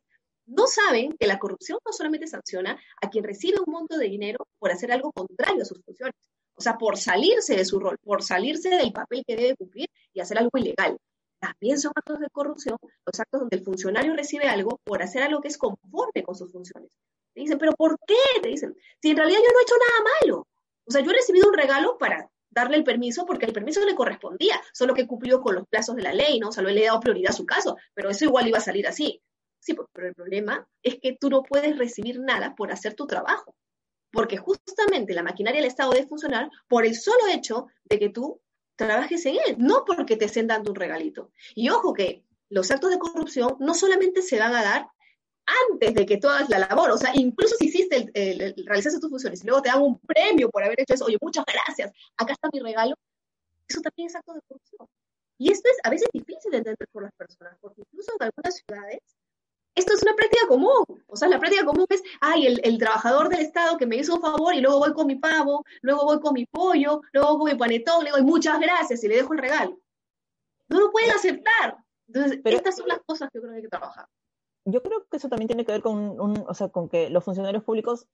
no 0.51 0.67
saben 0.67 1.17
que 1.19 1.27
la 1.27 1.39
corrupción 1.39 1.79
no 1.85 1.93
solamente 1.93 2.27
sanciona 2.27 2.79
a 3.01 3.09
quien 3.09 3.25
recibe 3.25 3.59
un 3.65 3.73
monto 3.73 3.97
de 3.97 4.09
dinero 4.09 4.47
por 4.59 4.73
hacer 4.73 4.93
algo 4.93 5.13
contrario 5.13 5.63
a 5.63 5.65
sus 5.65 5.81
funciones, 5.83 6.15
o 6.55 6.61
sea, 6.61 6.77
por 6.77 6.99
salirse 6.99 7.57
de 7.57 7.65
su 7.65 7.79
rol, 7.79 7.97
por 8.03 8.23
salirse 8.23 8.69
del 8.69 8.93
papel 8.93 9.23
que 9.27 9.37
debe 9.37 9.57
cumplir 9.57 9.89
y 10.13 10.21
hacer 10.21 10.39
algo 10.39 10.51
ilegal. 10.59 10.99
También 11.41 11.79
son 11.79 11.93
actos 11.95 12.21
de 12.21 12.29
corrupción 12.31 12.77
los 12.83 13.21
actos 13.21 13.41
donde 13.41 13.57
el 13.57 13.65
funcionario 13.65 14.15
recibe 14.15 14.47
algo 14.47 14.79
por 14.85 15.03
hacer 15.03 15.23
algo 15.23 15.41
que 15.41 15.49
es 15.49 15.57
conforme 15.57 16.23
con 16.23 16.35
sus 16.35 16.53
funciones. 16.53 16.91
Te 17.33 17.41
dicen, 17.41 17.59
pero 17.59 17.73
¿por 17.73 17.97
qué? 18.07 18.41
Te 18.43 18.49
dicen, 18.49 18.77
si 19.01 19.11
en 19.11 19.17
realidad 19.17 19.39
yo 19.39 19.53
no 19.53 19.61
he 19.61 19.63
hecho 19.63 19.75
nada 19.79 20.11
malo. 20.21 20.47
O 20.85 20.91
sea, 20.91 21.01
yo 21.01 21.11
he 21.13 21.15
recibido 21.15 21.49
un 21.49 21.55
regalo 21.55 21.97
para 21.97 22.29
darle 22.51 22.77
el 22.77 22.85
permiso 22.85 23.25
porque 23.25 23.47
el 23.47 23.53
permiso 23.53 23.85
le 23.87 23.95
correspondía, 23.95 24.61
solo 24.75 24.93
que 24.93 25.07
cumplió 25.07 25.41
con 25.41 25.55
los 25.55 25.67
plazos 25.69 25.97
de 25.97 26.03
la 26.03 26.13
ley, 26.13 26.41
¿no? 26.41 26.49
O 26.49 26.53
sea, 26.53 26.65
le 26.65 26.83
he 26.83 26.87
dado 26.87 27.01
prioridad 27.01 27.31
a 27.31 27.37
su 27.37 27.47
caso, 27.47 27.77
pero 27.95 28.11
eso 28.11 28.25
igual 28.25 28.49
iba 28.49 28.59
a 28.59 28.63
salir 28.63 28.87
así. 28.87 29.23
Sí, 29.61 29.77
pero 29.93 30.09
el 30.09 30.15
problema 30.15 30.67
es 30.83 30.99
que 31.01 31.17
tú 31.21 31.29
no 31.29 31.43
puedes 31.43 31.79
recibir 31.79 32.19
nada 32.19 32.55
por 32.55 32.73
hacer 32.73 32.95
tu 32.95 33.07
trabajo, 33.07 33.55
porque 34.11 34.39
justamente 34.39 35.15
la 35.15 35.23
maquinaria 35.23 35.61
del 35.61 35.69
Estado 35.69 35.93
debe 35.93 36.09
funcionar 36.09 36.51
por 36.67 36.87
el 36.87 36.95
solo 36.97 37.27
hecho 37.33 37.67
de 37.85 37.99
que 37.99 38.09
tú 38.09 38.41
trabajes 38.77 39.25
en 39.27 39.35
él, 39.35 39.57
no 39.59 39.85
porque 39.85 40.17
te 40.17 40.25
estén 40.25 40.47
dando 40.47 40.71
un 40.71 40.77
regalito. 40.77 41.31
Y 41.55 41.69
ojo 41.69 41.93
que 41.93 42.25
los 42.49 42.71
actos 42.71 42.91
de 42.91 42.99
corrupción 42.99 43.57
no 43.61 43.75
solamente 43.75 44.23
se 44.23 44.39
van 44.39 44.55
a 44.55 44.63
dar 44.63 44.89
antes 45.71 45.95
de 45.95 46.07
que 46.07 46.17
tú 46.17 46.29
hagas 46.29 46.49
la 46.49 46.61
labor, 46.61 46.91
o 46.91 46.97
sea, 46.97 47.11
incluso 47.15 47.57
si 47.57 47.67
hiciste, 47.67 48.09
el, 48.15 48.55
realizaste 48.67 49.01
tus 49.01 49.11
funciones 49.11 49.43
y 49.43 49.47
luego 49.47 49.63
te 49.63 49.69
dan 49.69 49.83
un 49.83 49.99
premio 49.99 50.49
por 50.49 50.63
haber 50.63 50.81
hecho 50.81 50.95
eso, 50.95 51.05
oye, 51.07 51.19
muchas 51.21 51.45
gracias, 51.45 51.93
acá 52.17 52.33
está 52.33 52.49
mi 52.53 52.61
regalo, 52.61 52.95
eso 53.69 53.81
también 53.81 54.09
es 54.09 54.15
acto 54.15 54.35
de 54.35 54.41
corrupción. 54.47 54.89
Y 55.39 55.51
esto 55.51 55.69
es 55.71 55.79
a 55.85 55.91
veces 55.91 56.09
difícil 56.13 56.51
de 56.51 56.59
entender 56.59 56.89
por 56.93 57.03
las 57.03 57.13
personas, 57.13 57.57
porque 57.61 57.81
incluso 57.81 58.13
en 58.19 58.27
algunas 58.27 58.55
ciudades 58.57 59.01
esto 59.81 59.95
es 59.95 60.03
una 60.03 60.15
práctica 60.15 60.47
común. 60.47 60.85
O 61.07 61.17
sea, 61.17 61.29
la 61.29 61.39
práctica 61.39 61.65
común 61.65 61.87
es, 61.89 62.03
ay, 62.21 62.47
el, 62.47 62.79
trabajador 62.79 63.29
del 63.29 63.41
Estado 63.41 63.77
que 63.77 63.87
me 63.87 63.97
hizo 63.97 64.15
un 64.15 64.21
favor 64.21 64.55
y 64.55 64.61
luego 64.61 64.79
voy 64.79 64.93
con 64.93 65.07
mi 65.07 65.17
pavo, 65.17 65.65
luego 65.83 66.05
voy 66.05 66.21
con 66.21 66.35
mi 66.35 66.47
pollo, 66.47 67.01
luego 67.13 67.39
voy 67.39 67.39
con 67.39 67.53
mi 67.53 67.59
panetón, 67.59 68.05
le 68.05 68.11
doy 68.11 68.23
muchas 68.23 68.61
gracias 68.61 69.03
y 69.03 69.09
le 69.09 69.17
dejo 69.17 69.33
el 69.33 69.41
regalo. 69.41 69.79
No 70.69 70.81
lo 70.81 70.93
pueden 70.93 71.11
aceptar. 71.11 71.79
Entonces, 72.07 72.41
estas 72.45 72.77
son 72.77 72.89
las 72.89 73.01
cosas 73.05 73.29
que 73.33 73.39
yo 73.39 73.43
creo 73.43 73.53
que 73.53 73.57
hay 73.57 73.63
que 73.63 73.69
trabajar. 73.69 74.07
Yo 74.67 74.83
creo 74.83 75.07
que 75.11 75.17
eso 75.17 75.29
también 75.29 75.49
tiene 75.49 75.65
que 75.65 75.73
ver 75.73 75.83
con, 75.83 76.21
un, 76.21 76.45
o 76.47 76.55
sea, 76.55 76.69
con 76.69 76.89
que 76.89 77.09
los 77.09 77.25
funcionarios 77.25 77.65
públicos, 77.65 78.07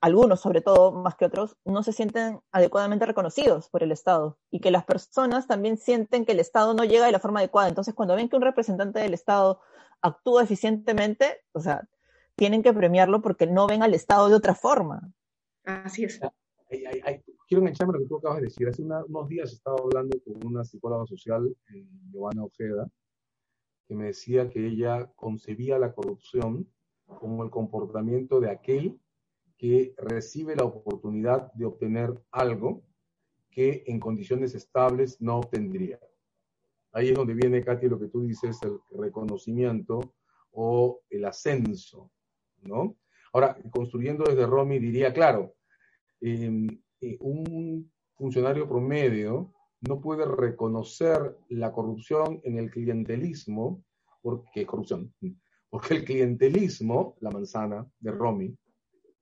algunos 0.00 0.40
sobre 0.40 0.62
todo, 0.62 0.92
más 0.92 1.16
que 1.16 1.26
otros, 1.26 1.56
no 1.64 1.82
se 1.82 1.92
sienten 1.92 2.40
adecuadamente 2.50 3.04
reconocidos 3.04 3.68
por 3.68 3.82
el 3.82 3.92
Estado 3.92 4.38
y 4.50 4.60
que 4.60 4.70
las 4.70 4.84
personas 4.84 5.46
también 5.46 5.76
sienten 5.76 6.24
que 6.24 6.32
el 6.32 6.40
Estado 6.40 6.72
no 6.74 6.84
llega 6.84 7.06
de 7.06 7.12
la 7.12 7.20
forma 7.20 7.40
adecuada. 7.40 7.68
Entonces, 7.68 7.94
cuando 7.94 8.16
ven 8.16 8.28
que 8.28 8.36
un 8.36 8.42
representante 8.42 9.00
del 9.00 9.12
Estado 9.14 9.60
actúa 10.02 10.42
eficientemente, 10.42 11.38
o 11.52 11.60
sea, 11.60 11.88
tienen 12.34 12.62
que 12.62 12.72
premiarlo 12.72 13.20
porque 13.20 13.46
no 13.46 13.66
ven 13.66 13.82
al 13.82 13.94
Estado 13.94 14.28
de 14.28 14.34
otra 14.34 14.54
forma. 14.54 15.12
Así 15.64 16.04
es. 16.04 16.20
quiero 16.68 17.62
engancharme 17.62 17.94
lo 17.94 17.98
que 18.00 18.06
tú 18.06 18.16
acabas 18.18 18.38
de 18.38 18.44
decir. 18.44 18.68
Hace 18.68 18.82
unos 18.82 19.28
días 19.28 19.52
estaba 19.52 19.76
hablando 19.78 20.18
con 20.22 20.46
una 20.46 20.64
psicóloga 20.64 21.06
social, 21.06 21.54
eh, 21.74 21.86
Giovanna 22.10 22.44
Ojeda, 22.44 22.88
que 23.86 23.94
me 23.94 24.06
decía 24.06 24.48
que 24.48 24.66
ella 24.66 25.10
concebía 25.16 25.78
la 25.78 25.92
corrupción 25.92 26.66
como 27.06 27.44
el 27.44 27.50
comportamiento 27.50 28.40
de 28.40 28.50
aquel 28.50 29.00
que 29.58 29.94
recibe 29.98 30.56
la 30.56 30.64
oportunidad 30.64 31.52
de 31.52 31.66
obtener 31.66 32.18
algo 32.30 32.82
que 33.50 33.82
en 33.86 34.00
condiciones 34.00 34.54
estables 34.54 35.20
no 35.20 35.38
obtendría. 35.38 35.98
Ahí 36.92 37.10
es 37.10 37.14
donde 37.14 37.34
viene, 37.34 37.64
Katy, 37.64 37.88
lo 37.88 37.98
que 37.98 38.08
tú 38.08 38.22
dices, 38.22 38.58
el 38.62 38.78
reconocimiento 38.98 40.14
o 40.52 41.00
el 41.08 41.24
ascenso, 41.24 42.10
¿no? 42.62 42.96
Ahora, 43.32 43.56
construyendo 43.70 44.24
desde 44.24 44.46
Romy, 44.46 44.78
diría, 44.78 45.12
claro, 45.12 45.54
em, 46.20 46.66
eh, 47.00 47.16
un 47.20 47.90
funcionario 48.16 48.68
promedio 48.68 49.52
no 49.88 50.00
puede 50.00 50.26
reconocer 50.26 51.38
la 51.48 51.72
corrupción 51.72 52.40
en 52.44 52.58
el 52.58 52.70
clientelismo, 52.70 53.82
porque 54.20 54.66
corrupción, 54.66 55.14
porque 55.70 55.94
el 55.94 56.04
clientelismo, 56.04 57.16
la 57.20 57.30
manzana 57.30 57.90
de 58.00 58.10
Romy, 58.10 58.54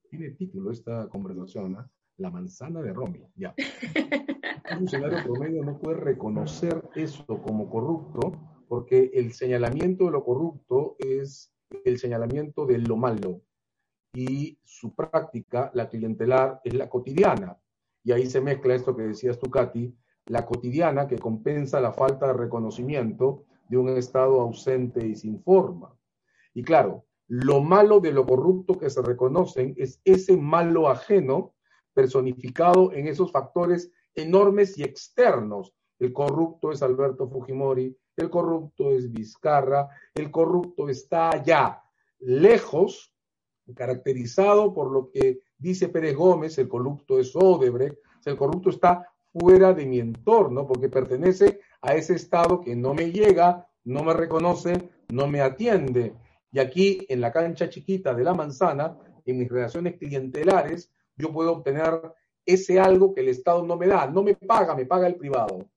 tiene 0.09 0.31
título 0.31 0.71
esta 0.71 1.07
conversación, 1.07 1.75
¿ah? 1.77 1.89
La 2.19 2.29
manzana 2.29 2.81
de 2.81 2.91
Romy, 2.91 3.23
ya. 3.35 3.55
Un 4.71 4.77
funcionario 4.79 5.23
promedio 5.23 5.63
no 5.63 5.79
puede 5.79 5.97
reconocer 5.97 6.83
eso 6.93 7.25
como 7.41 7.69
corrupto 7.69 8.33
porque 8.67 9.09
el 9.13 9.31
señalamiento 9.31 10.05
de 10.05 10.11
lo 10.11 10.25
corrupto 10.25 10.97
es 10.99 11.53
el 11.85 11.97
señalamiento 11.97 12.65
de 12.65 12.77
lo 12.79 12.97
malo 12.97 13.41
y 14.13 14.59
su 14.65 14.93
práctica, 14.93 15.71
la 15.73 15.87
clientelar, 15.87 16.59
es 16.65 16.73
la 16.73 16.89
cotidiana. 16.89 17.57
Y 18.03 18.11
ahí 18.11 18.25
se 18.25 18.41
mezcla 18.41 18.75
esto 18.75 18.95
que 18.97 19.03
decías 19.03 19.39
tú, 19.39 19.49
Katy, 19.49 19.95
la 20.25 20.45
cotidiana 20.45 21.07
que 21.07 21.17
compensa 21.17 21.79
la 21.79 21.93
falta 21.93 22.27
de 22.27 22.33
reconocimiento 22.33 23.45
de 23.69 23.77
un 23.77 23.89
Estado 23.89 24.41
ausente 24.41 25.07
y 25.07 25.15
sin 25.15 25.41
forma. 25.41 25.95
Y 26.53 26.63
claro, 26.63 27.05
lo 27.27 27.61
malo 27.61 28.01
de 28.01 28.11
lo 28.11 28.25
corrupto 28.25 28.77
que 28.77 28.89
se 28.89 29.01
reconocen 29.01 29.73
es 29.77 30.01
ese 30.03 30.35
malo 30.35 30.89
ajeno 30.89 31.53
personificado 31.99 32.93
en 32.93 33.09
esos 33.09 33.29
factores 33.29 33.91
enormes 34.15 34.77
y 34.77 34.83
externos. 34.83 35.73
El 35.99 36.13
corrupto 36.13 36.71
es 36.71 36.81
Alberto 36.81 37.27
Fujimori, 37.27 37.93
el 38.15 38.29
corrupto 38.29 38.91
es 38.91 39.11
Vizcarra, 39.11 39.89
el 40.15 40.31
corrupto 40.31 40.87
está 40.87 41.29
allá, 41.29 41.83
lejos, 42.19 43.13
caracterizado 43.75 44.73
por 44.73 44.91
lo 44.91 45.11
que 45.11 45.41
dice 45.57 45.89
Pérez 45.89 46.15
Gómez, 46.15 46.57
el 46.57 46.69
corrupto 46.69 47.19
es 47.19 47.35
Odebrecht, 47.35 47.97
el 48.25 48.37
corrupto 48.37 48.69
está 48.69 49.05
fuera 49.33 49.73
de 49.73 49.85
mi 49.85 49.99
entorno, 49.99 50.65
porque 50.65 50.87
pertenece 50.87 51.59
a 51.81 51.95
ese 51.95 52.15
Estado 52.15 52.61
que 52.61 52.77
no 52.77 52.93
me 52.93 53.11
llega, 53.11 53.67
no 53.83 54.03
me 54.03 54.13
reconoce, 54.13 54.89
no 55.09 55.27
me 55.27 55.41
atiende. 55.41 56.15
Y 56.49 56.59
aquí, 56.59 57.05
en 57.09 57.19
la 57.19 57.33
cancha 57.33 57.69
chiquita 57.69 58.13
de 58.13 58.23
la 58.23 58.33
manzana, 58.33 58.97
en 59.25 59.37
mis 59.37 59.49
relaciones 59.49 59.97
clientelares, 59.97 60.91
yo 61.19 61.31
puedo 61.31 61.51
obtener 61.51 62.01
ese 62.45 62.79
algo 62.79 63.13
que 63.13 63.21
el 63.21 63.29
Estado 63.29 63.63
no 63.63 63.77
me 63.77 63.87
da. 63.87 64.07
No 64.07 64.23
me 64.23 64.35
paga, 64.35 64.73
me 64.73 64.85
paga 64.85 65.07
el 65.07 65.15
privado. 65.15 65.69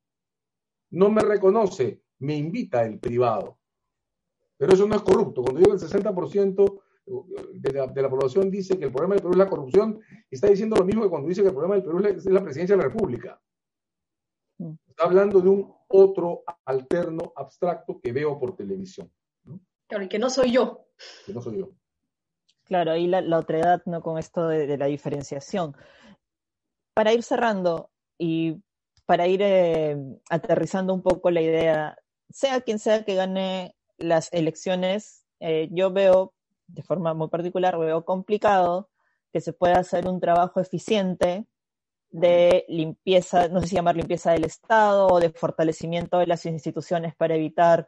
No 0.90 1.10
me 1.10 1.22
reconoce, 1.22 2.02
me 2.20 2.36
invita 2.36 2.84
el 2.84 2.98
privado. 2.98 3.58
Pero 4.56 4.72
eso 4.72 4.86
no 4.86 4.94
es 4.94 5.02
corrupto. 5.02 5.42
Cuando 5.42 5.60
digo 5.60 5.74
el 5.74 5.80
60% 5.80 6.82
de 7.54 7.72
la, 7.72 7.86
de 7.88 8.02
la, 8.02 8.08
población 8.08 8.50
dice 8.50 8.78
que 8.78 8.84
el 8.84 8.92
problema 8.92 9.14
del 9.14 9.22
Perú 9.22 9.32
es 9.32 9.38
la 9.38 9.50
corrupción, 9.50 10.00
está 10.30 10.48
diciendo 10.48 10.76
lo 10.76 10.84
mismo 10.84 11.02
que 11.02 11.08
cuando 11.08 11.28
dice 11.28 11.42
que 11.42 11.48
el 11.48 11.54
problema 11.54 11.74
del 11.74 11.84
Perú 11.84 11.98
es 12.06 12.24
la 12.26 12.42
presidencia 12.42 12.76
de 12.76 12.82
la 12.82 12.88
República. 12.88 13.42
Mm. 14.58 14.74
Está 14.86 15.04
hablando 15.04 15.40
de 15.40 15.48
un 15.48 15.74
otro 15.88 16.44
alterno 16.64 17.32
abstracto 17.34 18.00
que 18.00 18.12
veo 18.12 18.38
por 18.38 18.54
televisión. 18.54 19.10
¿no? 19.44 19.60
Claro, 19.88 20.04
y 20.04 20.08
que 20.08 20.18
no 20.18 20.30
soy 20.30 20.52
yo. 20.52 20.86
Que 21.26 21.34
no 21.34 21.42
soy 21.42 21.58
yo. 21.58 21.72
Claro, 22.72 22.92
ahí 22.92 23.06
la, 23.06 23.20
la 23.20 23.38
otredad 23.38 23.82
¿no? 23.84 24.00
con 24.00 24.16
esto 24.16 24.48
de, 24.48 24.78
la 24.78 24.86
diferenciación. 24.86 25.76
Para 26.94 27.12
ir 27.12 27.22
cerrando 27.22 27.90
y 28.16 28.62
para 29.04 29.26
ir 29.26 29.42
eh, 29.42 29.94
aterrizando 30.30 30.94
un 30.94 31.02
poco 31.02 31.30
la 31.30 31.42
idea, 31.42 31.98
sea 32.30 32.62
quien 32.62 32.78
sea 32.78 33.04
que 33.04 33.14
gane 33.14 33.76
las 33.98 34.32
elecciones, 34.32 35.26
eh, 35.38 35.68
yo 35.70 35.92
veo 35.92 36.32
de 36.66 36.82
forma 36.82 37.12
muy 37.12 37.28
particular, 37.28 37.78
veo 37.78 38.06
complicado 38.06 38.88
que 39.34 39.42
se 39.42 39.52
pueda 39.52 39.78
hacer 39.78 40.08
un 40.08 40.18
trabajo 40.18 40.58
eficiente 40.58 41.46
de 42.08 42.64
limpieza, 42.68 43.48
no 43.48 43.60
sé 43.60 43.66
si 43.66 43.74
llamar 43.74 43.96
limpieza 43.96 44.32
del 44.32 44.44
Estado 44.44 45.08
o 45.08 45.20
de 45.20 45.28
fortalecimiento 45.28 46.18
de 46.20 46.26
las 46.26 46.46
instituciones 46.46 47.14
para 47.16 47.34
evitar 47.34 47.86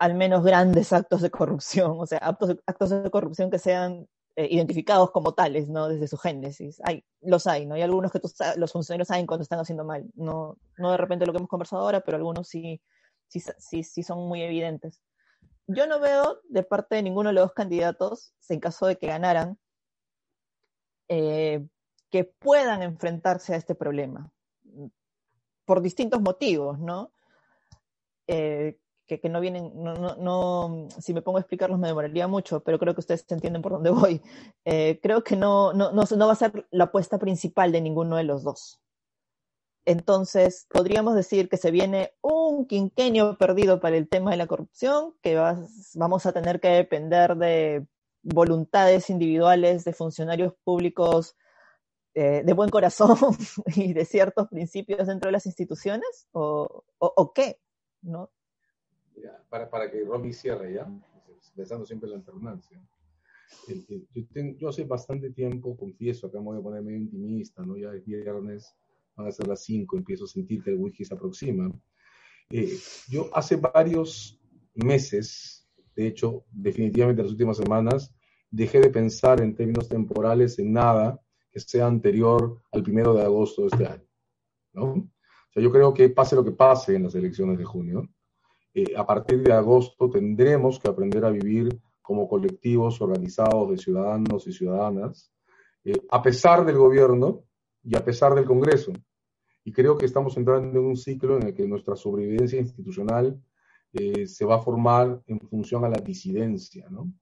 al 0.00 0.14
menos 0.14 0.42
grandes 0.44 0.92
actos 0.92 1.22
de 1.22 1.30
corrupción, 1.30 1.94
o 1.98 2.06
sea, 2.06 2.18
actos, 2.18 2.56
actos 2.66 2.90
de 2.90 3.10
corrupción 3.10 3.50
que 3.50 3.58
sean 3.60 4.08
eh, 4.34 4.48
identificados 4.50 5.12
como 5.12 5.34
tales, 5.34 5.68
¿no? 5.68 5.88
Desde 5.88 6.08
su 6.08 6.16
génesis. 6.16 6.80
Hay, 6.84 7.04
los 7.20 7.46
hay, 7.46 7.66
¿no? 7.66 7.76
Hay 7.76 7.82
algunos 7.82 8.10
que 8.10 8.20
los 8.56 8.72
funcionarios 8.72 9.08
saben 9.08 9.26
cuando 9.26 9.42
están 9.44 9.60
haciendo 9.60 9.84
mal. 9.84 10.10
No, 10.14 10.56
no 10.78 10.90
de 10.90 10.96
repente 10.96 11.26
lo 11.26 11.32
que 11.32 11.38
hemos 11.38 11.50
conversado 11.50 11.82
ahora, 11.82 12.00
pero 12.00 12.16
algunos 12.16 12.48
sí, 12.48 12.80
sí, 13.28 13.40
sí, 13.58 13.84
sí 13.84 14.02
son 14.02 14.26
muy 14.26 14.42
evidentes 14.42 15.00
yo 15.74 15.86
no 15.86 16.00
veo 16.00 16.40
de 16.48 16.62
parte 16.62 16.96
de 16.96 17.02
ninguno 17.02 17.28
de 17.28 17.34
los 17.34 17.44
dos 17.44 17.52
candidatos, 17.52 18.34
en 18.48 18.60
caso 18.60 18.86
de 18.86 18.96
que 18.96 19.06
ganaran, 19.06 19.58
eh, 21.08 21.66
que 22.10 22.24
puedan 22.24 22.82
enfrentarse 22.82 23.54
a 23.54 23.56
este 23.56 23.74
problema. 23.74 24.32
Por 25.64 25.80
distintos 25.80 26.20
motivos, 26.20 26.78
¿no? 26.80 27.12
Eh, 28.26 28.79
que, 29.18 29.28
no 29.28 29.40
vienen, 29.40 29.72
no, 29.82 29.94
no, 29.94 30.16
no, 30.16 30.88
si 31.00 31.12
me 31.12 31.22
pongo 31.22 31.38
a 31.38 31.40
explicarlos 31.40 31.78
me 31.78 31.88
demoraría 31.88 32.28
mucho, 32.28 32.60
pero 32.60 32.78
creo 32.78 32.94
que 32.94 33.00
ustedes 33.00 33.24
entienden 33.28 33.62
por 33.62 33.72
dónde 33.72 33.90
voy. 33.90 34.22
Eh, 34.64 35.00
creo 35.02 35.24
que 35.24 35.36
no, 35.36 35.72
no, 35.72 35.90
no, 35.92 36.26
va 36.26 36.32
a 36.32 36.36
ser 36.36 36.66
la 36.70 36.84
apuesta 36.84 37.18
principal 37.18 37.72
de 37.72 37.80
ninguno 37.80 38.16
de 38.16 38.24
los 38.24 38.44
dos. 38.44 38.80
Entonces, 39.86 40.66
podríamos 40.70 41.14
decir 41.14 41.48
que 41.48 41.56
se 41.56 41.70
viene 41.70 42.12
un 42.20 42.66
quinquenio 42.66 43.36
perdido 43.38 43.80
para 43.80 43.96
el 43.96 44.08
tema 44.08 44.30
de 44.30 44.36
la 44.36 44.46
corrupción, 44.46 45.14
que 45.22 45.34
vas, 45.36 45.92
vamos 45.94 46.26
a 46.26 46.32
tener 46.32 46.60
que 46.60 46.68
depender 46.68 47.36
de 47.36 47.86
voluntades 48.22 49.10
individuales 49.10 49.84
de 49.84 49.94
funcionarios 49.94 50.54
públicos 50.62 51.36
eh, 52.14 52.42
de 52.44 52.52
buen 52.52 52.70
corazón 52.70 53.16
y 53.76 53.92
de 53.94 54.04
ciertos 54.04 54.48
principios 54.48 55.06
dentro 55.06 55.28
de 55.28 55.32
las 55.32 55.46
instituciones, 55.46 56.28
o, 56.32 56.84
o 56.98 57.32
qué, 57.32 57.58
¿no? 58.02 58.30
Ya, 59.22 59.42
para, 59.48 59.68
para, 59.68 59.90
que 59.90 60.04
Romy 60.04 60.32
cierre 60.32 60.74
ya, 60.74 60.90
pensando 61.54 61.84
siempre 61.84 62.08
la 62.08 62.16
alternancia. 62.16 62.80
Yo, 64.14 64.24
tengo, 64.32 64.56
yo, 64.58 64.68
hace 64.68 64.84
bastante 64.84 65.30
tiempo, 65.30 65.76
confieso, 65.76 66.26
acá 66.26 66.38
me 66.38 66.46
voy 66.46 66.58
a 66.58 66.62
poner 66.62 66.82
medio 66.82 66.98
intimista, 66.98 67.62
¿no? 67.64 67.76
Ya 67.76 67.92
es 67.92 68.04
viernes, 68.04 68.74
van 69.16 69.26
a 69.26 69.32
ser 69.32 69.48
las 69.48 69.62
5, 69.64 69.96
empiezo 69.96 70.24
a 70.24 70.28
sentir 70.28 70.62
que 70.62 70.70
el 70.70 70.76
whisky 70.76 71.04
se 71.04 71.14
aproxima. 71.14 71.70
Eh, 72.50 72.78
yo 73.08 73.28
hace 73.32 73.56
varios 73.56 74.40
meses, 74.74 75.68
de 75.94 76.06
hecho, 76.06 76.44
definitivamente 76.50 77.20
en 77.20 77.26
las 77.26 77.32
últimas 77.32 77.56
semanas, 77.56 78.14
dejé 78.50 78.80
de 78.80 78.90
pensar 78.90 79.40
en 79.40 79.54
términos 79.54 79.88
temporales 79.88 80.58
en 80.58 80.72
nada 80.72 81.20
que 81.50 81.60
sea 81.60 81.86
anterior 81.86 82.62
al 82.72 82.82
primero 82.82 83.14
de 83.14 83.22
agosto 83.22 83.62
de 83.62 83.68
este 83.68 83.86
año. 83.86 84.06
¿no? 84.72 84.84
O 84.92 85.52
sea, 85.52 85.62
yo 85.62 85.70
creo 85.70 85.92
que 85.92 86.08
pase 86.08 86.36
lo 86.36 86.44
que 86.44 86.52
pase 86.52 86.94
en 86.94 87.04
las 87.04 87.14
elecciones 87.14 87.58
de 87.58 87.64
junio, 87.64 88.08
eh, 88.74 88.94
a 88.96 89.04
partir 89.06 89.42
de 89.42 89.52
agosto 89.52 90.08
tendremos 90.08 90.78
que 90.78 90.88
aprender 90.88 91.24
a 91.24 91.30
vivir 91.30 91.80
como 92.02 92.28
colectivos 92.28 93.00
organizados 93.00 93.70
de 93.70 93.78
ciudadanos 93.78 94.46
y 94.46 94.52
ciudadanas, 94.52 95.32
eh, 95.84 96.00
a 96.10 96.22
pesar 96.22 96.64
del 96.64 96.76
gobierno 96.76 97.44
y 97.82 97.96
a 97.96 98.04
pesar 98.04 98.34
del 98.34 98.44
Congreso. 98.44 98.92
Y 99.64 99.72
creo 99.72 99.96
que 99.96 100.06
estamos 100.06 100.36
entrando 100.36 100.78
en 100.78 100.86
un 100.86 100.96
ciclo 100.96 101.36
en 101.36 101.48
el 101.48 101.54
que 101.54 101.66
nuestra 101.66 101.96
sobrevivencia 101.96 102.58
institucional 102.58 103.40
eh, 103.92 104.26
se 104.26 104.44
va 104.44 104.56
a 104.56 104.60
formar 104.60 105.20
en 105.26 105.40
función 105.40 105.84
a 105.84 105.88
la 105.88 105.98
disidencia, 105.98 106.88
¿no? 106.90 107.12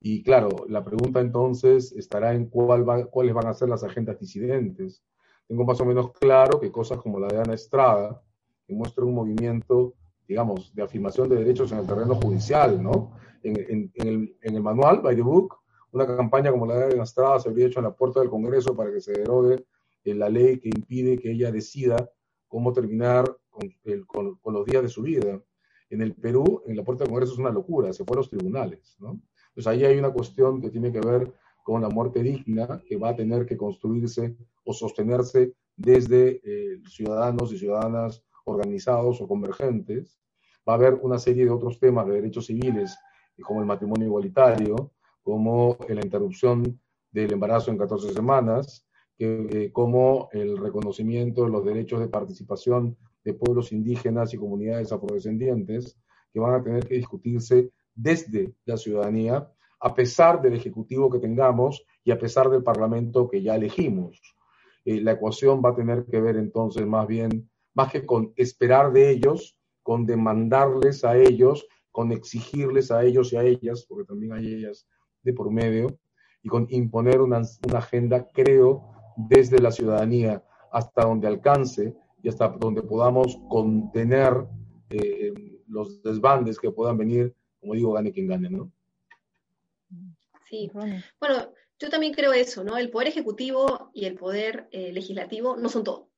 Y 0.00 0.22
claro, 0.22 0.48
la 0.68 0.82
pregunta 0.82 1.20
entonces 1.20 1.92
estará 1.92 2.34
en 2.34 2.46
cuáles 2.46 3.34
van 3.34 3.46
a 3.46 3.54
ser 3.54 3.68
las 3.68 3.84
agendas 3.84 4.18
disidentes. 4.18 5.04
Tengo 5.46 5.64
más 5.64 5.80
o 5.80 5.84
menos 5.84 6.12
claro 6.12 6.58
que 6.58 6.72
cosas 6.72 6.98
como 6.98 7.20
la 7.20 7.28
de 7.28 7.38
Ana 7.38 7.54
Estrada, 7.54 8.22
que 8.66 8.74
muestra 8.74 9.04
un 9.04 9.14
movimiento, 9.14 9.94
digamos, 10.30 10.72
de 10.76 10.82
afirmación 10.84 11.28
de 11.28 11.34
derechos 11.34 11.72
en 11.72 11.78
el 11.78 11.86
terreno 11.88 12.14
judicial, 12.14 12.80
¿no? 12.80 13.10
En, 13.42 13.56
en, 13.58 13.90
en, 13.96 14.06
el, 14.06 14.36
en 14.42 14.54
el, 14.54 14.62
manual, 14.62 15.00
by 15.00 15.16
the 15.16 15.22
book, 15.22 15.56
una 15.90 16.06
campaña 16.06 16.52
como 16.52 16.66
la 16.66 16.76
de 16.76 16.94
Ana 16.94 17.02
Estrada 17.02 17.40
se 17.40 17.48
habría 17.48 17.66
hecho 17.66 17.80
en 17.80 17.86
la 17.86 17.96
puerta 17.96 18.20
del 18.20 18.30
Congreso 18.30 18.76
para 18.76 18.92
que 18.92 19.00
se 19.00 19.10
derogue 19.10 19.66
la 20.04 20.28
ley 20.28 20.60
que 20.60 20.68
impide 20.68 21.18
que 21.18 21.32
ella 21.32 21.50
decida 21.50 22.08
cómo 22.46 22.72
terminar 22.72 23.24
con, 23.50 23.74
el, 23.82 24.06
con, 24.06 24.36
con, 24.36 24.54
los 24.54 24.64
días 24.66 24.84
de 24.84 24.88
su 24.88 25.02
vida. 25.02 25.42
En 25.90 26.00
el 26.00 26.14
Perú, 26.14 26.62
en 26.64 26.76
la 26.76 26.84
puerta 26.84 27.02
del 27.02 27.10
Congreso 27.10 27.32
es 27.32 27.38
una 27.40 27.50
locura, 27.50 27.92
se 27.92 28.04
fue 28.04 28.14
a 28.14 28.18
los 28.18 28.30
tribunales, 28.30 28.96
¿no? 29.00 29.20
Entonces 29.48 29.66
ahí 29.66 29.84
hay 29.84 29.98
una 29.98 30.12
cuestión 30.12 30.60
que 30.60 30.70
tiene 30.70 30.92
que 30.92 31.00
ver 31.00 31.34
con 31.64 31.82
la 31.82 31.88
muerte 31.88 32.22
digna 32.22 32.80
que 32.86 32.96
va 32.96 33.08
a 33.08 33.16
tener 33.16 33.46
que 33.46 33.56
construirse 33.56 34.36
o 34.62 34.72
sostenerse 34.72 35.54
desde 35.76 36.40
eh, 36.44 36.80
ciudadanos 36.88 37.52
y 37.52 37.58
ciudadanas 37.58 38.22
organizados 38.50 39.20
o 39.20 39.28
convergentes. 39.28 40.18
Va 40.68 40.74
a 40.74 40.76
haber 40.76 40.94
una 40.94 41.18
serie 41.18 41.44
de 41.44 41.50
otros 41.50 41.78
temas 41.78 42.06
de 42.06 42.14
derechos 42.14 42.46
civiles, 42.46 42.96
como 43.42 43.60
el 43.60 43.66
matrimonio 43.66 44.06
igualitario, 44.06 44.92
como 45.22 45.78
la 45.88 46.04
interrupción 46.04 46.80
del 47.10 47.32
embarazo 47.32 47.70
en 47.70 47.78
14 47.78 48.12
semanas, 48.12 48.86
eh, 49.18 49.70
como 49.72 50.28
el 50.32 50.56
reconocimiento 50.56 51.44
de 51.44 51.50
los 51.50 51.64
derechos 51.64 52.00
de 52.00 52.08
participación 52.08 52.96
de 53.24 53.34
pueblos 53.34 53.72
indígenas 53.72 54.32
y 54.32 54.38
comunidades 54.38 54.92
afrodescendientes, 54.92 55.98
que 56.32 56.40
van 56.40 56.54
a 56.54 56.62
tener 56.62 56.86
que 56.86 56.94
discutirse 56.94 57.70
desde 57.94 58.54
la 58.64 58.76
ciudadanía, 58.76 59.50
a 59.80 59.94
pesar 59.94 60.40
del 60.40 60.54
Ejecutivo 60.54 61.10
que 61.10 61.18
tengamos 61.18 61.84
y 62.04 62.12
a 62.12 62.18
pesar 62.18 62.48
del 62.48 62.62
Parlamento 62.62 63.28
que 63.28 63.42
ya 63.42 63.56
elegimos. 63.56 64.20
Eh, 64.84 65.00
la 65.00 65.12
ecuación 65.12 65.60
va 65.64 65.70
a 65.70 65.74
tener 65.74 66.06
que 66.06 66.20
ver 66.20 66.36
entonces 66.36 66.86
más 66.86 67.06
bien, 67.06 67.49
más 67.74 67.92
que 67.92 68.04
con 68.04 68.32
esperar 68.36 68.92
de 68.92 69.10
ellos, 69.10 69.56
con 69.82 70.06
demandarles 70.06 71.04
a 71.04 71.16
ellos, 71.16 71.66
con 71.90 72.12
exigirles 72.12 72.90
a 72.90 73.04
ellos 73.04 73.32
y 73.32 73.36
a 73.36 73.42
ellas, 73.42 73.84
porque 73.88 74.04
también 74.04 74.32
hay 74.32 74.54
ellas 74.54 74.86
de 75.22 75.32
por 75.32 75.50
medio, 75.50 75.98
y 76.42 76.48
con 76.48 76.66
imponer 76.70 77.20
una, 77.20 77.42
una 77.66 77.78
agenda, 77.78 78.26
creo, 78.32 78.92
desde 79.16 79.58
la 79.58 79.70
ciudadanía 79.70 80.42
hasta 80.72 81.02
donde 81.02 81.26
alcance 81.26 81.94
y 82.22 82.28
hasta 82.28 82.48
donde 82.48 82.82
podamos 82.82 83.38
contener 83.48 84.46
eh, 84.90 85.32
los 85.66 86.02
desbandes 86.02 86.58
que 86.58 86.70
puedan 86.70 86.98
venir, 86.98 87.34
como 87.60 87.74
digo, 87.74 87.92
gane 87.92 88.12
quien 88.12 88.28
gane, 88.28 88.50
¿no? 88.50 88.70
Sí, 90.48 90.70
bueno, 90.74 91.52
yo 91.78 91.90
también 91.90 92.12
creo 92.12 92.32
eso, 92.32 92.64
¿no? 92.64 92.76
El 92.76 92.90
poder 92.90 93.08
ejecutivo 93.08 93.90
y 93.94 94.04
el 94.04 94.16
poder 94.16 94.68
eh, 94.72 94.92
legislativo 94.92 95.56
no 95.56 95.68
son 95.68 95.84
todo. 95.84 96.09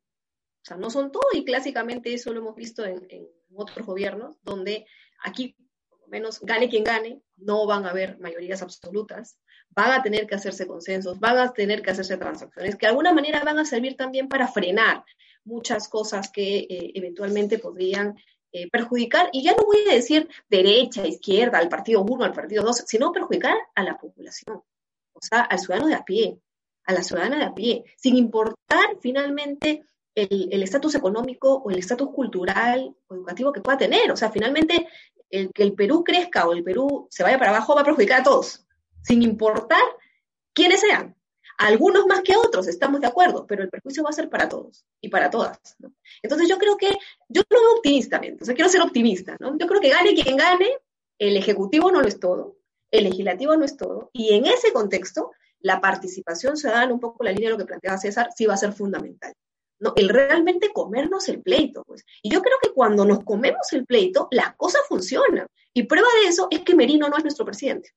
O 0.63 0.65
sea, 0.65 0.77
no 0.77 0.91
son 0.91 1.11
todo 1.11 1.25
y 1.33 1.45
clásicamente 1.45 2.15
eso 2.15 2.33
lo 2.33 2.39
hemos 2.41 2.55
visto 2.55 2.85
en, 2.85 3.29
otros 3.55 3.85
gobiernos, 3.85 4.37
donde 4.43 4.87
aquí, 5.23 5.55
por 5.91 6.01
lo 6.01 6.07
menos, 6.07 6.41
gane 6.41 6.71
quien 6.71 6.85
gane, 6.85 7.21
no 7.37 7.67
van 7.67 7.85
a 7.85 7.91
haber 7.91 8.19
mayorías 8.19 8.63
absolutas, 8.63 9.39
van 9.71 9.91
a 9.91 10.03
tener 10.03 10.27
que 10.27 10.37
hacerse 10.37 10.67
consensos, 10.67 11.21
van 11.21 11.37
a 11.37 11.53
tener 11.53 11.83
que 11.83 11.91
hacerse 11.91 12.17
transacciones, 12.17 12.77
que 12.77 12.87
de 12.87 12.91
alguna 12.91 13.13
manera 13.13 13.43
van 13.45 13.59
a 13.59 13.67
servir 13.67 13.95
también 13.95 14.29
para 14.29 14.49
frenar 14.49 15.05
muchas 15.45 15.87
cosas 15.89 16.31
que 16.31 16.61
eh, 16.61 16.93
eventualmente 16.95 17.59
podrían 17.59 18.17
eh, 18.53 18.71
perjudicar, 18.71 19.29
y 19.33 19.43
ya 19.43 19.53
no 19.53 19.65
voy 19.67 19.79
a 19.91 19.95
decir 19.95 20.29
derecha, 20.49 21.07
izquierda, 21.07 21.59
al 21.59 21.69
partido 21.69 22.01
1, 22.03 22.25
al 22.25 22.33
partido 22.33 22.63
2, 22.63 22.85
sino 22.87 23.13
perjudicar 23.13 23.59
a 23.75 23.83
la 23.83 23.99
población, 23.99 24.63
o 25.13 25.21
sea, 25.21 25.43
al 25.43 25.59
ciudadano 25.59 25.89
de 25.89 25.95
a 25.95 26.05
pie, 26.05 26.39
a 26.85 26.95
la 26.95 27.03
ciudadana 27.03 27.37
de 27.37 27.45
a 27.45 27.55
pie, 27.55 27.85
sin 27.97 28.17
importar 28.17 28.97
finalmente 29.03 29.85
el 30.15 30.63
estatus 30.63 30.95
económico 30.95 31.55
o 31.55 31.71
el 31.71 31.79
estatus 31.79 32.11
cultural 32.11 32.95
o 33.09 33.15
educativo 33.15 33.53
que 33.53 33.61
pueda 33.61 33.79
tener. 33.79 34.11
O 34.11 34.17
sea, 34.17 34.31
finalmente, 34.31 34.87
el 35.31 35.51
que 35.53 35.63
el 35.63 35.73
Perú 35.73 36.05
crezca 36.05 36.47
o 36.47 36.53
el 36.53 36.63
Perú 36.63 37.09
se 37.11 37.23
vaya 37.23 37.39
para 37.39 37.51
abajo 37.51 37.75
va 37.75 37.81
a 37.81 37.85
perjudicar 37.85 38.21
a 38.21 38.25
todos, 38.25 38.67
sin 39.03 39.23
importar 39.23 39.83
quiénes 40.53 40.81
sean. 40.81 41.17
Algunos 41.59 42.07
más 42.07 42.23
que 42.23 42.37
otros, 42.37 42.67
estamos 42.69 43.01
de 43.01 43.07
acuerdo, 43.07 43.47
pero 43.47 43.63
el 43.63 43.71
perjuicio 43.71 44.03
va 44.03 44.11
a 44.11 44.15
ser 44.15 44.29
para 44.29 44.49
todos 44.49 44.85
y 45.01 45.09
para 45.09 45.31
todas. 45.31 45.59
Entonces 46.23 46.49
yo 46.49 46.59
creo 46.59 46.77
que, 46.77 46.97
yo 47.29 47.43
lo 47.49 47.61
veo 47.61 47.77
optimistamente, 47.77 48.43
o 48.43 48.47
sea, 48.47 48.55
quiero 48.55 48.71
ser 48.71 48.83
optimista, 48.83 49.37
¿no? 49.39 49.57
Yo 49.59 49.67
creo 49.67 49.81
que 49.81 49.91
gane 49.91 50.15
quien 50.15 50.37
gane, 50.37 50.71
el 51.19 51.37
Ejecutivo 51.37 51.91
no 51.93 52.01
lo 52.01 52.09
es 52.09 52.19
todo, 52.19 52.57
el 52.91 53.05
Legislativo 53.05 53.57
no 53.57 53.65
es 53.65 53.77
todo, 53.77 54.11
y 54.13 54.35
en 54.35 54.47
ese 54.47 54.73
contexto, 54.73 55.31
la 55.61 55.81
participación 55.81 56.57
ciudadana, 56.57 56.93
un 56.93 57.01
poco 57.01 57.23
la 57.23 57.31
línea 57.31 57.51
de 57.51 57.53
lo 57.53 57.59
que 57.59 57.67
planteaba 57.67 57.99
César, 57.99 58.31
sí 58.35 58.47
va 58.47 58.55
a 58.55 58.59
ser 58.59 58.73
fundamental. 58.73 59.33
¿No? 59.83 59.93
El 59.97 60.09
realmente 60.09 60.71
comernos 60.73 61.29
el 61.29 61.43
pleito, 61.43 61.83
pues. 61.85 62.05
Y 62.23 62.31
yo 62.31 62.41
creo 62.41 62.57
que 62.63 62.71
cuando 62.73 63.05
nos 63.05 63.25
comemos 63.25 63.73
el 63.73 63.85
pleito, 63.85 64.29
las 64.31 64.55
cosas 64.57 64.83
funcionan. 64.89 65.47
Y 65.75 65.83
prueba 65.85 66.09
de 66.23 66.29
eso 66.29 66.49
es 66.51 66.61
que 66.61 66.75
Merino 66.75 67.09
no 67.09 67.17
es 67.17 67.25
nuestro 67.25 67.45
presidente. 67.45 67.91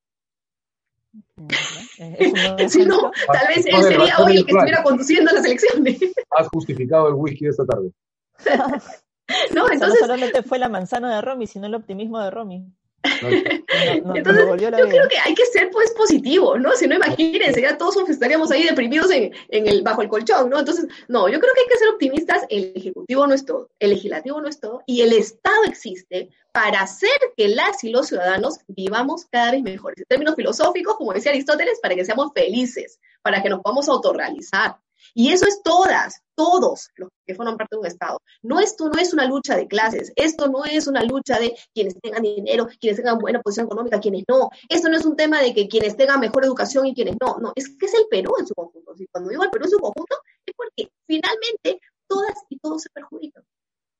si 2.70 2.86
no, 2.86 3.12
tal 3.28 3.48
vez 3.48 3.66
él 3.66 3.84
sería 3.84 4.18
hoy 4.20 4.38
el 4.38 4.46
que 4.46 4.52
estuviera 4.52 4.84
conduciendo 4.84 5.32
las 5.32 5.46
elecciones. 5.46 6.00
Has 6.32 6.48
justificado 6.50 7.08
el 7.08 7.14
whisky 7.14 7.46
de 7.46 7.52
esta 7.52 7.66
tarde. 7.66 7.92
no, 9.54 9.72
entonces... 9.72 10.02
No 10.02 10.08
solamente 10.08 10.44
fue 10.44 10.60
la 10.60 10.70
manzana 10.70 11.16
de 11.16 11.22
Romy, 11.22 11.48
sino 11.48 11.68
el 11.68 11.76
optimismo 11.76 12.20
de 12.20 12.32
Romy. 12.32 12.66
Entonces, 14.16 14.45
yo 14.60 14.72
creo 14.72 15.08
que 15.10 15.18
hay 15.24 15.34
que 15.34 15.45
ser 15.45 15.70
pues 15.72 15.91
positivo, 15.91 16.58
¿no? 16.58 16.72
Si 16.74 16.88
no, 16.88 16.95
imagínense, 16.95 17.62
ya 17.62 17.78
todos 17.78 17.97
estaríamos 18.10 18.51
ahí 18.51 18.64
deprimidos 18.64 19.12
en, 19.12 19.34
el, 19.49 19.82
bajo 19.84 20.01
el 20.01 20.10
colchón, 20.10 20.49
¿no? 20.49 20.60
Entonces, 20.60 20.88
no, 21.08 21.28
yo 21.28 21.39
creo 21.39 21.53
que 21.53 21.62
hay 21.62 21.68
que 21.68 21.78
ser 21.78 21.89
optimistas, 21.89 22.43
el 22.49 22.74
Ejecutivo 22.76 23.28
no 23.28 23.34
es 23.34 23.45
todo, 23.45 23.70
el 23.80 23.91
Legislativo 23.91 24.41
no 24.41 24.47
es 24.47 24.60
todo, 24.60 24.82
y 24.86 25.01
el 25.01 25.14
Estado 25.14 25.64
existe 25.66 26.30
para 26.51 26.82
hacer 26.82 27.10
que 27.36 27.49
las 27.49 27.84
y 27.84 27.89
los 27.89 28.08
ciudadanos 28.08 28.60
vivamos 28.68 29.26
cada 29.30 29.51
vez 29.51 29.62
mejores. 29.62 29.99
En 29.99 30.06
términos 30.06 30.36
filosóficos, 30.36 30.95
como 30.95 31.14
decía 31.14 31.32
Aristóteles, 31.32 31.80
para 31.82 31.95
que 31.95 32.06
seamos 32.06 32.32
felices, 32.34 32.99
para 33.22 33.41
que 33.43 33.49
nos 33.49 33.62
podamos 33.62 33.89
autorrealizar, 33.89 34.78
y 35.14 35.32
eso 35.32 35.45
es 35.47 35.62
todas, 35.64 36.22
todos 36.36 36.89
los 36.95 37.10
que 37.26 37.36
forman 37.36 37.58
parte 37.58 37.76
de 37.76 37.80
un 37.80 37.86
Estado. 37.86 38.22
No, 38.41 38.60
esto 38.60 38.89
no 38.89 38.99
es 38.99 39.14
una 39.14 39.26
lucha 39.26 39.56
de 39.56 39.68
clases, 39.68 40.12
esto 40.16 40.47
no 40.47 40.66
es 40.66 40.88
una 40.88 41.03
lucha 41.03 41.39
de 41.39 41.56
quienes 41.74 41.99
tengan 42.01 42.24
dinero, 42.24 42.68
quienes 42.80 42.97
tengan 42.97 43.18
buena 43.18 43.41
posición 43.41 43.68
económica, 43.68 43.99
quienes 43.99 44.24
no. 44.28 44.49
Esto 44.70 44.89
no 44.89 44.97
es 44.97 45.06
un 45.06 45.16
tema 45.16 45.41
de 45.41 45.53
que 45.53 45.68
quienes 45.68 45.95
tengan 45.95 46.20
mejor 46.20 46.45
educación 46.45 46.86
y 46.86 46.93
quienes 46.93 47.16
no. 47.20 47.38
No, 47.39 47.53
es 47.56 47.70
que 47.78 47.86
es 47.86 47.93
el 47.93 48.08
Perú 48.10 48.34
en 48.39 48.47
su 48.47 48.53
conjunto. 48.53 48.93
Y 48.97 49.08
cuando 49.08 49.30
digo 49.30 49.43
el 49.43 49.49
Perú 49.49 49.66
en 49.66 49.72
su 49.72 49.80
conjunto, 49.80 50.18
es 50.45 50.53
porque 50.56 50.91
finalmente 51.08 51.80
todas 52.08 52.36
y 52.49 52.58
todos 52.60 52.82
se 52.82 52.89
perjudican. 52.89 53.43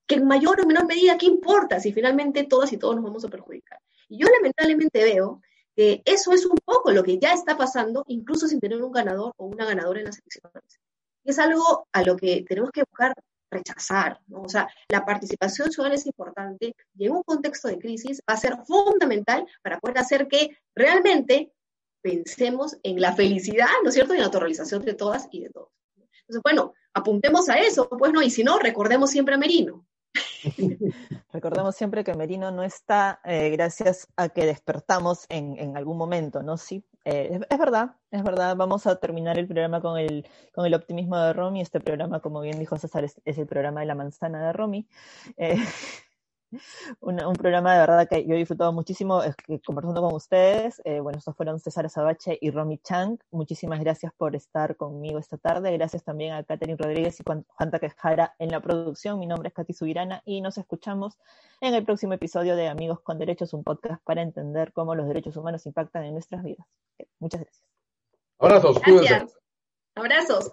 Que 0.08 0.16
en 0.16 0.28
mayor 0.28 0.62
o 0.62 0.66
menor 0.66 0.86
medida, 0.86 1.18
¿qué 1.18 1.26
importa 1.26 1.80
si 1.80 1.91
finalmente 1.91 2.43
todas 2.43 2.72
y 2.74 2.78
todos 2.78 2.95
nos 2.95 3.03
vamos 3.03 3.26
a 3.26 3.30
perjudicar? 3.30 3.80
Y 4.08 4.20
yo 4.20 4.28
lamentablemente 4.28 5.03
veo 5.03 5.41
que 5.76 6.01
eso 6.06 6.32
es 6.32 6.45
un 6.45 6.58
poco 6.64 6.91
lo 6.91 7.03
que 7.03 7.18
ya 7.18 7.34
está 7.34 7.58
pasando, 7.58 8.06
incluso 8.08 8.47
sin 8.47 8.60
tener 8.60 8.82
un 8.82 8.91
ganador 8.91 9.34
o 9.38 9.45
una 9.45 9.66
ganadora 9.66 9.99
en 9.99 10.06
las 10.06 10.20
elecciones 10.20 10.80
es 11.26 11.40
algo 11.40 11.88
a 11.92 12.04
lo 12.04 12.16
que 12.16 12.46
tenemos 12.48 12.72
que 12.72 12.84
buscar 12.90 13.14
rechazar, 13.52 14.20
¿no? 14.28 14.42
O 14.42 14.50
sea, 14.50 14.68
la 14.90 15.06
participación 15.06 15.72
ciudadana 15.72 15.96
es 15.96 16.06
importante 16.06 16.76
y 16.98 17.06
en 17.06 17.12
un 17.14 17.24
contexto 17.24 17.68
de 17.68 17.80
crisis 17.80 18.22
va 18.30 18.34
a 18.34 18.38
ser 18.38 18.58
fundamental 18.66 19.46
para 19.62 19.80
poder 19.80 20.00
hacer 20.00 20.28
que 20.28 20.58
realmente 20.76 21.52
pensemos 22.02 22.78
en 22.84 23.02
la 23.02 23.14
felicidad, 23.14 23.68
¿no 23.84 23.90
es 23.90 23.96
cierto?, 23.96 24.14
y 24.14 24.18
en 24.18 24.22
la 24.22 24.26
autorrealización 24.28 24.84
de 24.84 24.94
todas 24.94 25.28
y 25.32 25.42
de 25.42 25.50
todos. 25.50 25.70
Entonces, 25.96 26.42
bueno, 26.44 26.74
apuntemos 26.94 27.50
a 27.50 27.56
eso, 27.56 27.88
pues 27.90 28.14
no, 28.14 28.22
y 28.22 28.30
si 28.30 28.44
no, 28.44 28.60
recordemos 28.60 29.10
siempre 29.10 29.36
a 29.36 29.38
Merino. 29.38 29.86
Recordemos 31.34 31.76
siempre 31.76 32.03
que 32.03 32.13
Merino 32.13 32.51
no 32.51 32.63
está 32.63 33.20
eh, 33.24 33.49
gracias 33.49 34.07
a 34.16 34.30
que 34.30 34.45
despertamos 34.45 35.26
en, 35.30 35.76
algún 35.76 35.97
momento, 35.97 36.43
¿no? 36.43 36.57
Sí, 36.57 36.84
eh, 37.03 37.39
es, 37.49 37.57
verdad, 37.57 37.95
es 38.11 38.24
verdad. 38.24 38.55
Vamos 38.55 38.88
a 38.88 38.95
terminar 38.97 39.38
el 39.38 39.47
programa 39.47 39.82
con 39.82 39.97
el, 39.97 40.28
con 40.53 40.66
el 40.66 40.74
optimismo 40.74 41.18
de 41.18 41.34
Romy. 41.34 41.61
Este 41.61 41.80
programa, 41.80 42.20
como 42.20 42.41
bien 42.41 42.59
dijo 42.59 42.78
César, 42.78 43.03
es, 43.03 43.20
el 43.26 43.47
programa 43.47 43.82
de 43.82 43.86
la 43.88 43.95
manzana 43.95 44.45
de 44.45 44.53
Romy. 44.53 44.88
Eh, 45.38 45.57
un, 47.01 47.34
programa 47.34 47.74
de 47.74 47.80
verdad 47.80 48.08
que 48.08 48.26
yo 48.26 48.36
he 48.36 48.38
disfrutado 48.38 48.74
muchísimo 48.74 49.22
conversando 49.66 50.01
con 50.01 50.14
ustedes. 50.14 50.82
Eh, 50.86 50.99
bueno, 50.99 51.20
estos 51.20 51.36
fueron 51.36 51.60
César 51.60 51.89
Sabache 51.89 52.38
y 52.41 52.51
Romy 52.51 52.78
Chang. 52.80 53.18
Muchísimas 53.32 53.80
gracias 53.80 54.14
por 54.18 54.36
estar 54.36 54.76
conmigo 54.76 55.20
esta 55.20 55.38
tarde. 55.38 55.72
Gracias 55.74 56.03
también 56.03 56.34
a 56.34 56.43
Catherine 56.43 56.78
Rodríguez 56.78 57.20
y 57.20 57.24
Juan 57.24 57.72
Taquejara 57.72 58.36
en 58.39 58.51
la 58.51 58.60
producción. 58.60 59.20
Mi 59.20 59.28
nombre 59.28 59.49
es 59.49 59.53
Katy 59.53 59.74
Subirana 59.74 60.22
y 60.26 60.41
nos 60.41 60.58
escuchamos 60.58 61.18
en 61.62 61.74
el 61.74 61.84
próximo 61.84 62.14
episodio 62.14 62.56
de 62.56 62.68
Amigos 62.68 62.99
con 63.01 63.18
Derechos, 63.18 63.53
un 63.53 63.64
podcast 63.64 64.03
para 64.03 64.22
entender 64.22 64.74
cómo 64.74 64.95
los 64.95 65.08
derechos 65.08 65.36
humanos 65.38 65.66
impactan 65.66 66.03
en 66.03 66.14
nuestras 66.14 66.43
vidas. 66.43 66.66
Muchas 67.20 67.41
gracias. 67.41 67.66
Abrazos, 68.39 68.82
Gracias. 68.82 69.38
Abrazos. 69.95 70.51